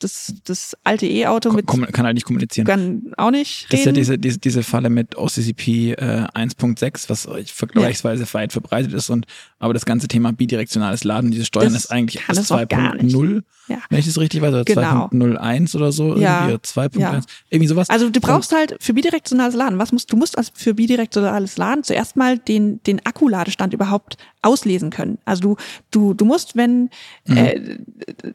das, 0.00 0.34
das 0.44 0.76
alte 0.82 1.06
E-Auto 1.06 1.52
mit 1.52 1.66
kann 1.66 2.04
halt 2.04 2.14
nicht 2.14 2.26
kommunizieren. 2.26 2.66
Kann 2.66 3.12
auch 3.16 3.30
nicht 3.30 3.64
reden. 3.64 3.70
Das 3.70 3.80
ist 3.80 3.86
ja 3.86 3.92
diese, 3.92 4.18
diese, 4.18 4.38
diese 4.38 4.62
Falle 4.62 4.90
mit 4.90 5.16
OCCP 5.16 5.92
äh, 5.92 6.26
1.6, 6.34 7.08
was 7.08 7.28
vergleichsweise 7.52 8.24
ja. 8.24 8.34
weit 8.34 8.52
verbreitet 8.52 8.92
ist 8.92 9.10
und 9.10 9.26
aber 9.58 9.72
das 9.72 9.84
ganze 9.84 10.08
Thema 10.08 10.32
bidirektionales 10.32 11.04
Laden, 11.04 11.30
diese 11.30 11.44
Steuern 11.44 11.72
das 11.72 11.84
ist 11.84 11.90
eigentlich 11.90 12.22
das 12.26 12.50
2.0, 12.50 13.42
ja. 13.68 13.78
wenn 13.88 13.98
ich 13.98 14.06
das 14.06 14.18
richtig 14.18 14.42
weiß, 14.42 14.54
oder 14.54 14.64
genau. 14.64 15.06
2.01 15.06 15.76
oder 15.76 15.92
so, 15.92 16.16
ja. 16.16 16.48
irgendwie 16.48 16.66
2.1, 16.66 16.98
ja. 16.98 17.20
irgendwie 17.50 17.68
sowas. 17.68 17.90
Also 17.90 18.10
du 18.10 18.20
brauchst 18.20 18.52
halt 18.52 18.76
für 18.80 18.94
bidirektionales 18.94 19.54
Laden, 19.54 19.78
was 19.78 19.92
musst 19.92 20.12
du 20.12 20.16
musst 20.16 20.36
also 20.36 20.50
für 20.54 20.74
bidirektionales 20.74 21.56
Laden 21.58 21.84
zuerst 21.84 22.16
mal 22.16 22.38
den 22.38 22.82
den 22.82 23.04
Akkuladestand 23.06 23.72
überhaupt 23.80 24.18
auslesen 24.42 24.90
können. 24.90 25.18
Also 25.24 25.40
du 25.40 25.56
du 25.90 26.14
du 26.14 26.24
musst 26.24 26.56
wenn 26.56 26.90
mhm. 27.26 27.36
äh, 27.36 27.60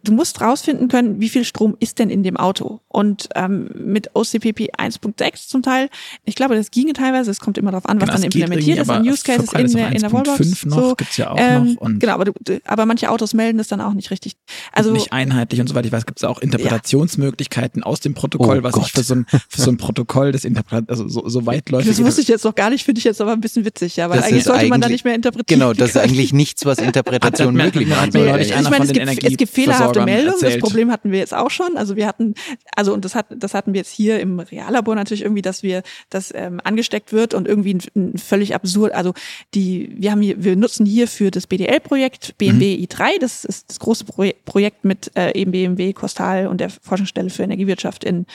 du 0.03 0.11
musst 0.11 0.41
rausfinden 0.41 0.87
können, 0.87 1.19
wie 1.19 1.29
viel 1.29 1.45
Strom 1.45 1.75
ist 1.79 1.99
denn 1.99 2.09
in 2.09 2.23
dem 2.23 2.37
Auto 2.37 2.79
und 2.87 3.29
ähm, 3.35 3.69
mit 3.75 4.15
OCPP 4.15 4.71
1.6 4.77 5.47
zum 5.47 5.61
Teil, 5.61 5.89
ich 6.23 6.35
glaube, 6.35 6.55
das 6.55 6.71
ginge 6.71 6.93
teilweise, 6.93 7.31
es 7.31 7.39
kommt 7.39 7.57
immer 7.57 7.71
darauf 7.71 7.87
an, 7.87 8.01
was 8.01 8.09
genau, 8.09 8.21
dann 8.21 8.23
implementiert 8.23 8.79
ist 8.79 8.89
an 8.89 9.07
Use 9.07 9.23
Cases 9.23 9.51
in 9.53 9.71
der 9.71 9.91
in 9.91 10.01
der 10.01 10.11
Wallbox. 10.11 10.65
Noch, 10.65 10.77
so, 10.77 10.95
gibt's 10.95 11.17
ja 11.17 11.31
auch 11.31 11.37
ähm, 11.39 11.77
noch 11.79 11.99
genau, 11.99 12.13
aber, 12.13 12.25
du, 12.25 12.33
aber 12.65 12.85
manche 12.85 13.09
Autos 13.09 13.33
melden 13.33 13.57
das 13.57 13.67
dann 13.67 13.81
auch 13.81 13.93
nicht 13.93 14.11
richtig. 14.11 14.35
Also 14.71 14.91
nicht 14.91 15.13
einheitlich 15.13 15.61
und 15.61 15.67
soweit 15.67 15.85
ich 15.85 15.91
weiß, 15.91 16.05
gibt 16.05 16.19
es 16.19 16.23
auch 16.23 16.39
Interpretationsmöglichkeiten 16.39 17.81
ja. 17.81 17.85
aus 17.85 17.99
dem 17.99 18.13
Protokoll, 18.13 18.59
oh 18.59 18.63
was 18.63 18.73
Gott. 18.73 18.87
ich 18.87 18.91
für 18.93 19.03
so 19.03 19.15
ein 19.15 19.25
für 19.49 19.61
so 19.61 19.71
ein 19.71 19.77
Protokoll 19.77 20.31
des 20.31 20.45
Interpret 20.45 20.89
also 20.89 21.07
so, 21.07 21.27
so 21.27 21.45
weitläufig. 21.45 21.87
Das 21.87 22.03
wusste 22.03 22.21
ich 22.21 22.27
jetzt 22.27 22.45
noch 22.45 22.55
gar 22.55 22.69
nicht, 22.69 22.83
finde 22.83 22.99
ich 22.99 23.05
jetzt 23.05 23.21
aber 23.21 23.33
ein 23.33 23.41
bisschen 23.41 23.65
witzig, 23.65 23.95
ja, 23.95 24.09
weil 24.09 24.17
das 24.17 24.27
eigentlich 24.27 24.43
sollte 24.43 24.67
man 24.67 24.81
da 24.81 24.89
nicht 24.89 25.05
mehr 25.05 25.15
interpretieren. 25.15 25.34
Genau, 25.47 25.73
das 25.73 25.91
ist 25.91 25.97
eigentlich 25.97 26.33
nichts, 26.33 26.65
was 26.65 26.77
Interpretation 26.85 27.53
möglich 27.53 27.87
macht. 27.87 28.13
Nee, 28.13 28.41
ich 28.41 28.53
meine, 28.69 28.85
es 28.85 28.93
gibt, 28.93 29.07
es 29.07 29.37
gibt 29.37 29.51
fehlerhafte 29.51 30.03
Meldungen. 30.03 30.39
Das 30.41 30.57
Problem 30.57 30.91
hatten 30.91 31.11
wir 31.11 31.19
jetzt 31.19 31.33
auch 31.33 31.49
schon. 31.49 31.77
Also 31.77 31.95
wir 31.95 32.07
hatten, 32.07 32.35
also 32.75 32.93
und 32.93 33.05
das 33.05 33.15
hat, 33.15 33.27
das 33.29 33.53
hatten 33.53 33.73
wir 33.73 33.79
jetzt 33.79 33.91
hier 33.91 34.19
im 34.19 34.39
Reallabor 34.39 34.95
natürlich 34.95 35.23
irgendwie, 35.23 35.41
dass 35.41 35.63
wir, 35.63 35.83
das 36.09 36.33
ähm, 36.33 36.59
angesteckt 36.63 37.13
wird 37.13 37.33
und 37.33 37.47
irgendwie 37.47 37.75
ein, 37.75 37.81
ein 37.95 38.17
völlig 38.17 38.55
absurd. 38.55 38.93
Also 38.93 39.13
die, 39.53 39.93
wir 39.97 40.11
haben 40.11 40.21
hier, 40.21 40.43
wir 40.43 40.55
nutzen 40.55 40.85
hier 40.85 41.07
für 41.07 41.31
das 41.31 41.47
BDL-Projekt 41.47 42.37
BMW 42.37 42.77
mhm. 42.77 42.83
i3. 42.83 43.19
Das 43.19 43.45
ist 43.45 43.69
das 43.69 43.79
große 43.79 44.05
Pro 44.05 44.25
Projekt 44.45 44.85
mit 44.85 45.11
äh, 45.15 45.37
eben 45.39 45.51
BMW, 45.51 45.93
Kostal 45.93 46.47
und 46.47 46.59
der 46.59 46.69
Forschungsstelle 46.69 47.29
für 47.29 47.43
Energiewirtschaft 47.43 48.03
in 48.03 48.25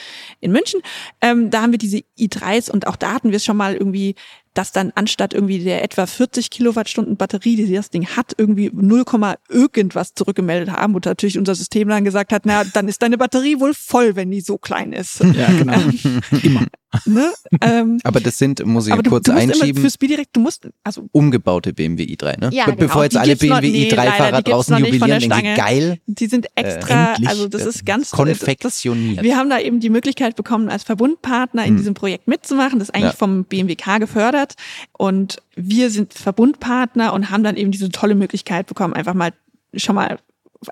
in 0.40 0.52
München. 0.52 0.80
Ähm, 1.20 1.50
da 1.50 1.62
haben 1.62 1.72
wir 1.72 1.78
diese 1.78 2.02
i3s 2.18 2.70
und 2.70 2.86
auch 2.86 2.96
da 2.96 3.12
hatten 3.12 3.30
wir 3.30 3.36
es 3.36 3.44
schon 3.44 3.56
mal 3.56 3.74
irgendwie 3.74 4.14
dass 4.54 4.72
dann 4.72 4.92
anstatt 4.94 5.32
irgendwie 5.32 5.62
der 5.62 5.84
etwa 5.84 6.06
40 6.06 6.50
Kilowattstunden 6.50 7.16
Batterie, 7.16 7.56
die 7.56 7.72
das 7.72 7.90
Ding 7.90 8.06
hat, 8.06 8.34
irgendwie 8.36 8.70
0, 8.72 9.04
irgendwas 9.48 10.14
zurückgemeldet 10.14 10.70
haben 10.70 10.94
und 10.94 11.06
natürlich 11.06 11.38
unser 11.38 11.54
System 11.54 11.88
dann 11.88 12.04
gesagt 12.04 12.32
hat, 12.32 12.46
na, 12.46 12.64
dann 12.64 12.88
ist 12.88 13.02
deine 13.02 13.18
Batterie 13.18 13.60
wohl 13.60 13.74
voll, 13.74 14.16
wenn 14.16 14.30
die 14.30 14.40
so 14.40 14.58
klein 14.58 14.92
ist. 14.92 15.20
Ja, 15.20 15.48
genau. 15.48 15.80
Immer. 16.42 16.66
Ne? 17.04 17.32
Ähm, 17.60 17.98
aber 18.04 18.20
das 18.20 18.38
sind, 18.38 18.64
muss 18.66 18.88
ich 18.88 18.94
kurz 19.04 19.24
du 19.24 19.32
einschieben. 19.32 19.80
Fürs 19.80 19.96
Bidirekt, 19.96 20.36
du 20.36 20.40
musst, 20.40 20.68
also. 20.82 21.08
Umgebaute 21.12 21.72
BMW 21.72 22.04
i3, 22.04 22.40
ne? 22.40 22.50
Ja, 22.52 22.66
Be 22.66 22.72
genau. 22.72 22.86
Bevor 22.86 23.04
jetzt 23.04 23.16
alle 23.16 23.36
BMW 23.36 23.70
nee, 23.70 23.88
i3-Fahrer 23.88 24.42
draußen 24.42 24.76
jubilieren, 24.78 25.20
denken 25.20 25.54
geil. 25.54 26.00
Die 26.06 26.26
sind 26.26 26.46
äh, 26.54 26.62
extra, 26.62 27.14
äh, 27.14 27.26
also 27.26 27.48
das 27.48 27.64
ist 27.64 27.86
ganz 27.86 28.10
konfektioniert. 28.10 29.18
Das, 29.18 29.24
wir 29.24 29.36
haben 29.36 29.50
da 29.50 29.60
eben 29.60 29.80
die 29.80 29.90
Möglichkeit 29.90 30.36
bekommen, 30.36 30.68
als 30.68 30.82
Verbundpartner 30.82 31.64
in 31.64 31.70
hm. 31.70 31.76
diesem 31.76 31.94
Projekt 31.94 32.26
mitzumachen. 32.26 32.78
Das 32.78 32.88
ist 32.88 32.94
eigentlich 32.94 33.12
ja. 33.12 33.16
vom 33.16 33.44
BMWK 33.44 33.98
gefördert. 33.98 34.54
Und 34.92 35.42
wir 35.54 35.90
sind 35.90 36.14
Verbundpartner 36.14 37.12
und 37.12 37.30
haben 37.30 37.44
dann 37.44 37.56
eben 37.56 37.70
diese 37.70 37.90
tolle 37.90 38.14
Möglichkeit 38.14 38.66
bekommen, 38.66 38.94
einfach 38.94 39.14
mal 39.14 39.32
schon 39.74 39.94
mal 39.94 40.18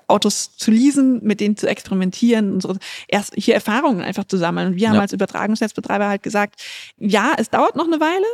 Autos 0.07 0.55
zu 0.55 0.71
leasen, 0.71 1.23
mit 1.23 1.39
denen 1.39 1.57
zu 1.57 1.67
experimentieren, 1.67 2.53
unsere 2.53 2.77
erst 3.07 3.33
hier 3.35 3.55
Erfahrungen 3.55 4.01
einfach 4.01 4.25
zu 4.25 4.37
sammeln. 4.37 4.67
Und 4.67 4.75
wir 4.75 4.89
haben 4.89 4.99
als 4.99 5.13
Übertragungsnetzbetreiber 5.13 6.07
halt 6.07 6.23
gesagt, 6.23 6.61
ja, 6.97 7.33
es 7.37 7.49
dauert 7.49 7.75
noch 7.75 7.87
eine 7.87 7.99
Weile, 7.99 8.25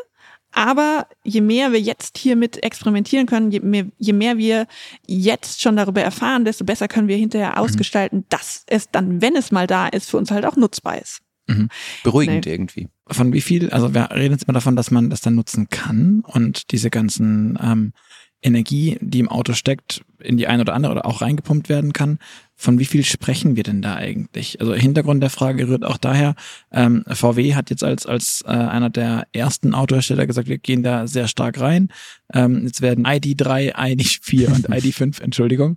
aber 0.51 1.08
je 1.24 1.41
mehr 1.41 1.74
wir 1.74 1.82
jetzt 1.82 2.18
hiermit 2.18 2.64
experimentieren 2.64 3.26
können, 3.26 3.51
je 3.51 3.60
mehr, 3.60 3.86
je 3.97 4.14
mehr 4.14 4.38
wir 4.38 4.68
jetzt 5.06 5.62
schon 5.62 5.76
darüber 5.76 6.01
erfahren, 6.01 6.45
desto 6.45 6.64
besser 6.64 6.88
können 6.88 7.08
wir 7.08 7.18
hinterher 7.18 7.51
mhm. 7.51 7.58
ausgestalten, 7.58 8.26
dass 8.30 8.64
es 8.68 8.89
dann, 8.89 9.22
wenn 9.22 9.36
es 9.36 9.51
mal 9.51 9.68
da 9.68 9.88
ist, 9.88 10.10
für 10.10 10.18
uns 10.18 10.32
halt 10.32 10.45
auch 10.45 10.56
nutzbar 10.56 11.01
ist. 11.01 11.22
Mhm. 11.47 11.70
Beruhigend 12.03 12.45
nee. 12.45 12.51
irgendwie. 12.51 12.88
Von 13.08 13.34
wie 13.34 13.41
viel, 13.41 13.70
also 13.70 13.93
wir 13.93 14.10
reden 14.12 14.34
jetzt 14.34 14.43
immer 14.43 14.53
davon, 14.53 14.76
dass 14.76 14.91
man 14.91 15.10
das 15.10 15.22
dann 15.22 15.36
nutzen 15.36 15.70
kann 15.70 16.22
und 16.26 16.72
diese 16.72 16.89
ganzen 16.89 17.60
ähm, 17.62 17.93
Energie, 18.42 18.98
die 19.02 19.20
im 19.20 19.30
Auto 19.30 19.54
steckt, 19.54 20.04
in 20.20 20.38
die 20.38 20.48
eine 20.48 20.62
oder 20.62 20.74
andere 20.74 20.92
oder 20.94 21.06
auch 21.06 21.22
reingepumpt 21.22 21.70
werden 21.70 21.94
kann. 21.94 22.20
Von 22.56 22.80
wie 22.80 22.86
viel 22.86 23.04
sprechen 23.04 23.56
wir 23.56 23.64
denn 23.64 23.82
da 23.82 23.96
eigentlich? 23.96 24.62
Also 24.62 24.74
Hintergrund 24.74 25.22
der 25.22 25.30
Frage 25.30 25.68
rührt 25.68 25.84
auch 25.84 25.98
daher, 25.98 26.36
ähm, 26.72 27.04
VW 27.08 27.56
hat 27.56 27.70
jetzt 27.70 27.84
als, 27.84 28.06
als 28.06 28.44
äh, 28.46 28.52
einer 28.52 28.90
der 28.90 29.28
ersten 29.34 29.74
Autohersteller 29.74 30.26
gesagt, 30.26 30.48
wir 30.48 30.58
gehen 30.58 30.84
da 30.84 31.08
sehr 31.08 31.28
stark 31.28 31.60
rein. 31.60 31.90
Ähm, 32.34 32.64
jetzt 32.66 32.82
werden 32.82 33.06
ID3, 33.06 33.76
ID4 33.76 34.48
und 34.54 34.70
ID5, 34.70 35.22
Entschuldigung, 35.22 35.76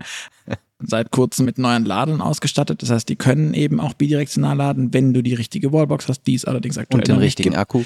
seit 0.78 1.10
kurzem 1.10 1.46
mit 1.46 1.58
neuen 1.58 1.84
Ladern 1.84 2.20
ausgestattet. 2.20 2.82
Das 2.82 2.90
heißt, 2.90 3.08
die 3.08 3.16
können 3.16 3.54
eben 3.54 3.80
auch 3.80 3.94
bidirektional 3.94 4.56
laden, 4.56 4.92
wenn 4.94 5.12
du 5.12 5.22
die 5.22 5.34
richtige 5.34 5.72
Wallbox 5.72 6.08
hast. 6.08 6.26
Die 6.26 6.34
ist 6.34 6.46
allerdings 6.46 6.78
aktuell 6.78 7.00
Und 7.00 7.08
den 7.08 7.18
richtigen 7.18 7.56
Akku. 7.56 7.82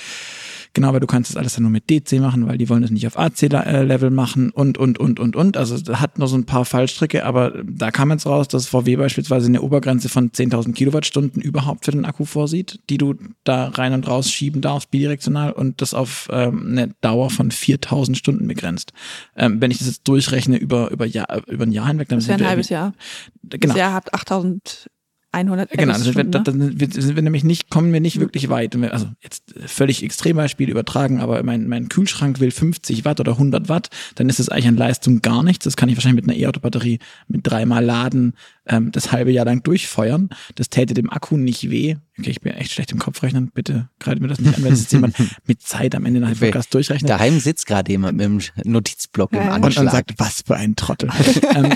Genau, 0.74 0.92
weil 0.94 1.00
du 1.00 1.06
kannst 1.06 1.30
das 1.30 1.36
alles 1.36 1.54
dann 1.54 1.64
nur 1.64 1.70
mit 1.70 1.90
DC 1.90 2.12
machen, 2.20 2.46
weil 2.46 2.56
die 2.56 2.68
wollen 2.70 2.80
das 2.80 2.90
nicht 2.90 3.06
auf 3.06 3.18
AC-Level 3.18 4.10
machen 4.10 4.50
und, 4.50 4.78
und, 4.78 4.98
und, 4.98 5.20
und, 5.20 5.36
und. 5.36 5.56
Also 5.58 5.78
das 5.78 6.00
hat 6.00 6.18
noch 6.18 6.28
so 6.28 6.36
ein 6.36 6.46
paar 6.46 6.64
Fallstricke, 6.64 7.26
aber 7.26 7.62
da 7.62 7.90
kam 7.90 8.10
jetzt 8.10 8.24
raus, 8.24 8.48
dass 8.48 8.68
VW 8.68 8.96
beispielsweise 8.96 9.48
eine 9.48 9.60
Obergrenze 9.60 10.08
von 10.08 10.30
10.000 10.30 10.72
Kilowattstunden 10.72 11.42
überhaupt 11.42 11.84
für 11.84 11.90
den 11.90 12.06
Akku 12.06 12.24
vorsieht, 12.24 12.80
die 12.88 12.96
du 12.96 13.14
da 13.44 13.68
rein 13.68 13.92
und 13.92 14.08
raus 14.08 14.30
schieben 14.30 14.62
darfst, 14.62 14.90
bidirektional 14.90 15.52
und 15.52 15.82
das 15.82 15.92
auf 15.92 16.28
ähm, 16.32 16.68
eine 16.70 16.94
Dauer 17.02 17.28
von 17.28 17.50
4.000 17.50 18.14
Stunden 18.14 18.48
begrenzt. 18.48 18.94
Ähm, 19.36 19.60
wenn 19.60 19.70
ich 19.70 19.78
das 19.78 19.88
jetzt 19.88 20.08
durchrechne 20.08 20.56
über, 20.56 20.90
über, 20.90 21.04
Jahr, 21.04 21.46
über 21.48 21.66
ein 21.66 21.72
Jahr 21.72 21.88
hinweg, 21.88 22.08
dann 22.08 22.20
das 22.20 22.28
wäre 22.28 22.38
ein 22.38 22.48
halbes 22.48 22.70
Jahr. 22.70 22.94
Genau. 23.42 23.74
Das 23.74 23.76
Jahr 23.76 23.92
hat 23.92 24.14
8.000 24.14 24.86
100 25.32 25.70
Genau, 25.70 25.94
also 25.94 26.14
wir, 26.14 26.24
ne? 26.24 26.42
dann 26.42 26.76
sind 26.78 27.16
wir 27.16 27.22
nämlich 27.22 27.42
nicht, 27.42 27.70
kommen 27.70 27.92
wir 27.92 28.00
nicht 28.00 28.20
wirklich 28.20 28.50
weit. 28.50 28.76
Also 28.76 29.06
jetzt 29.22 29.54
völlig 29.66 30.02
Extrembeispiel 30.02 30.68
übertragen, 30.68 31.20
aber 31.20 31.42
mein, 31.42 31.68
mein 31.68 31.88
Kühlschrank 31.88 32.38
will 32.38 32.50
50 32.50 33.04
Watt 33.04 33.18
oder 33.18 33.32
100 33.32 33.68
Watt, 33.68 33.88
dann 34.14 34.28
ist 34.28 34.40
es 34.40 34.50
eigentlich 34.50 34.68
an 34.68 34.76
Leistung 34.76 35.22
gar 35.22 35.42
nichts. 35.42 35.64
Das 35.64 35.76
kann 35.76 35.88
ich 35.88 35.96
wahrscheinlich 35.96 36.24
mit 36.24 36.30
einer 36.30 36.38
E-Auto-Batterie 36.38 36.98
mit 37.28 37.46
dreimal 37.46 37.84
Laden 37.84 38.34
ähm, 38.66 38.92
das 38.92 39.10
halbe 39.10 39.32
Jahr 39.32 39.46
lang 39.46 39.62
durchfeuern. 39.62 40.28
Das 40.54 40.68
täte 40.68 40.94
dem 40.94 41.10
Akku 41.10 41.36
nicht 41.36 41.70
weh. 41.70 41.96
Okay, 42.18 42.30
ich 42.30 42.40
bin 42.42 42.52
echt 42.52 42.72
schlecht 42.72 42.92
im 42.92 42.98
Kopf 42.98 43.22
rechnen. 43.22 43.50
Bitte 43.52 43.88
greift 43.98 44.20
mir 44.20 44.28
das 44.28 44.38
nicht 44.38 44.56
an, 44.56 44.62
wenn 44.62 44.72
es 44.72 44.90
jemand 44.90 45.16
mit 45.46 45.62
Zeit 45.62 45.94
am 45.94 46.04
Ende 46.04 46.20
nach 46.20 46.30
dem 46.30 46.38
Podcast 46.38 46.72
durchrechnet. 46.74 47.08
Daheim 47.08 47.40
sitzt 47.40 47.66
gerade 47.66 47.90
jemand 47.90 48.18
mit 48.18 48.26
dem 48.26 48.40
Notizblock 48.70 49.32
ja. 49.32 49.42
im 49.42 49.48
Anschlag. 49.48 49.82
Und, 49.82 49.86
und 49.86 49.92
sagt, 49.92 50.14
was 50.18 50.42
für 50.46 50.56
ein 50.56 50.76
Trottel. 50.76 51.10
ähm, 51.54 51.72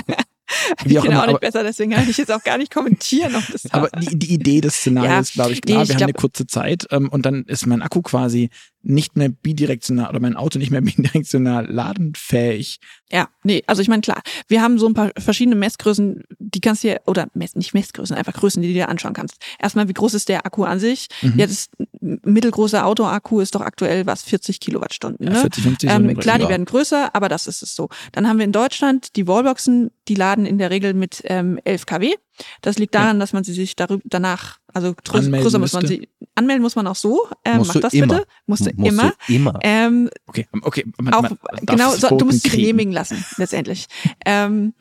ich 0.85 1.01
kenne 1.01 1.21
auch 1.21 1.27
nicht 1.27 1.39
besser, 1.39 1.63
deswegen 1.63 1.91
kann 1.91 2.09
ich 2.09 2.17
jetzt 2.17 2.31
auch 2.31 2.43
gar 2.43 2.57
nicht 2.57 2.73
kommentieren. 2.73 3.35
Ob 3.35 3.43
das 3.51 3.71
aber 3.71 3.89
die, 3.99 4.17
die 4.17 4.33
Idee 4.33 4.61
des 4.61 4.75
Szenarios, 4.75 5.35
ja, 5.35 5.43
glaube 5.43 5.53
ich, 5.53 5.61
klar. 5.61 5.77
Nee, 5.77 5.83
ich 5.83 5.89
wir 5.89 5.95
glaub, 5.95 6.01
haben 6.01 6.13
eine 6.15 6.21
kurze 6.21 6.47
Zeit 6.47 6.87
ähm, 6.91 7.09
und 7.09 7.25
dann 7.25 7.43
ist 7.45 7.65
mein 7.65 7.81
Akku 7.81 8.01
quasi 8.01 8.49
nicht 8.81 9.17
mehr 9.17 9.29
bidirektional 9.29 10.09
oder 10.09 10.19
mein 10.19 10.35
Auto 10.35 10.59
nicht 10.59 10.71
mehr 10.71 10.81
bidirektional 10.81 11.65
ladenfähig. 11.69 12.79
Ja, 13.11 13.29
nee, 13.43 13.63
also 13.67 13.81
ich 13.81 13.87
meine, 13.87 14.01
klar, 14.01 14.21
wir 14.47 14.61
haben 14.61 14.79
so 14.79 14.87
ein 14.87 14.93
paar 14.93 15.11
verschiedene 15.17 15.55
Messgrößen, 15.55 16.23
die 16.39 16.61
kannst 16.61 16.83
du 16.83 16.89
dir, 16.89 17.01
oder 17.05 17.27
Mess, 17.33 17.55
nicht 17.55 17.73
Messgrößen, 17.73 18.15
einfach 18.15 18.33
Größen, 18.33 18.61
die 18.61 18.69
du 18.69 18.73
dir 18.73 18.89
anschauen 18.89 19.13
kannst. 19.13 19.37
Erstmal, 19.59 19.87
wie 19.87 19.93
groß 19.93 20.13
ist 20.13 20.29
der 20.29 20.45
Akku 20.45 20.63
an 20.63 20.79
sich? 20.79 21.07
Mhm. 21.21 21.33
Jetzt 21.37 21.71
mittelgroßer 21.99 22.85
Autoakku 22.85 23.39
ist 23.39 23.55
doch 23.55 23.61
aktuell 23.61 24.05
was, 24.05 24.23
40 24.23 24.59
Kilowattstunden. 24.59 25.27
Ne? 25.27 25.33
Ja, 25.33 25.41
40, 25.41 25.63
50 25.63 25.89
ähm, 25.89 26.17
klar, 26.17 26.39
die 26.39 26.47
werden 26.47 26.65
größer, 26.65 27.15
aber 27.15 27.29
das 27.29 27.47
ist 27.47 27.63
es 27.63 27.75
so. 27.75 27.89
Dann 28.11 28.27
haben 28.27 28.37
wir 28.37 28.45
in 28.45 28.51
Deutschland 28.51 29.15
die 29.15 29.27
Wallboxen, 29.27 29.91
die 30.07 30.15
laden 30.15 30.45
in 30.45 30.57
der 30.57 30.69
Regel 30.69 30.93
mit 30.93 31.21
ähm, 31.25 31.59
11 31.63 31.85
kW. 31.85 32.13
Das 32.61 32.77
liegt 32.77 32.95
daran, 32.95 33.17
ja. 33.17 33.19
dass 33.19 33.33
man 33.33 33.43
sie 33.43 33.53
sich 33.53 33.75
darüber, 33.75 34.01
danach, 34.05 34.59
also 34.73 34.93
größer, 34.93 35.59
muss 35.59 35.73
man 35.73 35.87
sie, 35.87 36.07
anmelden 36.35 36.61
muss 36.61 36.75
man 36.75 36.87
auch 36.87 36.95
so. 36.95 37.27
Ähm, 37.43 37.63
mach 37.65 37.79
das 37.79 37.93
immer. 37.93 38.07
bitte. 38.07 38.27
Musst 38.45 38.65
du 38.65 38.71
musst 38.75 38.91
immer. 38.91 39.13
Du 39.27 39.33
immer. 39.33 39.59
Ähm, 39.63 40.09
okay, 40.27 40.47
okay. 40.61 40.85
Man, 40.97 41.13
auch, 41.13 41.23
man 41.23 41.39
genau, 41.63 41.91
so, 41.91 42.15
du 42.15 42.25
musst 42.25 42.43
sie 42.43 42.49
genehmigen 42.49 42.93
lassen, 42.93 43.23
letztendlich. 43.37 43.87
ähm, 44.25 44.73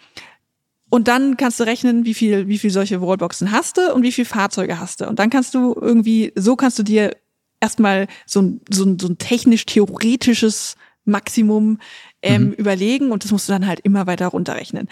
und 0.89 1.09
dann 1.09 1.37
kannst 1.37 1.59
du 1.59 1.65
rechnen, 1.65 2.05
wie 2.05 2.15
viel, 2.15 2.47
wie 2.49 2.59
viel 2.59 2.71
solche 2.71 3.01
Wallboxen 3.01 3.51
hast 3.51 3.77
du 3.77 3.93
und 3.93 4.03
wie 4.03 4.13
viel 4.13 4.25
Fahrzeuge 4.25 4.79
hast 4.79 5.01
du. 5.01 5.09
Und 5.09 5.19
dann 5.19 5.31
kannst 5.31 5.55
du 5.55 5.75
irgendwie, 5.79 6.33
so 6.37 6.55
kannst 6.55 6.79
du 6.79 6.85
dir 6.85 7.17
erstmal 7.61 8.07
so 8.25 8.43
ein, 8.43 8.61
so 8.71 8.85
ein, 8.85 8.99
so 8.99 9.09
ein 9.09 9.19
technisch-theoretisches 9.19 10.77
Maximum 11.05 11.79
ähm, 12.23 12.47
mhm. 12.47 12.53
überlegen 12.53 13.11
und 13.11 13.25
das 13.25 13.33
musst 13.33 13.49
du 13.49 13.53
dann 13.53 13.67
halt 13.67 13.81
immer 13.81 14.07
weiter 14.07 14.29
runterrechnen. 14.29 14.89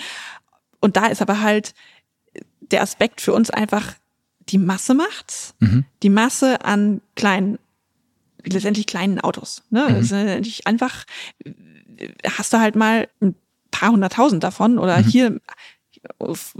Und 0.80 0.96
da 0.96 1.06
ist 1.06 1.22
aber 1.22 1.40
halt 1.40 1.74
der 2.70 2.82
Aspekt 2.82 3.20
für 3.20 3.32
uns 3.32 3.50
einfach 3.50 3.94
die 4.48 4.58
Masse 4.58 4.94
macht's, 4.94 5.54
mhm. 5.60 5.84
die 6.02 6.10
Masse 6.10 6.64
an 6.64 7.00
kleinen, 7.16 7.58
letztendlich 8.44 8.86
kleinen 8.86 9.20
Autos. 9.20 9.62
Ne? 9.70 9.86
Mhm. 9.88 9.94
Letztendlich 9.96 10.66
einfach 10.66 11.04
hast 12.36 12.52
du 12.52 12.58
halt 12.58 12.76
mal 12.76 13.08
ein 13.20 13.34
paar 13.70 13.90
hunderttausend 13.90 14.44
davon 14.44 14.78
oder 14.78 14.98
mhm. 14.98 15.04
hier 15.04 15.40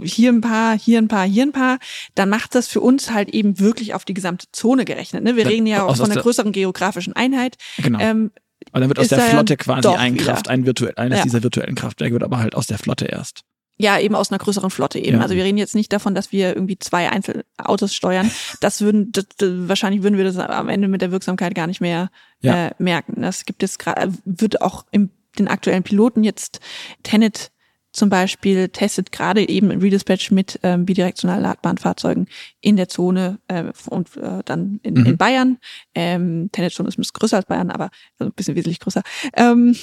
hier 0.01 0.31
ein 0.31 0.41
paar, 0.41 0.77
hier 0.77 0.99
ein 0.99 1.07
paar, 1.07 1.25
hier 1.25 1.43
ein 1.43 1.51
paar, 1.51 1.77
dann 2.15 2.29
macht 2.29 2.55
das 2.55 2.67
für 2.67 2.81
uns 2.81 3.11
halt 3.11 3.29
eben 3.29 3.59
wirklich 3.59 3.93
auf 3.93 4.05
die 4.05 4.13
gesamte 4.13 4.47
Zone 4.51 4.85
gerechnet. 4.85 5.23
Ne? 5.23 5.35
Wir 5.35 5.43
dann, 5.43 5.53
reden 5.53 5.67
ja 5.67 5.83
auch 5.83 5.95
von 5.97 6.09
einer 6.09 6.21
größeren 6.21 6.51
geografischen 6.51 7.13
Einheit. 7.13 7.57
Genau. 7.77 7.99
Ähm, 7.99 8.31
und 8.71 8.81
dann 8.81 8.89
wird 8.89 8.99
aus 8.99 9.09
der 9.09 9.19
Flotte 9.19 9.57
quasi 9.57 9.87
ein 9.87 10.17
Kraft, 10.17 10.47
ein 10.47 10.65
virtuell, 10.65 10.95
eines 10.95 11.19
ja. 11.19 11.23
dieser 11.23 11.43
virtuellen 11.43 11.75
Kraftwerke 11.75 12.13
wird 12.13 12.23
aber 12.23 12.39
halt 12.39 12.55
aus 12.55 12.67
der 12.67 12.79
Flotte 12.79 13.05
erst. 13.05 13.43
Ja, 13.77 13.99
eben 13.99 14.15
aus 14.15 14.31
einer 14.31 14.39
größeren 14.39 14.69
Flotte 14.69 14.99
eben. 14.99 15.17
Ja. 15.17 15.23
Also 15.23 15.35
wir 15.35 15.43
reden 15.43 15.57
jetzt 15.57 15.75
nicht 15.75 15.91
davon, 15.91 16.15
dass 16.15 16.31
wir 16.31 16.55
irgendwie 16.55 16.79
zwei 16.79 17.09
Einzelautos 17.09 17.93
steuern. 17.93 18.31
Das 18.61 18.81
würden, 18.81 19.11
das, 19.11 19.25
das, 19.37 19.49
wahrscheinlich 19.51 20.01
würden 20.01 20.17
wir 20.17 20.23
das 20.23 20.37
am 20.37 20.69
Ende 20.69 20.87
mit 20.87 21.01
der 21.01 21.11
Wirksamkeit 21.11 21.55
gar 21.55 21.67
nicht 21.67 21.81
mehr 21.81 22.09
ja. 22.41 22.67
äh, 22.67 22.71
merken. 22.77 23.21
Das 23.21 23.45
gibt 23.45 23.63
es 23.63 23.77
gerade, 23.77 24.13
wird 24.23 24.61
auch 24.61 24.85
im 24.91 25.09
den 25.37 25.49
aktuellen 25.49 25.83
Piloten 25.83 26.23
jetzt 26.23 26.61
Tenet 27.03 27.51
zum 27.95 28.09
Beispiel 28.09 28.67
testet 28.67 29.13
gerade 29.13 29.47
eben 29.47 29.71
in 29.71 29.79
Redispatch 29.79 30.29
mit 30.31 30.59
ähm, 30.63 30.85
bidirektional 30.85 31.41
ladbaren 31.41 31.77
Fahrzeugen 31.77 32.27
in 32.59 32.75
der 32.75 32.89
Zone 32.89 33.39
äh, 33.47 33.71
und 33.89 34.17
äh, 34.17 34.41
dann 34.43 34.81
in, 34.83 34.95
mhm. 34.95 35.05
in 35.05 35.17
Bayern. 35.17 35.57
Ähm, 35.93 36.49
Tenet-Zone 36.51 36.89
ist 36.89 36.97
ein 36.97 37.01
bisschen 37.01 37.13
größer 37.13 37.37
als 37.37 37.45
Bayern, 37.45 37.71
aber 37.71 37.89
also 38.19 38.29
ein 38.31 38.35
bisschen 38.35 38.55
wesentlich 38.55 38.81
größer. 38.81 39.01
Ähm, 39.33 39.77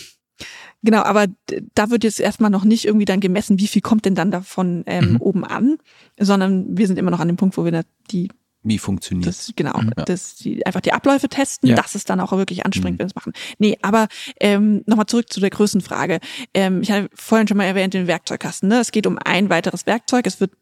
genau, 0.82 1.02
aber 1.02 1.26
da 1.74 1.90
wird 1.90 2.04
jetzt 2.04 2.20
erstmal 2.20 2.50
noch 2.50 2.64
nicht 2.64 2.84
irgendwie 2.84 3.04
dann 3.04 3.20
gemessen, 3.20 3.58
wie 3.58 3.68
viel 3.68 3.82
kommt 3.82 4.04
denn 4.04 4.14
dann 4.14 4.30
davon 4.30 4.84
ähm, 4.86 5.12
mhm. 5.12 5.16
oben 5.20 5.44
an, 5.44 5.78
sondern 6.18 6.76
wir 6.76 6.86
sind 6.86 6.98
immer 6.98 7.10
noch 7.10 7.20
an 7.20 7.28
dem 7.28 7.36
Punkt, 7.36 7.56
wo 7.56 7.64
wir 7.64 7.84
die 8.10 8.28
wie 8.64 8.78
funktioniert 8.78 9.26
das? 9.26 9.52
Genau, 9.56 9.76
mhm. 9.80 9.90
das, 10.06 10.36
die, 10.36 10.64
einfach 10.64 10.80
die 10.80 10.92
Abläufe 10.92 11.28
testen, 11.28 11.68
ja. 11.68 11.74
das 11.74 11.96
ist 11.96 12.08
dann 12.08 12.20
auch 12.20 12.30
wirklich 12.32 12.64
anstrengend, 12.64 12.94
mhm. 12.94 12.98
wenn 13.00 13.06
wir 13.06 13.10
es 13.10 13.14
machen. 13.16 13.32
Nee, 13.58 13.76
aber 13.82 14.06
ähm, 14.38 14.82
nochmal 14.86 15.06
zurück 15.06 15.32
zu 15.32 15.40
der 15.40 15.50
Größenfrage. 15.50 16.20
Ähm, 16.54 16.80
ich 16.82 16.92
hatte 16.92 17.08
vorhin 17.12 17.48
schon 17.48 17.56
mal 17.56 17.64
erwähnt, 17.64 17.94
den 17.94 18.06
Werkzeugkasten. 18.06 18.68
Ne? 18.68 18.78
Es 18.78 18.92
geht 18.92 19.08
um 19.08 19.18
ein 19.18 19.50
weiteres 19.50 19.86
Werkzeug. 19.86 20.28
Es 20.28 20.40
wird, 20.40 20.52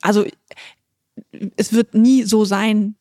also 0.00 0.26
es 1.56 1.72
wird 1.72 1.94
nie 1.94 2.24
so 2.24 2.44
sein, 2.44 2.96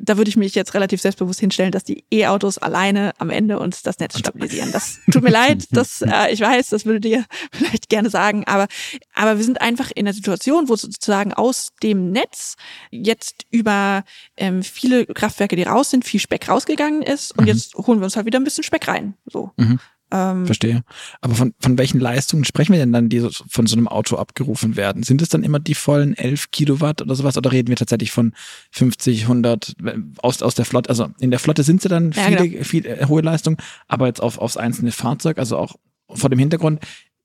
da 0.00 0.16
würde 0.16 0.28
ich 0.28 0.36
mich 0.36 0.54
jetzt 0.54 0.74
relativ 0.74 1.00
selbstbewusst 1.00 1.40
hinstellen, 1.40 1.72
dass 1.72 1.84
die 1.84 2.04
E-Autos 2.10 2.58
alleine 2.58 3.12
am 3.18 3.30
Ende 3.30 3.58
uns 3.58 3.82
das 3.82 3.98
Netz 3.98 4.18
stabilisieren. 4.18 4.72
Das 4.72 4.98
tut 5.10 5.22
mir 5.22 5.30
leid, 5.30 5.66
das, 5.70 6.02
äh, 6.02 6.32
ich 6.32 6.40
weiß, 6.40 6.70
das 6.70 6.86
würdet 6.86 7.04
ihr 7.04 7.24
vielleicht 7.52 7.88
gerne 7.88 8.10
sagen, 8.10 8.44
aber, 8.46 8.66
aber 9.14 9.38
wir 9.38 9.44
sind 9.44 9.60
einfach 9.60 9.90
in 9.94 10.06
einer 10.06 10.14
Situation, 10.14 10.68
wo 10.68 10.76
sozusagen 10.76 11.32
aus 11.32 11.70
dem 11.82 12.10
Netz 12.10 12.56
jetzt 12.90 13.46
über 13.50 14.04
ähm, 14.36 14.62
viele 14.62 15.06
Kraftwerke, 15.06 15.56
die 15.56 15.62
raus 15.62 15.90
sind, 15.90 16.04
viel 16.04 16.20
Speck 16.20 16.48
rausgegangen 16.48 17.02
ist 17.02 17.36
und 17.36 17.44
mhm. 17.44 17.48
jetzt 17.48 17.74
holen 17.74 18.00
wir 18.00 18.04
uns 18.04 18.16
halt 18.16 18.26
wieder 18.26 18.40
ein 18.40 18.44
bisschen 18.44 18.64
Speck 18.64 18.88
rein. 18.88 19.14
So. 19.26 19.52
Mhm. 19.56 19.78
Ähm, 20.12 20.46
Verstehe. 20.46 20.82
Aber 21.20 21.34
von, 21.34 21.54
von 21.60 21.78
welchen 21.78 22.00
Leistungen 22.00 22.44
sprechen 22.44 22.72
wir 22.72 22.80
denn 22.80 22.92
dann, 22.92 23.08
die 23.08 23.26
von 23.48 23.66
so 23.66 23.76
einem 23.76 23.88
Auto 23.88 24.16
abgerufen 24.16 24.76
werden? 24.76 25.02
Sind 25.02 25.22
es 25.22 25.28
dann 25.28 25.44
immer 25.44 25.60
die 25.60 25.74
vollen 25.74 26.16
11 26.16 26.50
Kilowatt 26.50 27.02
oder 27.02 27.14
sowas? 27.14 27.36
Oder 27.36 27.52
reden 27.52 27.68
wir 27.68 27.76
tatsächlich 27.76 28.10
von 28.10 28.32
50, 28.72 29.22
100 29.22 29.76
aus, 30.18 30.42
aus 30.42 30.54
der 30.54 30.64
Flotte? 30.64 30.90
Also 30.90 31.08
in 31.20 31.30
der 31.30 31.38
Flotte 31.38 31.62
sind 31.62 31.82
sie 31.82 31.88
dann 31.88 32.12
viele, 32.12 32.30
ja, 32.30 32.44
genau. 32.44 32.64
viele 32.64 32.88
äh, 32.88 33.06
hohe 33.06 33.22
Leistungen, 33.22 33.58
aber 33.88 34.06
jetzt 34.06 34.20
auf, 34.20 34.38
aufs 34.38 34.56
einzelne 34.56 34.92
Fahrzeug, 34.92 35.38
also 35.38 35.56
auch 35.56 35.76
vor 36.08 36.30
dem 36.30 36.38
Hintergrund, 36.38 36.80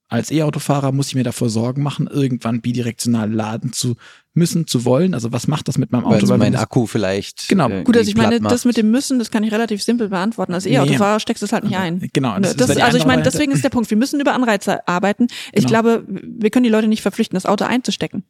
als 0.08 0.30
E-Autofahrer 0.30 0.92
muss 0.92 1.08
ich 1.08 1.16
mir 1.16 1.24
davor 1.24 1.50
Sorgen 1.50 1.82
machen, 1.82 2.06
irgendwann 2.06 2.60
bidirektional 2.60 3.32
laden 3.32 3.72
zu 3.72 3.96
müssen, 4.36 4.66
zu 4.66 4.84
wollen. 4.84 5.14
Also 5.14 5.32
was 5.32 5.48
macht 5.48 5.68
das 5.68 5.78
mit 5.78 5.92
meinem 5.92 6.04
Auto? 6.04 6.28
Weil 6.28 6.38
mein 6.38 6.56
Akku 6.56 6.86
vielleicht. 6.86 7.48
Genau. 7.48 7.68
Äh, 7.68 7.84
Gut, 7.84 7.96
also 7.96 8.08
ich 8.08 8.16
meine, 8.16 8.40
das 8.40 8.64
mit 8.64 8.76
dem 8.76 8.90
Müssen, 8.90 9.18
das 9.18 9.30
kann 9.30 9.42
ich 9.42 9.52
relativ 9.52 9.82
simpel 9.82 10.08
beantworten. 10.08 10.54
Als 10.54 10.66
E-Autofahrer 10.66 11.14
nee. 11.14 11.20
steckst 11.20 11.42
du 11.42 11.46
es 11.46 11.52
halt 11.52 11.64
nicht 11.64 11.76
ein. 11.76 12.08
Genau. 12.12 12.38
Das, 12.38 12.56
das 12.56 12.76
also 12.76 12.98
ich 12.98 13.06
meine, 13.06 13.22
deswegen 13.22 13.52
ist 13.52 13.64
der 13.64 13.70
Punkt, 13.70 13.90
wir 13.90 13.96
müssen 13.96 14.20
über 14.20 14.34
Anreize 14.34 14.86
arbeiten. 14.86 15.26
Ich 15.52 15.66
genau. 15.66 15.68
glaube, 15.68 16.04
wir 16.06 16.50
können 16.50 16.64
die 16.64 16.70
Leute 16.70 16.88
nicht 16.88 17.02
verpflichten, 17.02 17.36
das 17.36 17.46
Auto 17.46 17.64
einzustecken. 17.64 18.24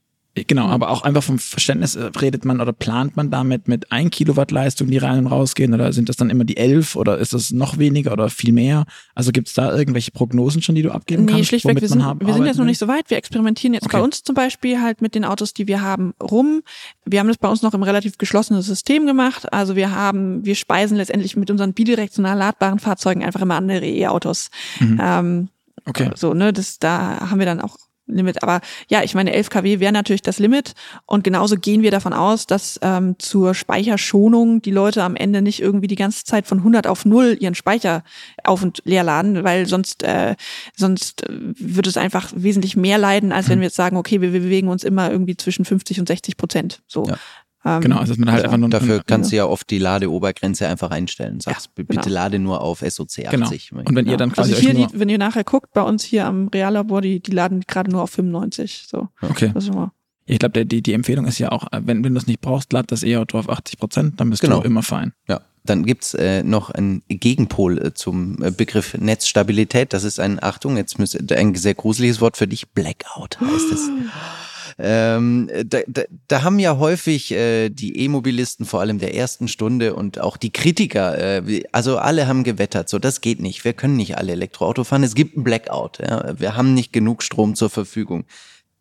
Genau, 0.46 0.66
aber 0.66 0.90
auch 0.90 1.02
einfach 1.02 1.22
vom 1.22 1.38
Verständnis 1.38 1.96
äh, 1.96 2.10
redet 2.20 2.44
man 2.44 2.60
oder 2.60 2.74
plant 2.74 3.16
man 3.16 3.30
damit 3.30 3.68
mit 3.68 3.90
ein 3.90 4.10
Kilowatt 4.10 4.50
Leistung, 4.50 4.88
die 4.88 4.98
rein 4.98 5.20
und 5.20 5.26
rausgehen 5.28 5.72
oder 5.72 5.94
sind 5.94 6.10
das 6.10 6.16
dann 6.16 6.28
immer 6.28 6.44
die 6.44 6.58
elf 6.58 6.94
oder 6.94 7.16
ist 7.16 7.32
das 7.32 7.52
noch 7.52 7.78
weniger 7.78 8.12
oder 8.12 8.28
viel 8.28 8.52
mehr? 8.52 8.84
Also 9.14 9.32
gibt 9.32 9.48
es 9.48 9.54
da 9.54 9.74
irgendwelche 9.74 10.10
Prognosen 10.10 10.60
schon, 10.60 10.74
die 10.74 10.82
du 10.82 10.90
abgeben 10.90 11.24
nee, 11.24 11.32
kannst? 11.32 11.48
Schlichtweg, 11.48 11.80
wir 11.80 11.88
sind, 11.88 12.02
wir 12.02 12.34
sind 12.34 12.44
jetzt 12.44 12.58
noch 12.58 12.66
nicht 12.66 12.78
so 12.78 12.86
weit. 12.86 13.08
Wir 13.08 13.16
experimentieren 13.16 13.72
jetzt 13.72 13.86
okay. 13.86 13.96
bei 13.96 14.02
uns 14.02 14.24
zum 14.24 14.34
Beispiel 14.34 14.80
halt 14.82 15.00
mit 15.00 15.14
den 15.14 15.24
Autos, 15.24 15.54
die 15.54 15.66
wir 15.66 15.80
haben, 15.80 16.12
rum. 16.22 16.62
Wir 17.06 17.20
haben 17.20 17.28
das 17.28 17.38
bei 17.38 17.48
uns 17.48 17.62
noch 17.62 17.72
im 17.72 17.82
relativ 17.82 18.18
geschlossenen 18.18 18.60
System 18.60 19.06
gemacht. 19.06 19.50
Also 19.54 19.74
wir 19.74 19.92
haben, 19.92 20.44
wir 20.44 20.54
speisen 20.54 20.98
letztendlich 20.98 21.36
mit 21.36 21.50
unseren 21.50 21.72
bidirektional 21.72 22.36
ladbaren 22.36 22.78
Fahrzeugen 22.78 23.24
einfach 23.24 23.40
immer 23.40 23.54
andere 23.54 23.86
E-Autos. 23.86 24.50
Mhm. 24.80 25.00
Ähm, 25.02 25.48
Okay. 25.88 26.10
So, 26.16 26.34
ne, 26.34 26.52
das, 26.52 26.80
da 26.80 27.30
haben 27.30 27.38
wir 27.38 27.46
dann 27.46 27.60
auch 27.60 27.76
Limit. 28.06 28.42
Aber 28.42 28.60
ja, 28.88 29.02
ich 29.02 29.14
meine, 29.14 29.32
11 29.32 29.50
kW 29.50 29.80
wäre 29.80 29.92
natürlich 29.92 30.22
das 30.22 30.38
Limit. 30.38 30.74
Und 31.06 31.24
genauso 31.24 31.56
gehen 31.56 31.82
wir 31.82 31.90
davon 31.90 32.12
aus, 32.12 32.46
dass 32.46 32.78
ähm, 32.82 33.16
zur 33.18 33.54
Speicherschonung 33.54 34.62
die 34.62 34.70
Leute 34.70 35.02
am 35.02 35.16
Ende 35.16 35.42
nicht 35.42 35.60
irgendwie 35.60 35.88
die 35.88 35.96
ganze 35.96 36.24
Zeit 36.24 36.46
von 36.46 36.58
100 36.58 36.86
auf 36.86 37.04
0 37.04 37.36
ihren 37.40 37.54
Speicher 37.54 38.02
auf 38.44 38.62
und 38.62 38.82
leer 38.84 39.04
laden, 39.04 39.44
weil 39.44 39.66
sonst, 39.66 40.02
äh, 40.02 40.36
sonst 40.76 41.24
würde 41.28 41.88
es 41.88 41.96
einfach 41.96 42.32
wesentlich 42.34 42.76
mehr 42.76 42.98
leiden, 42.98 43.32
als 43.32 43.48
wenn 43.48 43.60
wir 43.60 43.66
jetzt 43.66 43.76
sagen, 43.76 43.96
okay, 43.96 44.20
wir, 44.20 44.32
wir 44.32 44.40
bewegen 44.40 44.68
uns 44.68 44.84
immer 44.84 45.10
irgendwie 45.10 45.36
zwischen 45.36 45.64
50 45.64 46.00
und 46.00 46.08
60 46.08 46.36
Prozent. 46.36 46.82
So. 46.86 47.06
Ja. 47.06 47.18
Ähm, 47.66 47.80
genau, 47.80 47.98
also 47.98 48.12
dass 48.12 48.18
man 48.18 48.30
halt 48.30 48.44
also 48.44 48.54
einfach 48.54 48.58
nur. 48.58 48.68
Dafür 48.68 49.02
kannst 49.04 49.32
du 49.32 49.36
ja 49.36 49.46
oft 49.46 49.68
die 49.70 49.78
Ladeobergrenze 49.78 50.68
einfach 50.68 50.90
einstellen. 50.90 51.40
Sagst, 51.40 51.66
ja, 51.66 51.84
bitte 51.84 52.00
genau. 52.00 52.14
lade 52.14 52.38
nur 52.38 52.60
auf 52.60 52.84
SOC 52.86 53.26
80. 53.26 53.70
Genau. 53.70 53.82
Und 53.84 53.96
wenn 53.96 54.06
ihr 54.06 54.16
dann 54.16 54.32
quasi. 54.32 54.54
Also 54.54 54.62
hier, 54.62 54.74
die, 54.74 54.86
wenn 54.92 55.08
ihr 55.08 55.18
nachher 55.18 55.44
guckt, 55.44 55.72
bei 55.72 55.82
uns 55.82 56.04
hier 56.04 56.26
am 56.26 56.48
Reallabor, 56.48 57.02
die, 57.02 57.20
die 57.20 57.32
laden 57.32 57.62
gerade 57.66 57.90
nur 57.90 58.02
auf 58.02 58.10
95. 58.10 58.86
So. 58.88 59.08
Okay. 59.20 59.50
Das 59.52 59.64
ist 59.64 59.70
immer 59.70 59.92
ich 60.26 60.40
glaube, 60.40 60.66
die, 60.66 60.82
die 60.82 60.92
Empfehlung 60.92 61.26
ist 61.26 61.38
ja 61.38 61.52
auch, 61.52 61.68
wenn, 61.72 62.04
wenn 62.04 62.12
du 62.12 62.18
es 62.18 62.26
nicht 62.26 62.40
brauchst, 62.40 62.72
lad 62.72 62.90
das 62.90 63.04
E-Auto 63.04 63.38
auf 63.38 63.48
80 63.48 63.78
Prozent, 63.78 64.20
dann 64.20 64.30
bist 64.30 64.42
genau. 64.42 64.60
du 64.60 64.66
immer 64.66 64.82
fein. 64.82 65.12
Ja. 65.28 65.40
Dann 65.64 65.84
gibt's 65.84 66.14
äh, 66.14 66.42
noch 66.42 66.70
einen 66.70 67.02
Gegenpol 67.08 67.78
äh, 67.78 67.94
zum 67.94 68.42
äh, 68.42 68.50
Begriff 68.50 68.94
Netzstabilität. 68.94 69.92
Das 69.92 70.04
ist 70.04 70.20
ein, 70.20 70.42
Achtung, 70.42 70.76
jetzt 70.76 70.98
müsste 70.98 71.24
ein 71.36 71.54
sehr 71.54 71.74
gruseliges 71.74 72.20
Wort 72.20 72.36
für 72.36 72.46
dich, 72.46 72.68
Blackout 72.70 73.40
heißt 73.40 73.72
es. 73.72 73.90
Ähm, 74.78 75.50
da, 75.64 75.80
da, 75.86 76.02
da 76.28 76.42
haben 76.42 76.58
ja 76.58 76.76
häufig 76.76 77.32
äh, 77.32 77.70
die 77.70 77.98
E-Mobilisten 77.98 78.66
vor 78.66 78.80
allem 78.80 78.98
der 78.98 79.14
ersten 79.14 79.48
Stunde 79.48 79.94
und 79.94 80.20
auch 80.20 80.36
die 80.36 80.52
Kritiker, 80.52 81.18
äh, 81.18 81.62
also 81.72 81.96
alle 81.96 82.28
haben 82.28 82.44
gewettert, 82.44 82.90
so 82.90 82.98
das 82.98 83.22
geht 83.22 83.40
nicht, 83.40 83.64
wir 83.64 83.72
können 83.72 83.96
nicht 83.96 84.18
alle 84.18 84.32
Elektroauto 84.32 84.84
fahren, 84.84 85.02
es 85.02 85.14
gibt 85.14 85.36
ein 85.36 85.44
Blackout, 85.44 86.00
ja? 86.00 86.38
wir 86.38 86.56
haben 86.56 86.74
nicht 86.74 86.92
genug 86.92 87.22
Strom 87.22 87.54
zur 87.54 87.70
Verfügung. 87.70 88.24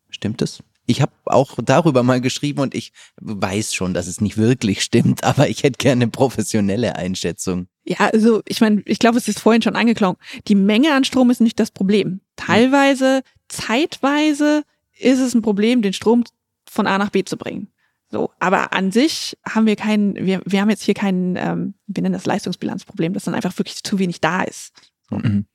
Stimmt 0.10 0.42
es? 0.42 0.62
Ich 0.86 1.02
habe 1.02 1.14
auch 1.26 1.58
darüber 1.64 2.04
mal 2.04 2.22
geschrieben 2.22 2.60
und 2.60 2.76
ich 2.76 2.92
weiß 3.22 3.74
schon, 3.74 3.94
dass 3.94 4.08
es 4.08 4.22
nicht 4.22 4.38
wirklich 4.38 4.82
stimmt, 4.84 5.24
aber 5.24 5.48
ich 5.48 5.64
hätte 5.64 5.78
gerne 5.78 6.08
professionelle 6.10 6.98
Einschätzung. 6.98 7.68
Ja, 7.86 7.98
also 8.12 8.42
ich 8.48 8.62
meine, 8.62 8.82
ich 8.86 9.00
glaube, 9.00 9.18
es 9.18 9.28
ist 9.28 9.40
vorhin 9.40 9.62
schon 9.62 9.76
angeklungen. 9.76 10.18
Die 10.48 10.56
Menge 10.56 10.94
an 10.94 11.04
Strom 11.04 11.30
ist 11.30 11.42
nicht 11.42 11.60
das 11.60 11.72
Problem. 11.72 12.20
Teilweise, 12.36 13.22
zeitweise 13.48 14.64
ist 14.98 15.20
es 15.20 15.34
ein 15.34 15.42
Problem, 15.42 15.82
den 15.82 15.94
Strom 15.94 16.24
von 16.70 16.88
A 16.88 16.98
nach 16.98 17.10
B 17.10 17.24
zu 17.24 17.38
bringen. 17.38 17.70
So, 18.12 18.32
aber 18.40 18.74
an 18.74 18.92
sich 18.92 19.38
haben 19.48 19.66
wir 19.66 19.76
keinen, 19.76 20.16
wir, 20.16 20.42
wir 20.46 20.62
haben 20.62 20.70
jetzt 20.70 20.84
hier 20.84 20.94
kein, 20.94 21.36
ähm, 21.38 21.74
wir 21.88 22.04
nennen 22.04 22.14
das 22.14 22.26
Leistungsbilanzproblem, 22.26 23.14
dass 23.14 23.26
dann 23.26 23.34
einfach 23.34 23.58
wirklich 23.58 23.84
zu 23.84 24.00
wenig 24.00 24.22
da 24.22 24.44
ist. 24.44 24.74
Mhm. 25.10 25.46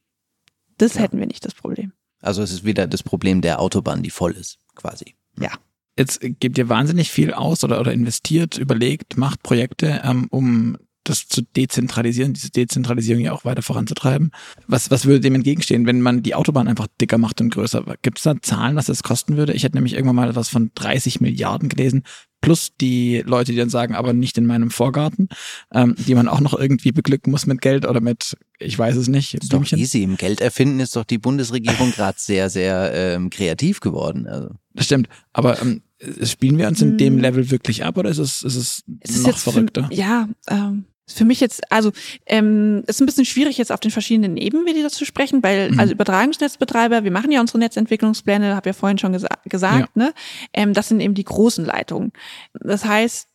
Das 0.77 0.95
ja. 0.95 1.03
hätten 1.03 1.19
wir 1.19 1.27
nicht 1.27 1.45
das 1.45 1.55
Problem. 1.55 1.93
Also 2.21 2.43
es 2.43 2.51
ist 2.51 2.65
wieder 2.65 2.87
das 2.87 3.03
Problem 3.03 3.41
der 3.41 3.61
Autobahn, 3.61 4.03
die 4.03 4.11
voll 4.11 4.33
ist, 4.33 4.59
quasi. 4.75 5.15
Ja. 5.39 5.51
Jetzt 5.97 6.21
gebt 6.21 6.59
ihr 6.59 6.69
wahnsinnig 6.69 7.11
viel 7.11 7.33
aus 7.33 7.63
oder, 7.65 7.81
oder 7.81 7.93
investiert, 7.93 8.59
überlegt, 8.59 9.17
macht 9.17 9.43
Projekte, 9.43 10.03
ähm, 10.05 10.27
um 10.31 10.77
das 11.11 11.29
zu 11.29 11.43
dezentralisieren, 11.43 12.33
diese 12.33 12.51
Dezentralisierung 12.51 13.23
ja 13.23 13.33
auch 13.33 13.45
weiter 13.45 13.63
voranzutreiben. 13.63 14.31
Was, 14.67 14.91
was 14.91 15.07
würde 15.07 15.21
dem 15.21 15.35
entgegenstehen, 15.35 15.87
wenn 15.87 16.01
man 16.01 16.23
die 16.23 16.35
Autobahn 16.35 16.69
einfach 16.69 16.87
dicker 17.01 17.19
macht 17.19 17.41
und 17.41 17.51
größer? 17.51 17.85
Gibt 18.03 18.19
es 18.19 18.25
da 18.25 18.41
Zahlen, 18.41 18.77
was 18.77 18.87
das 18.87 19.03
kosten 19.03 19.37
würde? 19.37 19.53
Ich 19.53 19.65
hätte 19.65 19.77
nämlich 19.77 19.95
irgendwann 19.95 20.17
mal 20.17 20.31
etwas 20.31 20.49
von 20.49 20.71
30 20.75 21.21
Milliarden 21.21 21.69
gelesen, 21.69 22.05
plus 22.41 22.73
die 22.81 23.23
Leute, 23.27 23.53
die 23.53 23.59
dann 23.59 23.69
sagen, 23.69 23.95
aber 23.95 24.13
nicht 24.13 24.39
in 24.39 24.47
meinem 24.47 24.71
Vorgarten, 24.71 25.29
ähm, 25.73 25.95
die 25.99 26.15
man 26.15 26.29
auch 26.29 26.41
noch 26.41 26.59
irgendwie 26.59 26.93
beglücken 26.93 27.31
muss 27.31 27.47
mit 27.47 27.61
Geld 27.61 27.87
oder 27.87 28.01
mit, 28.01 28.37
ich 28.59 28.79
weiß 28.79 28.97
es 28.97 29.09
nicht. 29.09 29.35
Ist 29.35 29.53
doch 29.53 29.65
easy. 29.73 30.03
Im 30.03 30.17
Geld 30.17 30.41
erfinden 30.41 30.81
ist 30.81 30.97
doch 30.97 31.05
die 31.05 31.19
Bundesregierung 31.19 31.91
gerade 31.97 32.19
sehr, 32.19 32.51
sehr 32.51 32.93
ähm, 32.95 33.31
kreativ 33.31 33.81
geworden. 33.81 34.27
Also. 34.27 34.51
Das 34.75 34.87
stimmt. 34.87 35.09
Aber 35.33 35.61
ähm, 35.61 35.83
spielen 36.23 36.59
wir 36.59 36.69
uns 36.69 36.81
in 36.81 36.97
dem 36.97 37.15
hm. 37.15 37.21
Level 37.21 37.51
wirklich 37.51 37.85
ab 37.85 37.99
oder 37.99 38.11
ist 38.11 38.19
es, 38.19 38.43
ist 38.43 38.57
es, 38.57 38.83
es 39.01 39.17
ist 39.17 39.27
noch 39.27 39.37
verrückter? 39.37 39.89
Für, 39.89 39.95
ja, 39.95 40.29
ähm, 40.49 40.85
für 41.13 41.25
mich 41.25 41.41
jetzt, 41.41 41.71
also 41.73 41.93
ähm, 42.27 42.83
ist 42.87 43.01
ein 43.01 43.07
bisschen 43.07 43.25
schwierig 43.25 43.59
jetzt 43.59 43.73
auf 43.73 43.81
den 43.81 43.91
verschiedenen 43.91 44.37
Ebenen 44.37 44.67
wie 44.67 44.75
die 44.75 44.83
das 44.83 44.95
zu 44.95 45.05
sprechen, 45.05 45.43
weil 45.43 45.71
mhm. 45.71 45.81
also 45.81 45.93
Übertragungsnetzbetreiber, 45.93 47.05
wir 47.05 47.11
machen 47.11 47.33
ja 47.33 47.41
unsere 47.41 47.59
Netzentwicklungspläne, 47.59 48.55
habe 48.55 48.71
ja 48.71 48.73
vorhin 48.73 48.99
schon 48.99 49.13
gesa 49.13 49.29
gesagt, 49.45 49.91
ja. 49.95 50.03
ne? 50.03 50.15
Ähm, 50.53 50.75
das 50.75 50.89
sind 50.89 51.01
eben 51.01 51.15
die 51.15 51.25
großen 51.25 51.65
Leitungen. 51.65 52.13
Das 52.55 52.85
heißt, 52.85 53.29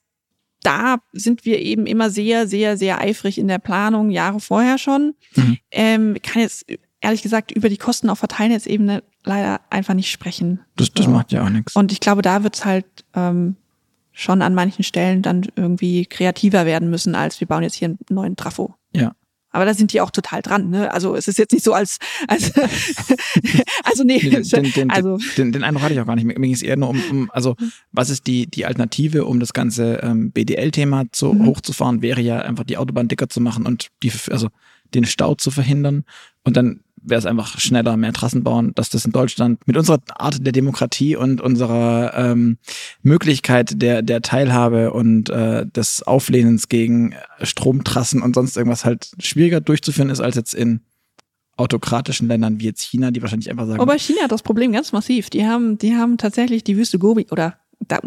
da 0.62 0.98
sind 1.14 1.46
wir 1.46 1.60
eben 1.60 1.86
immer 1.86 2.10
sehr, 2.10 2.48
sehr, 2.48 2.78
sehr 2.78 3.00
eifrig 3.00 3.38
in 3.38 3.48
der 3.48 3.60
Planung, 3.60 4.10
Jahre 4.10 4.40
vorher 4.40 4.78
schon. 4.78 5.14
Mhm. 5.36 5.58
Ähm, 5.72 6.18
kann 6.24 6.42
jetzt 6.42 6.66
ehrlich 7.02 7.22
gesagt 7.22 7.52
über 7.52 7.70
die 7.70 7.78
Kosten 7.78 8.10
auf 8.10 8.20
Verteilnetzebene 8.20 9.04
leider 9.24 9.62
einfach 9.70 9.94
nicht 9.94 10.12
sprechen. 10.12 10.62
Das, 10.76 10.92
das 10.92 11.06
so. 11.06 11.12
macht 11.12 11.32
ja 11.32 11.44
auch 11.44 11.50
nichts. 11.50 11.76
Und 11.76 11.92
ich 11.92 12.00
glaube, 12.00 12.22
da 12.22 12.44
wird's 12.44 12.66
halt 12.66 12.86
ähm, 13.14 13.58
schon 14.16 14.42
an 14.42 14.56
manchen 14.56 14.84
Stellen 14.84 15.22
dann 15.22 15.46
irgendwie 15.56 16.06
kreativer 16.06 16.66
werden 16.66 16.90
müssen, 16.90 17.14
als 17.14 17.40
wir 17.40 17.48
bauen 17.48 17.64
jetzt 17.64 17.76
hier 17.76 17.90
einen 17.90 18.00
neuen 18.10 18.36
Trafo. 18.36 18.74
Ja. 18.94 19.14
Aber 19.52 19.64
da 19.64 19.74
sind 19.74 19.94
die 19.94 20.02
auch 20.02 20.12
total 20.12 20.42
dran. 20.42 20.70
Ne? 20.70 20.92
Also 20.92 21.16
es 21.16 21.30
ist 21.30 21.38
jetzt 21.38 21.54
nicht 21.54 21.64
so 21.64 21.74
als, 21.74 21.98
als 22.28 22.52
also 23.84 24.04
nee. 24.04 24.20
Den, 24.20 24.44
den, 24.50 24.72
den, 24.72 24.90
also. 24.90 25.18
Den, 25.38 25.52
den 25.52 25.64
Eindruck 25.64 25.84
hatte 25.84 25.94
ich 25.94 26.00
auch 26.00 26.06
gar 26.06 26.16
nicht. 26.16 26.26
Mir 26.26 26.34
ging 26.34 26.54
es 26.54 26.62
eher 26.62 26.76
nur 26.76 26.90
um, 26.90 27.02
um, 27.10 27.32
also 27.32 27.56
was 27.92 28.10
ist 28.10 28.28
die, 28.28 28.48
die 28.48 28.66
Alternative, 28.66 29.26
um 29.26 29.40
das 29.40 29.54
ganze 29.54 30.00
ähm, 30.04 30.32
BDL-Thema 30.32 31.06
so 31.14 31.34
mhm. 31.34 31.46
hochzufahren, 31.46 32.02
wäre 32.02 32.22
ja 32.22 32.40
einfach 32.40 32.64
die 32.64 32.78
Autobahn 32.78 33.08
dicker 33.08 33.30
zu 33.30 33.40
machen 33.40 33.66
und 33.66 33.90
die, 34.02 34.12
also 34.30 34.50
den 34.94 35.06
Stau 35.06 35.36
zu 35.36 35.52
verhindern. 35.52 36.04
Und 36.44 36.58
dann 36.58 36.82
wäre 37.06 37.20
es 37.20 37.26
einfach 37.26 37.60
schneller, 37.60 37.98
mehr 37.98 38.14
Trassen 38.14 38.44
bauen, 38.44 38.74
dass 38.76 38.90
das 38.90 39.06
in 39.06 39.12
Deutschland 39.12 39.66
mit 39.68 39.78
unserer 39.78 40.00
Art 40.10 40.46
der 40.46 40.54
Demokratie 40.54 41.16
und 41.16 41.42
unserer 41.42 42.14
ähm, 42.16 42.58
Möglichkeit 43.02 43.82
der, 43.82 44.02
der 44.02 44.22
Teilhabe 44.22 44.94
und 44.94 45.30
äh, 45.30 45.66
des 45.66 46.04
Auflehnens 46.04 46.70
gegen 46.70 47.16
Stromtrassen 47.42 48.22
und 48.22 48.36
sonst 48.36 48.58
irgendwas 48.58 48.86
halt 48.86 49.12
schwieriger 49.20 49.62
durchzuführen 49.62 50.10
ist 50.10 50.20
als 50.20 50.36
jetzt 50.36 50.54
in 50.54 50.82
autokratischen 51.58 52.28
Ländern 52.28 52.60
wie 52.60 52.66
jetzt 52.66 52.82
China, 52.82 53.12
die 53.12 53.22
wahrscheinlich 53.22 53.50
einfach 53.50 53.66
sagen. 53.66 53.80
Aber 53.80 53.98
China 53.98 54.24
hat 54.24 54.32
das 54.32 54.44
Problem 54.44 54.72
ganz 54.72 54.92
massiv. 54.92 55.30
Die 55.30 55.46
haben, 55.46 55.78
die 55.78 55.96
haben 55.96 56.18
tatsächlich 56.18 56.64
die 56.64 56.78
Wüste 56.78 57.00
Gobi 57.00 57.28
oder 57.32 57.58
da, 57.80 58.00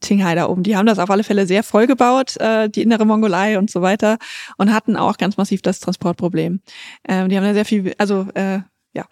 Qinghai 0.00 0.34
da 0.34 0.48
oben. 0.48 0.62
Die 0.62 0.76
haben 0.76 0.86
das 0.86 0.98
auf 0.98 1.10
alle 1.10 1.24
Fälle 1.24 1.46
sehr 1.46 1.62
voll 1.62 1.86
gebaut, 1.86 2.36
äh, 2.38 2.68
die 2.68 2.82
innere 2.82 3.04
Mongolei 3.04 3.58
und 3.58 3.70
so 3.70 3.82
weiter 3.82 4.18
und 4.56 4.72
hatten 4.72 4.96
auch 4.96 5.16
ganz 5.16 5.36
massiv 5.36 5.62
das 5.62 5.80
Transportproblem. 5.80 6.60
Ähm, 7.08 7.28
die 7.28 7.36
haben 7.36 7.44
da 7.44 7.54
sehr 7.54 7.64
viel, 7.64 7.94
also 7.98 8.26
äh, 8.34 8.60
ja. 8.92 9.04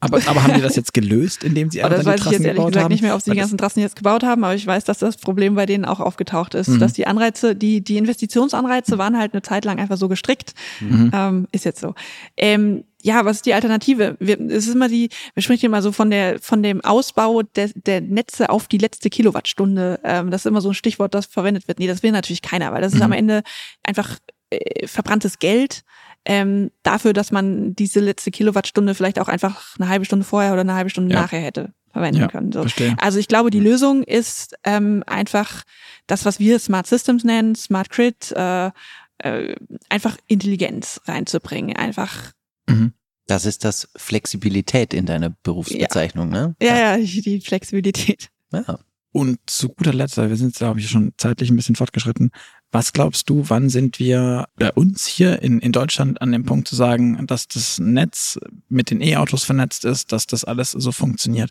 Aber, 0.00 0.20
aber 0.26 0.42
haben 0.42 0.54
die 0.54 0.60
das 0.60 0.76
jetzt 0.76 0.92
gelöst, 0.92 1.44
indem 1.44 1.70
sie 1.70 1.82
einfach 1.82 1.96
das 1.96 2.06
weiß 2.06 2.20
ich 2.26 2.32
jetzt 2.32 2.44
ehrlich 2.44 2.64
gesagt 2.66 2.84
haben? 2.84 2.92
nicht 2.92 3.02
mehr, 3.02 3.14
ob 3.14 3.22
sie 3.22 3.30
die 3.30 3.38
ganzen 3.38 3.56
Trassen 3.56 3.80
jetzt 3.80 3.96
gebaut 3.96 4.22
haben, 4.22 4.44
aber 4.44 4.54
ich 4.54 4.66
weiß, 4.66 4.84
dass 4.84 4.98
das 4.98 5.16
Problem 5.16 5.54
bei 5.54 5.64
denen 5.64 5.86
auch 5.86 6.00
aufgetaucht 6.00 6.54
ist, 6.54 6.68
mhm. 6.68 6.78
dass 6.78 6.92
die 6.92 7.06
Anreize, 7.06 7.56
die, 7.56 7.82
die 7.82 7.96
Investitionsanreize 7.96 8.98
waren 8.98 9.16
halt 9.18 9.32
eine 9.32 9.42
Zeit 9.42 9.64
lang 9.64 9.78
einfach 9.78 9.96
so 9.96 10.08
gestrickt. 10.08 10.54
Mhm. 10.80 11.10
Ähm, 11.14 11.48
ist 11.52 11.64
jetzt 11.64 11.80
so. 11.80 11.94
Ähm, 12.36 12.84
ja, 13.00 13.24
was 13.24 13.36
ist 13.36 13.46
die 13.46 13.54
Alternative? 13.54 14.16
Wir, 14.20 14.40
es 14.40 14.66
ist 14.66 14.74
immer 14.74 14.88
die, 14.88 15.08
wir 15.34 15.42
sprechen 15.42 15.66
immer 15.66 15.82
so 15.82 15.90
von 15.90 16.10
der, 16.10 16.38
von 16.38 16.62
dem 16.62 16.82
Ausbau 16.82 17.42
der, 17.42 17.70
der 17.74 18.00
Netze 18.00 18.50
auf 18.50 18.68
die 18.68 18.78
letzte 18.78 19.08
Kilowattstunde. 19.10 20.00
Ähm, 20.04 20.30
das 20.30 20.42
ist 20.42 20.46
immer 20.46 20.60
so 20.60 20.68
ein 20.68 20.74
Stichwort, 20.74 21.14
das 21.14 21.26
verwendet 21.26 21.66
wird. 21.66 21.78
Nee, 21.78 21.86
das 21.86 22.02
will 22.02 22.12
natürlich 22.12 22.42
keiner, 22.42 22.72
weil 22.72 22.82
das 22.82 22.92
ist 22.92 22.98
mhm. 22.98 23.06
am 23.06 23.12
Ende 23.12 23.42
einfach 23.82 24.18
äh, 24.50 24.86
verbranntes 24.86 25.38
Geld 25.38 25.82
ähm, 26.24 26.70
dafür, 26.82 27.12
dass 27.12 27.32
man 27.32 27.74
diese 27.74 28.00
letzte 28.00 28.30
Kilowattstunde 28.30 28.94
vielleicht 28.94 29.18
auch 29.18 29.28
einfach 29.28 29.76
eine 29.78 29.88
halbe 29.88 30.04
Stunde 30.04 30.24
vorher 30.24 30.52
oder 30.52 30.60
eine 30.60 30.74
halbe 30.74 30.90
Stunde 30.90 31.14
ja. 31.14 31.20
nachher 31.20 31.40
hätte 31.40 31.72
verwenden 31.90 32.22
ja, 32.22 32.28
können. 32.28 32.52
So. 32.52 32.60
Verstehe. 32.60 32.94
Also 32.98 33.18
ich 33.18 33.28
glaube, 33.28 33.50
die 33.50 33.60
Lösung 33.60 34.02
ist 34.02 34.54
ähm, 34.64 35.04
einfach 35.06 35.62
das, 36.06 36.24
was 36.24 36.38
wir 36.38 36.58
Smart 36.58 36.86
Systems 36.86 37.22
nennen, 37.22 37.54
Smart 37.54 37.90
Grid, 37.90 38.32
äh, 38.32 38.70
äh, 39.18 39.56
einfach 39.90 40.16
Intelligenz 40.26 41.02
reinzubringen, 41.04 41.76
einfach 41.76 42.32
Mhm. 42.66 42.92
Das 43.26 43.46
ist 43.46 43.64
das 43.64 43.88
Flexibilität 43.96 44.92
in 44.94 45.06
deiner 45.06 45.30
Berufsbezeichnung, 45.30 46.34
ja. 46.34 46.48
ne? 46.48 46.56
Ja, 46.60 46.96
ja, 46.96 46.96
die 46.98 47.40
Flexibilität. 47.40 48.30
Ja. 48.52 48.80
Und 49.12 49.38
zu 49.46 49.68
guter 49.68 49.92
Letzt, 49.92 50.16
wir 50.16 50.36
sind, 50.36 50.54
glaube 50.54 50.80
ich, 50.80 50.88
schon 50.88 51.12
zeitlich 51.16 51.50
ein 51.50 51.56
bisschen 51.56 51.76
fortgeschritten. 51.76 52.30
Was 52.72 52.94
glaubst 52.94 53.28
du, 53.28 53.44
wann 53.48 53.68
sind 53.68 53.98
wir 53.98 54.46
bei 54.56 54.72
uns 54.72 55.06
hier 55.06 55.42
in, 55.42 55.60
in 55.60 55.72
Deutschland 55.72 56.22
an 56.22 56.32
dem 56.32 56.44
Punkt 56.44 56.66
zu 56.66 56.74
sagen, 56.74 57.26
dass 57.26 57.46
das 57.46 57.78
Netz 57.78 58.38
mit 58.70 58.90
den 58.90 59.02
E-Autos 59.02 59.44
vernetzt 59.44 59.84
ist, 59.84 60.10
dass 60.10 60.26
das 60.26 60.42
alles 60.44 60.70
so 60.70 60.90
funktioniert? 60.90 61.50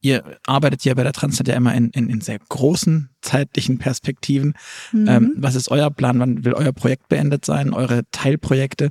Ihr 0.00 0.22
arbeitet 0.46 0.84
ja 0.84 0.94
bei 0.94 1.02
der 1.02 1.14
Transnet 1.14 1.48
ja 1.48 1.54
immer 1.54 1.74
in, 1.74 1.90
in, 1.90 2.08
in 2.08 2.20
sehr 2.20 2.38
großen 2.38 3.08
zeitlichen 3.22 3.78
Perspektiven. 3.78 4.54
Mhm. 4.92 5.08
Ähm, 5.08 5.34
was 5.38 5.54
ist 5.54 5.70
euer 5.70 5.90
Plan? 5.90 6.20
Wann 6.20 6.44
will 6.44 6.52
euer 6.52 6.72
Projekt 6.72 7.08
beendet 7.08 7.44
sein? 7.44 7.72
Eure 7.72 8.02
Teilprojekte? 8.12 8.90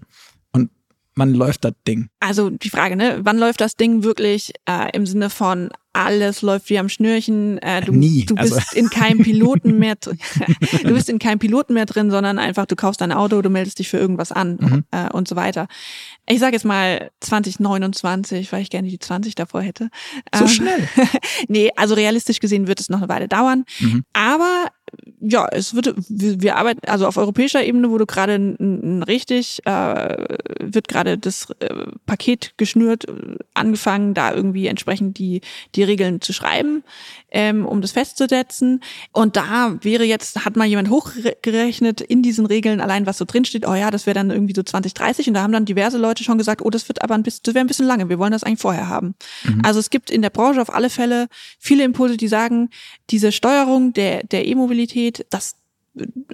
Wann 1.18 1.34
läuft 1.34 1.66
das 1.66 1.74
Ding? 1.88 2.10
Also 2.20 2.50
die 2.50 2.70
Frage, 2.70 2.96
ne, 2.96 3.20
wann 3.24 3.38
läuft 3.38 3.62
das 3.62 3.76
Ding 3.76 4.04
wirklich 4.04 4.54
äh, 4.66 4.90
im 4.94 5.06
Sinne 5.06 5.30
von 5.30 5.70
alles 5.98 6.44
läuft 6.44 6.70
wie 6.70 6.78
am 6.78 6.90
Schnürchen. 6.90 7.58
Äh, 7.58 7.82
du, 7.82 7.92
Nie. 7.92 8.26
du 8.26 8.36
bist 8.36 8.54
also. 8.54 8.76
in 8.76 8.90
keinem 8.90 9.24
Piloten 9.24 9.80
mehr 9.80 9.96
du 10.84 10.94
bist 10.94 11.10
in 11.10 11.18
keinem 11.18 11.40
Piloten 11.40 11.74
mehr 11.74 11.88
drin, 11.88 12.12
sondern 12.12 12.38
einfach 12.38 12.68
du 12.68 12.76
kaufst 12.76 13.02
dein 13.02 13.12
Auto, 13.12 13.42
du 13.42 13.50
meldest 13.50 13.80
dich 13.80 13.90
für 13.90 13.98
irgendwas 13.98 14.32
an 14.32 14.58
mhm. 14.60 14.84
äh, 14.92 15.12
und 15.12 15.28
so 15.28 15.36
weiter. 15.36 15.68
Ich 16.28 16.40
sage 16.40 16.54
jetzt 16.54 16.66
mal 16.66 17.10
2029, 17.22 18.52
weil 18.52 18.62
ich 18.62 18.70
gerne 18.70 18.90
die 18.90 19.00
20 19.00 19.34
davor 19.34 19.62
hätte. 19.62 19.90
So 20.36 20.44
ähm, 20.44 20.50
schnell? 20.50 20.88
nee, 21.48 21.72
also 21.76 21.96
realistisch 21.96 22.40
gesehen 22.40 22.68
wird 22.68 22.80
es 22.80 22.90
noch 22.90 23.00
eine 23.00 23.10
Weile 23.10 23.28
dauern. 23.28 23.66
Mhm. 23.80 24.04
Aber 24.14 24.68
ja, 25.20 25.48
es 25.52 25.74
wird, 25.74 25.94
wir, 26.08 26.56
arbeiten, 26.56 26.88
also 26.88 27.08
auf 27.08 27.18
europäischer 27.18 27.64
Ebene 27.64 27.90
wurde 27.90 28.06
gerade 28.06 28.56
richtig, 29.08 29.62
äh, 29.66 30.18
wird 30.60 30.88
gerade 30.88 31.18
das 31.18 31.50
äh, 31.60 31.74
Paket 32.06 32.54
geschnürt, 32.58 33.06
angefangen, 33.54 34.14
da 34.14 34.34
irgendwie 34.34 34.68
entsprechend 34.68 35.18
die, 35.18 35.42
die 35.76 35.84
Regeln 35.84 36.22
zu 36.22 36.34
schreiben, 36.34 36.84
ähm, 37.30 37.66
um 37.66 37.82
das 37.82 37.92
festzusetzen. 37.92 38.82
Und 39.12 39.36
da 39.36 39.78
wäre 39.82 40.06
jetzt, 40.06 40.46
hat 40.46 40.56
mal 40.56 40.66
jemand 40.66 40.90
hochgerechnet 40.90 42.02
in 42.02 42.22
diesen 42.22 42.46
Regeln, 42.46 42.80
allein 42.80 43.06
was 43.06 43.18
so 43.18 43.26
drinsteht, 43.26 43.68
oh 43.68 43.74
ja, 43.74 43.92
das 43.92 44.06
wäre 44.06 44.14
dann 44.14 44.32
irgendwie 44.32 44.54
so 44.56 44.64
2030. 44.64 45.28
Und 45.28 45.34
da 45.34 45.42
haben 45.42 45.52
dann 45.52 45.66
diverse 45.66 45.98
Leute 45.98 46.24
schon 46.24 46.38
gesagt, 46.38 46.62
oh, 46.62 46.70
das 46.70 46.88
wird 46.88 47.02
aber 47.02 47.16
ein 47.16 47.24
bisschen, 47.24 47.42
das 47.44 47.54
wäre 47.54 47.64
ein 47.64 47.68
bisschen 47.68 47.86
lange, 47.86 48.10
wir 48.10 48.20
wollen 48.20 48.32
das 48.32 48.44
eigentlich 48.44 48.62
vorher 48.62 48.88
haben. 48.88 49.16
Mhm. 49.44 49.62
Also 49.64 49.80
es 49.80 49.90
gibt 49.90 50.10
in 50.10 50.22
der 50.22 50.30
Branche 50.30 50.62
auf 50.62 50.74
alle 50.74 50.90
Fälle 50.90 51.28
viele 51.60 51.84
Impulse, 51.84 52.18
die 52.18 52.28
sagen, 52.28 52.70
diese 53.10 53.32
Steuerung 53.32 53.94
der, 53.94 54.24
der 54.24 54.48
E-Mobilität, 54.48 55.26
das, 55.30 55.56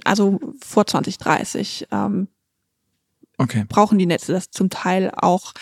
also 0.04 0.38
vor 0.64 0.86
2030, 0.86 1.88
ähm, 1.90 2.28
okay. 3.38 3.64
brauchen 3.68 3.98
die 3.98 4.06
Netze 4.06 4.32
das 4.32 4.50
zum 4.50 4.70
Teil 4.70 5.10
auch. 5.16 5.54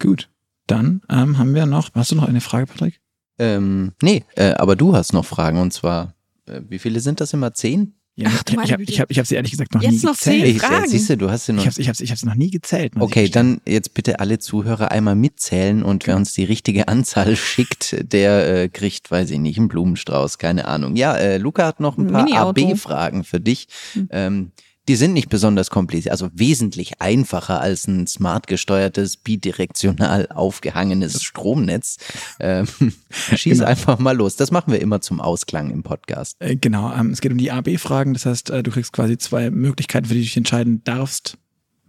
Gut. 0.00 0.28
Dann 0.66 1.02
ähm, 1.08 1.38
haben 1.38 1.54
wir 1.54 1.66
noch, 1.66 1.90
hast 1.94 2.12
du 2.12 2.16
noch 2.16 2.28
eine 2.28 2.40
Frage, 2.40 2.66
Patrick? 2.66 2.99
Ähm, 3.40 3.92
nee, 4.02 4.22
äh, 4.36 4.52
aber 4.52 4.76
du 4.76 4.94
hast 4.94 5.14
noch 5.14 5.24
Fragen 5.24 5.58
und 5.58 5.72
zwar, 5.72 6.14
äh, 6.46 6.60
wie 6.68 6.78
viele 6.78 7.00
sind 7.00 7.20
das 7.20 7.32
immer? 7.32 7.54
Zehn? 7.54 7.94
Ja, 8.16 8.28
Ach, 8.34 8.42
ich 8.46 8.72
habe 8.72 8.82
ich 8.82 9.00
hab, 9.00 9.10
ich 9.10 9.18
hab 9.18 9.26
sie 9.26 9.36
ehrlich 9.36 9.52
gesagt 9.52 9.72
noch 9.72 9.80
jetzt 9.80 9.92
nie 9.92 10.04
noch 10.04 10.12
gezählt. 10.12 10.44
Zehn 10.44 10.58
Fragen. 10.58 10.84
Ich, 10.84 10.90
siehst 10.90 11.08
du, 11.08 11.16
du 11.16 11.30
hast 11.30 11.46
sie 11.46 11.54
noch. 11.54 11.62
Ich 11.62 11.68
habe 11.68 11.80
ich 11.80 11.88
hab's, 11.88 12.00
ich 12.00 12.10
hab's 12.10 12.22
noch 12.22 12.34
nie 12.34 12.50
gezählt. 12.50 12.92
Okay, 12.98 13.30
dann 13.30 13.62
jetzt 13.66 13.94
bitte 13.94 14.20
alle 14.20 14.38
Zuhörer 14.38 14.90
einmal 14.90 15.14
mitzählen 15.14 15.82
und 15.82 16.06
wer 16.06 16.16
uns 16.16 16.34
die 16.34 16.44
richtige 16.44 16.88
Anzahl 16.88 17.34
schickt, 17.36 17.96
der 18.12 18.64
äh, 18.64 18.68
kriegt, 18.68 19.10
weiß 19.10 19.30
ich 19.30 19.38
nicht, 19.38 19.56
einen 19.58 19.68
Blumenstrauß, 19.68 20.36
keine 20.36 20.68
Ahnung. 20.68 20.96
Ja, 20.96 21.16
äh, 21.16 21.38
Luca 21.38 21.64
hat 21.64 21.80
noch 21.80 21.96
ein 21.96 22.08
paar 22.08 22.30
AB-Fragen 22.30 23.24
für 23.24 23.40
dich. 23.40 23.68
Hm. 23.94 24.08
Ähm, 24.10 24.52
die 24.90 24.96
sind 24.96 25.12
nicht 25.12 25.28
besonders 25.28 25.70
kompliziert, 25.70 26.10
also 26.10 26.30
wesentlich 26.34 27.00
einfacher 27.00 27.60
als 27.60 27.86
ein 27.86 28.08
smart 28.08 28.48
gesteuertes, 28.48 29.16
bidirektional 29.18 30.26
aufgehangenes 30.34 31.22
Stromnetz. 31.22 31.98
Ähm, 32.42 32.66
schieß 33.10 33.58
genau. 33.58 33.68
einfach 33.68 33.98
mal 33.98 34.16
los. 34.16 34.34
Das 34.36 34.50
machen 34.50 34.72
wir 34.72 34.80
immer 34.80 35.02
zum 35.02 35.20
Ausklang 35.20 35.70
im 35.70 35.82
Podcast. 35.82 36.36
Äh, 36.38 36.56
genau, 36.56 36.90
ähm, 36.94 37.10
es 37.10 37.20
geht 37.20 37.32
um 37.32 37.36
die 37.38 37.50
AB-Fragen. 37.50 38.14
Das 38.14 38.24
heißt, 38.24 38.48
äh, 38.48 38.62
du 38.62 38.70
kriegst 38.70 38.92
quasi 38.94 39.18
zwei 39.18 39.50
Möglichkeiten, 39.50 40.06
für 40.06 40.14
die 40.14 40.20
du 40.20 40.24
dich 40.24 40.36
entscheiden 40.38 40.82
darfst, 40.84 41.36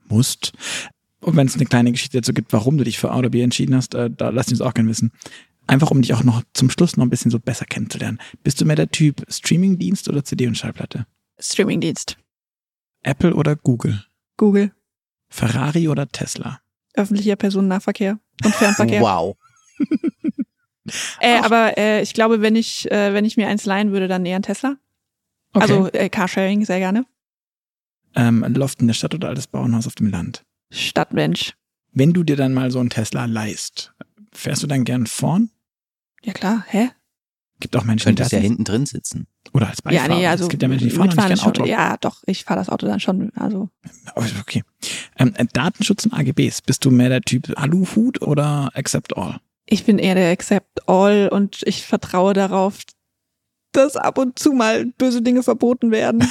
musst. 0.09 0.51
Und 1.21 1.37
wenn 1.37 1.47
es 1.47 1.55
eine 1.55 1.65
kleine 1.65 1.91
Geschichte 1.93 2.17
dazu 2.17 2.33
gibt, 2.33 2.51
warum 2.51 2.77
du 2.77 2.83
dich 2.83 2.99
für 2.99 3.11
A 3.11 3.17
oder 3.17 3.29
B 3.29 3.41
entschieden 3.41 3.75
hast, 3.75 3.95
äh, 3.95 4.09
da 4.09 4.29
lass 4.29 4.49
uns 4.49 4.59
auch 4.59 4.73
gerne 4.73 4.89
wissen. 4.89 5.11
Einfach 5.67 5.89
um 5.89 6.01
dich 6.01 6.13
auch 6.13 6.23
noch 6.23 6.43
zum 6.53 6.69
Schluss 6.69 6.97
noch 6.97 7.05
ein 7.05 7.09
bisschen 7.09 7.31
so 7.31 7.39
besser 7.39 7.65
kennenzulernen. 7.65 8.19
Bist 8.43 8.59
du 8.59 8.65
mehr 8.65 8.75
der 8.75 8.91
Typ 8.91 9.23
Streamingdienst 9.29 10.09
oder 10.09 10.25
CD 10.25 10.47
und 10.47 10.57
Schallplatte? 10.57 11.05
Streamingdienst. 11.39 12.17
Apple 13.03 13.33
oder 13.33 13.55
Google? 13.55 14.03
Google. 14.37 14.71
Ferrari 15.29 15.87
oder 15.87 16.07
Tesla? 16.07 16.59
Öffentlicher 16.93 17.35
Personennahverkehr 17.35 18.19
und 18.43 18.55
Fernverkehr. 18.55 19.01
Wow. 19.01 19.37
Äh, 21.19 21.37
aber 21.39 21.77
äh, 21.77 22.01
ich 22.01 22.13
glaube, 22.13 22.41
wenn 22.41 22.55
ich, 22.55 22.89
äh, 22.91 23.13
wenn 23.13 23.23
ich 23.23 23.37
mir 23.37 23.47
eins 23.47 23.65
leihen 23.65 23.91
würde, 23.91 24.07
dann 24.07 24.25
eher 24.25 24.35
ein 24.35 24.41
Tesla. 24.41 24.77
Okay. 25.53 25.61
Also 25.61 25.89
äh, 25.91 26.09
Carsharing 26.09 26.65
sehr 26.65 26.79
gerne. 26.79 27.05
ähm, 28.15 28.43
Loft 28.55 28.81
in 28.81 28.87
der 28.87 28.93
Stadt 28.95 29.13
oder 29.13 29.29
altes 29.29 29.47
Bauernhaus 29.47 29.85
auf 29.87 29.95
dem 29.95 30.07
Land? 30.09 30.43
Stadtmensch. 30.71 31.53
Wenn 31.93 32.13
du 32.13 32.23
dir 32.23 32.35
dann 32.35 32.53
mal 32.53 32.71
so 32.71 32.79
einen 32.79 32.89
Tesla 32.89 33.25
leihst, 33.25 33.93
fährst 34.33 34.63
du 34.63 34.67
dann 34.67 34.83
gern 34.83 35.05
vorn? 35.07 35.51
Ja 36.23 36.33
klar, 36.33 36.65
hä? 36.67 36.89
Gibt 37.61 37.77
auch 37.77 37.85
Menschen, 37.85 38.09
die 38.09 38.09
Könntest 38.09 38.33
das 38.33 38.37
ja 38.37 38.39
hinten 38.39 38.65
drin 38.65 38.85
sitzen. 38.85 39.27
Oder 39.53 39.69
als 39.69 39.81
Beifahrer. 39.81 40.09
Ja, 40.09 40.15
nee, 40.15 40.27
also 40.27 40.43
es 40.43 40.49
gibt 40.49 40.61
ja 40.61 40.67
Menschen, 40.67 40.89
die 40.89 40.95
fahren 40.95 41.07
nicht 41.07 41.17
gern 41.17 41.31
ist 41.31 41.39
schon, 41.41 41.49
Auto. 41.51 41.65
Ja, 41.65 41.95
doch, 41.97 42.21
ich 42.25 42.43
fahre 42.43 42.59
das 42.59 42.67
Auto 42.69 42.85
dann 42.87 42.99
schon. 42.99 43.31
Also 43.35 43.69
Okay. 44.41 44.63
Ähm, 45.17 45.33
äh, 45.37 45.45
Datenschutz 45.51 46.05
und 46.05 46.13
AGBs. 46.13 46.61
Bist 46.63 46.83
du 46.83 46.91
mehr 46.91 47.07
der 47.09 47.21
Typ 47.21 47.53
Aluhut 47.55 48.21
oder 48.21 48.71
Accept 48.73 49.15
All? 49.15 49.39
ich 49.67 49.85
bin 49.85 49.99
eher 49.99 50.15
der 50.15 50.31
Accept 50.31 50.89
All 50.89 51.29
und 51.29 51.61
ich 51.65 51.85
vertraue 51.85 52.33
darauf, 52.33 52.79
dass 53.71 53.95
ab 53.95 54.17
und 54.17 54.37
zu 54.37 54.51
mal 54.51 54.85
böse 54.97 55.21
Dinge 55.21 55.43
verboten 55.43 55.91
werden. 55.91 56.27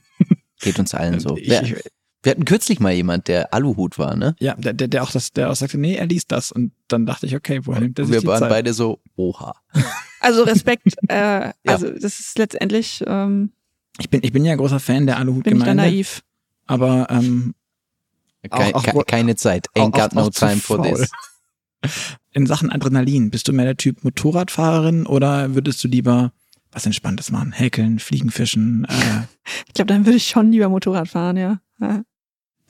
Geht 0.60 0.78
uns 0.78 0.94
allen 0.94 1.18
so. 1.18 1.36
Ich, 1.36 1.48
wir, 1.48 1.62
ich, 1.62 1.76
wir 2.22 2.30
hatten 2.30 2.44
kürzlich 2.44 2.80
mal 2.80 2.92
jemand, 2.92 3.28
der 3.28 3.54
Aluhut 3.54 3.98
war, 3.98 4.16
ne? 4.16 4.36
ja, 4.38 4.54
der, 4.54 4.74
der 4.74 4.88
der 4.88 5.02
auch 5.02 5.10
das, 5.10 5.32
der 5.32 5.50
auch 5.50 5.56
sagte, 5.56 5.78
nee, 5.78 5.94
er 5.94 6.06
liest 6.06 6.30
das. 6.32 6.52
Und 6.52 6.72
dann 6.88 7.06
dachte 7.06 7.26
ich, 7.26 7.34
okay, 7.34 7.60
woher 7.64 7.80
nimmt 7.80 7.98
er 7.98 8.02
Und 8.04 8.08
sich 8.08 8.16
wir 8.16 8.20
die 8.20 8.26
waren 8.26 8.40
Zeit? 8.40 8.50
beide 8.50 8.74
so, 8.74 9.00
oha. 9.16 9.54
Also 10.24 10.42
Respekt, 10.44 10.94
äh, 11.08 11.52
also 11.66 11.90
das 11.90 12.18
ist 12.20 12.38
letztendlich, 12.38 13.02
ähm, 13.06 13.52
Ich 13.98 14.10
bin, 14.10 14.20
ich 14.22 14.32
bin 14.32 14.44
ja 14.44 14.54
großer 14.56 14.80
Fan 14.80 15.06
der 15.06 15.14
bin 15.16 15.22
ich 15.22 15.26
da 15.26 15.32
Aluhut-Gemeinde, 15.32 15.74
naiv. 15.74 16.22
aber 16.66 17.06
ähm, 17.10 17.54
Kein, 18.50 18.74
Auch- 18.74 18.84
auch- 18.86 18.92
ke- 18.92 19.04
keine 19.06 19.36
Zeit. 19.36 19.68
auch- 19.74 19.80
Ain't 19.82 19.92
got 19.92 20.10
auch 20.16 20.24
no 20.24 20.30
time 20.30 20.56
for 20.56 20.76
faul. 20.84 20.94
this. 20.96 21.10
in 22.32 22.46
Sachen 22.46 22.70
Adrenalin, 22.70 23.30
bist 23.30 23.48
du 23.48 23.52
mehr 23.52 23.64
der 23.66 23.76
Typ 23.76 24.04
Motorradfahrerin 24.04 25.06
oder 25.06 25.54
würdest 25.54 25.82
du 25.84 25.88
lieber 25.88 26.32
was 26.72 26.86
Entspanntes 26.86 27.30
machen? 27.30 27.52
Häkeln, 27.52 27.98
Fliegen, 28.00 28.30
Fischen, 28.30 28.84
äh, 28.88 29.22
Ich 29.68 29.74
glaube, 29.74 29.88
dann 29.88 30.04
würde 30.06 30.16
ich 30.16 30.26
schon 30.28 30.50
lieber 30.50 30.68
Motorrad 30.68 31.08
fahren, 31.08 31.36
ja. 31.36 31.60
ja. 31.80 32.02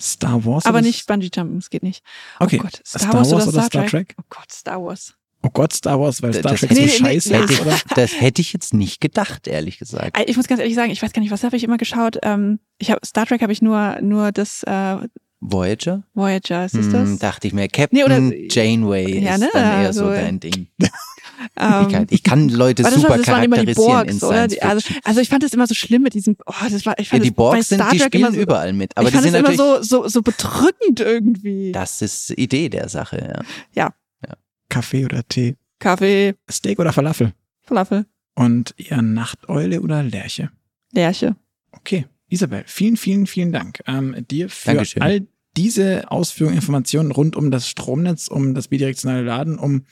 Star 0.00 0.44
Wars? 0.44 0.66
Aber 0.66 0.82
nicht 0.82 1.06
Bungee 1.06 1.30
Jumpen, 1.34 1.58
es 1.58 1.70
geht 1.70 1.82
nicht. 1.84 2.04
Okay. 2.40 2.58
Oh 2.60 2.62
Gott, 2.64 2.80
Star, 2.84 3.00
Star 3.00 3.14
Wars, 3.14 3.30
Wars 3.30 3.42
oder 3.44 3.52
oder 3.58 3.62
Star, 3.62 3.66
Star 3.66 3.86
Trek? 3.86 4.08
Trek? 4.08 4.16
Oh 4.20 4.24
Gott, 4.28 4.52
Star 4.52 4.82
Wars. 4.84 5.14
Oh 5.46 5.50
Gott, 5.52 5.72
Star 5.74 6.00
Wars, 6.00 6.22
weil 6.22 6.32
Star 6.32 6.52
Das- 6.52 6.60
Trek 6.60 6.72
so 6.72 6.80
Nee, 6.80 6.88
scheiße 6.88 7.32
nee, 7.32 7.38
ist, 7.44 7.50
nee. 7.50 7.60
oder? 7.60 7.76
Das 7.96 8.20
hätte 8.20 8.40
ich 8.40 8.52
jetzt 8.54 8.72
nicht 8.72 9.00
gedacht, 9.00 9.46
ehrlich 9.46 9.78
gesagt. 9.78 10.18
Ich 10.26 10.36
muss 10.36 10.48
ganz 10.48 10.60
ehrlich 10.60 10.74
sagen, 10.74 10.90
ich 10.90 11.02
weiß 11.02 11.12
gar 11.12 11.20
nicht, 11.20 11.30
was 11.30 11.44
habe 11.44 11.56
ich 11.56 11.64
immer 11.64 11.76
geschaut. 11.76 12.16
Ähm, 12.22 12.60
ich 12.78 12.90
habe 12.90 13.00
Star 13.04 13.26
Trek 13.26 13.42
habe 13.42 13.52
ich 13.52 13.60
nur 13.62 13.98
nur 14.00 14.32
das 14.32 14.62
äh, 14.62 14.96
Voyager? 15.40 16.04
Voyager, 16.14 16.64
ist 16.64 16.74
es 16.74 16.86
Hm, 16.86 16.92
das? 16.92 17.18
dachte 17.18 17.46
ich 17.46 17.52
mir. 17.52 17.68
Captain 17.68 17.98
Nee, 17.98 18.04
oder- 18.04 18.32
Janeway 18.50 19.18
Ja, 19.22 19.34
ist 19.34 19.40
ne, 19.40 19.50
dann 19.52 19.80
eher 19.82 19.86
also, 19.88 20.04
so 20.04 20.10
dein 20.10 20.40
Ding. 20.40 20.68
Ich, 21.58 22.12
ich 22.12 22.22
kann 22.22 22.48
Leute 22.48 22.82
das, 22.84 22.94
super 22.94 23.18
das 23.18 23.26
waren 23.26 23.44
immer 23.44 23.56
die 23.58 23.74
charakterisieren 23.74 24.08
in 24.08 24.18
Borgs, 24.18 24.22
oder? 24.22 24.34
Science 24.48 24.52
Die, 24.54 24.62
also, 24.62 24.94
also 25.04 25.20
ich 25.20 25.28
fand 25.28 25.42
das 25.42 25.52
immer 25.52 25.66
so 25.66 25.74
schlimm 25.74 26.02
mit 26.02 26.14
diesem, 26.14 26.36
oh, 26.46 26.52
das 26.70 26.86
war, 26.86 26.98
ich 26.98 27.06
Ja, 27.08 27.10
fand 27.10 27.24
die 27.24 27.28
das 27.30 27.36
bei 27.36 27.42
Borgs 27.42 27.68
sind, 27.68 27.78
Star 27.80 27.90
die 27.90 27.98
Trek 27.98 28.06
spielen 28.06 28.22
immer 28.24 28.34
so, 28.34 28.40
überall 28.40 28.72
mit. 28.72 28.96
Aber 28.96 29.08
ich 29.08 29.12
die 29.14 29.20
fand 29.20 29.32
sind 29.32 29.44
das 29.44 29.54
immer 29.56 29.82
so, 29.82 29.82
so, 29.82 30.08
so 30.08 30.22
bedrückend 30.22 31.00
irgendwie. 31.00 31.72
das 31.72 32.02
ist 32.02 32.30
die 32.30 32.40
Idee 32.40 32.68
der 32.68 32.88
Sache, 32.88 33.42
ja. 33.74 33.92
Kaffee 34.74 35.04
oder 35.04 35.22
Tee? 35.28 35.54
Kaffee, 35.78 36.34
Steak 36.50 36.80
oder 36.80 36.92
Falafel? 36.92 37.32
Falafel, 37.62 38.06
Und 38.34 38.74
eher 38.76 39.02
Nachteule 39.02 39.80
oder 39.80 40.02
Lerche? 40.02 40.50
Lerche. 40.92 41.36
Okay, 41.70 42.06
Isabel, 42.28 42.64
vielen, 42.66 42.96
vielen, 42.96 43.26
vielen 43.28 43.52
Dank 43.52 43.80
ähm, 43.86 44.16
dir 44.28 44.48
für 44.48 44.70
Dankeschön. 44.72 45.00
all 45.02 45.26
diese 45.56 46.10
Ausführungen, 46.10 46.56
Informationen 46.56 47.12
rund 47.12 47.36
um 47.36 47.52
das 47.52 47.68
Stromnetz, 47.68 48.26
um 48.26 48.54
das 48.54 48.66
bidirektionale 48.66 49.22
Laden, 49.22 49.58
um 49.60 49.84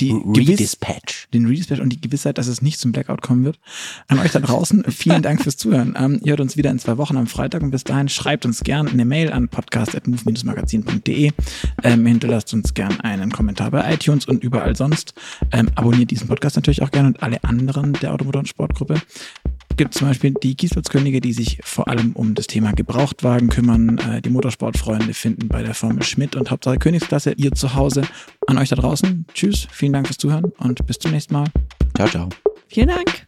die 0.00 0.12
Redispatch. 0.12 1.28
den 1.32 1.46
Redispatch 1.46 1.80
und 1.80 1.90
die 1.90 2.00
Gewissheit, 2.00 2.38
dass 2.38 2.46
es 2.46 2.62
nicht 2.62 2.78
zum 2.80 2.92
Blackout 2.92 3.22
kommen 3.22 3.44
wird. 3.44 3.58
An 4.08 4.18
euch 4.18 4.32
da 4.32 4.40
draußen, 4.40 4.84
vielen 4.88 5.22
Dank 5.22 5.42
fürs 5.42 5.56
Zuhören. 5.56 5.94
Ähm, 5.98 6.20
ihr 6.24 6.30
hört 6.30 6.40
uns 6.40 6.56
wieder 6.56 6.70
in 6.70 6.78
zwei 6.78 6.96
Wochen 6.98 7.16
am 7.16 7.26
Freitag 7.26 7.62
und 7.62 7.70
bis 7.70 7.84
dahin 7.84 8.08
schreibt 8.08 8.44
uns 8.44 8.62
gern 8.62 8.88
eine 8.88 9.04
Mail 9.04 9.32
an 9.32 9.48
podcast.move-magazin.de. 9.48 11.30
Ähm, 11.82 12.06
hinterlasst 12.06 12.52
uns 12.54 12.74
gern 12.74 13.00
einen 13.00 13.30
Kommentar 13.30 13.70
bei 13.70 13.92
iTunes 13.94 14.26
und 14.26 14.42
überall 14.42 14.76
sonst. 14.76 15.14
Ähm, 15.52 15.70
abonniert 15.74 16.10
diesen 16.10 16.28
Podcast 16.28 16.56
natürlich 16.56 16.82
auch 16.82 16.90
gerne 16.90 17.08
und 17.08 17.22
alle 17.22 17.42
anderen 17.44 17.92
der 17.94 18.12
Automotor- 18.12 18.40
und 18.40 18.48
Sportgruppe 18.48 19.00
gibt 19.76 19.94
zum 19.94 20.08
Beispiel 20.08 20.34
die 20.42 20.54
Kiesplatzkönige, 20.54 21.20
die 21.20 21.32
sich 21.32 21.58
vor 21.62 21.88
allem 21.88 22.12
um 22.12 22.34
das 22.34 22.46
Thema 22.46 22.72
Gebrauchtwagen 22.72 23.48
kümmern. 23.48 23.98
Äh, 23.98 24.22
die 24.22 24.30
Motorsportfreunde 24.30 25.14
finden 25.14 25.48
bei 25.48 25.62
der 25.62 25.74
Formel 25.74 26.02
Schmidt 26.02 26.36
und 26.36 26.50
Hauptsache 26.50 26.78
Königsklasse 26.78 27.32
ihr 27.36 27.52
Zuhause. 27.52 28.02
An 28.46 28.58
euch 28.58 28.68
da 28.68 28.76
draußen. 28.76 29.26
Tschüss, 29.34 29.66
vielen 29.70 29.92
Dank 29.92 30.06
fürs 30.06 30.18
Zuhören 30.18 30.52
und 30.58 30.86
bis 30.86 30.98
zum 30.98 31.12
nächsten 31.12 31.34
Mal. 31.34 31.46
Ciao, 31.94 32.08
ciao. 32.08 32.28
Vielen 32.68 32.88
Dank. 32.88 33.26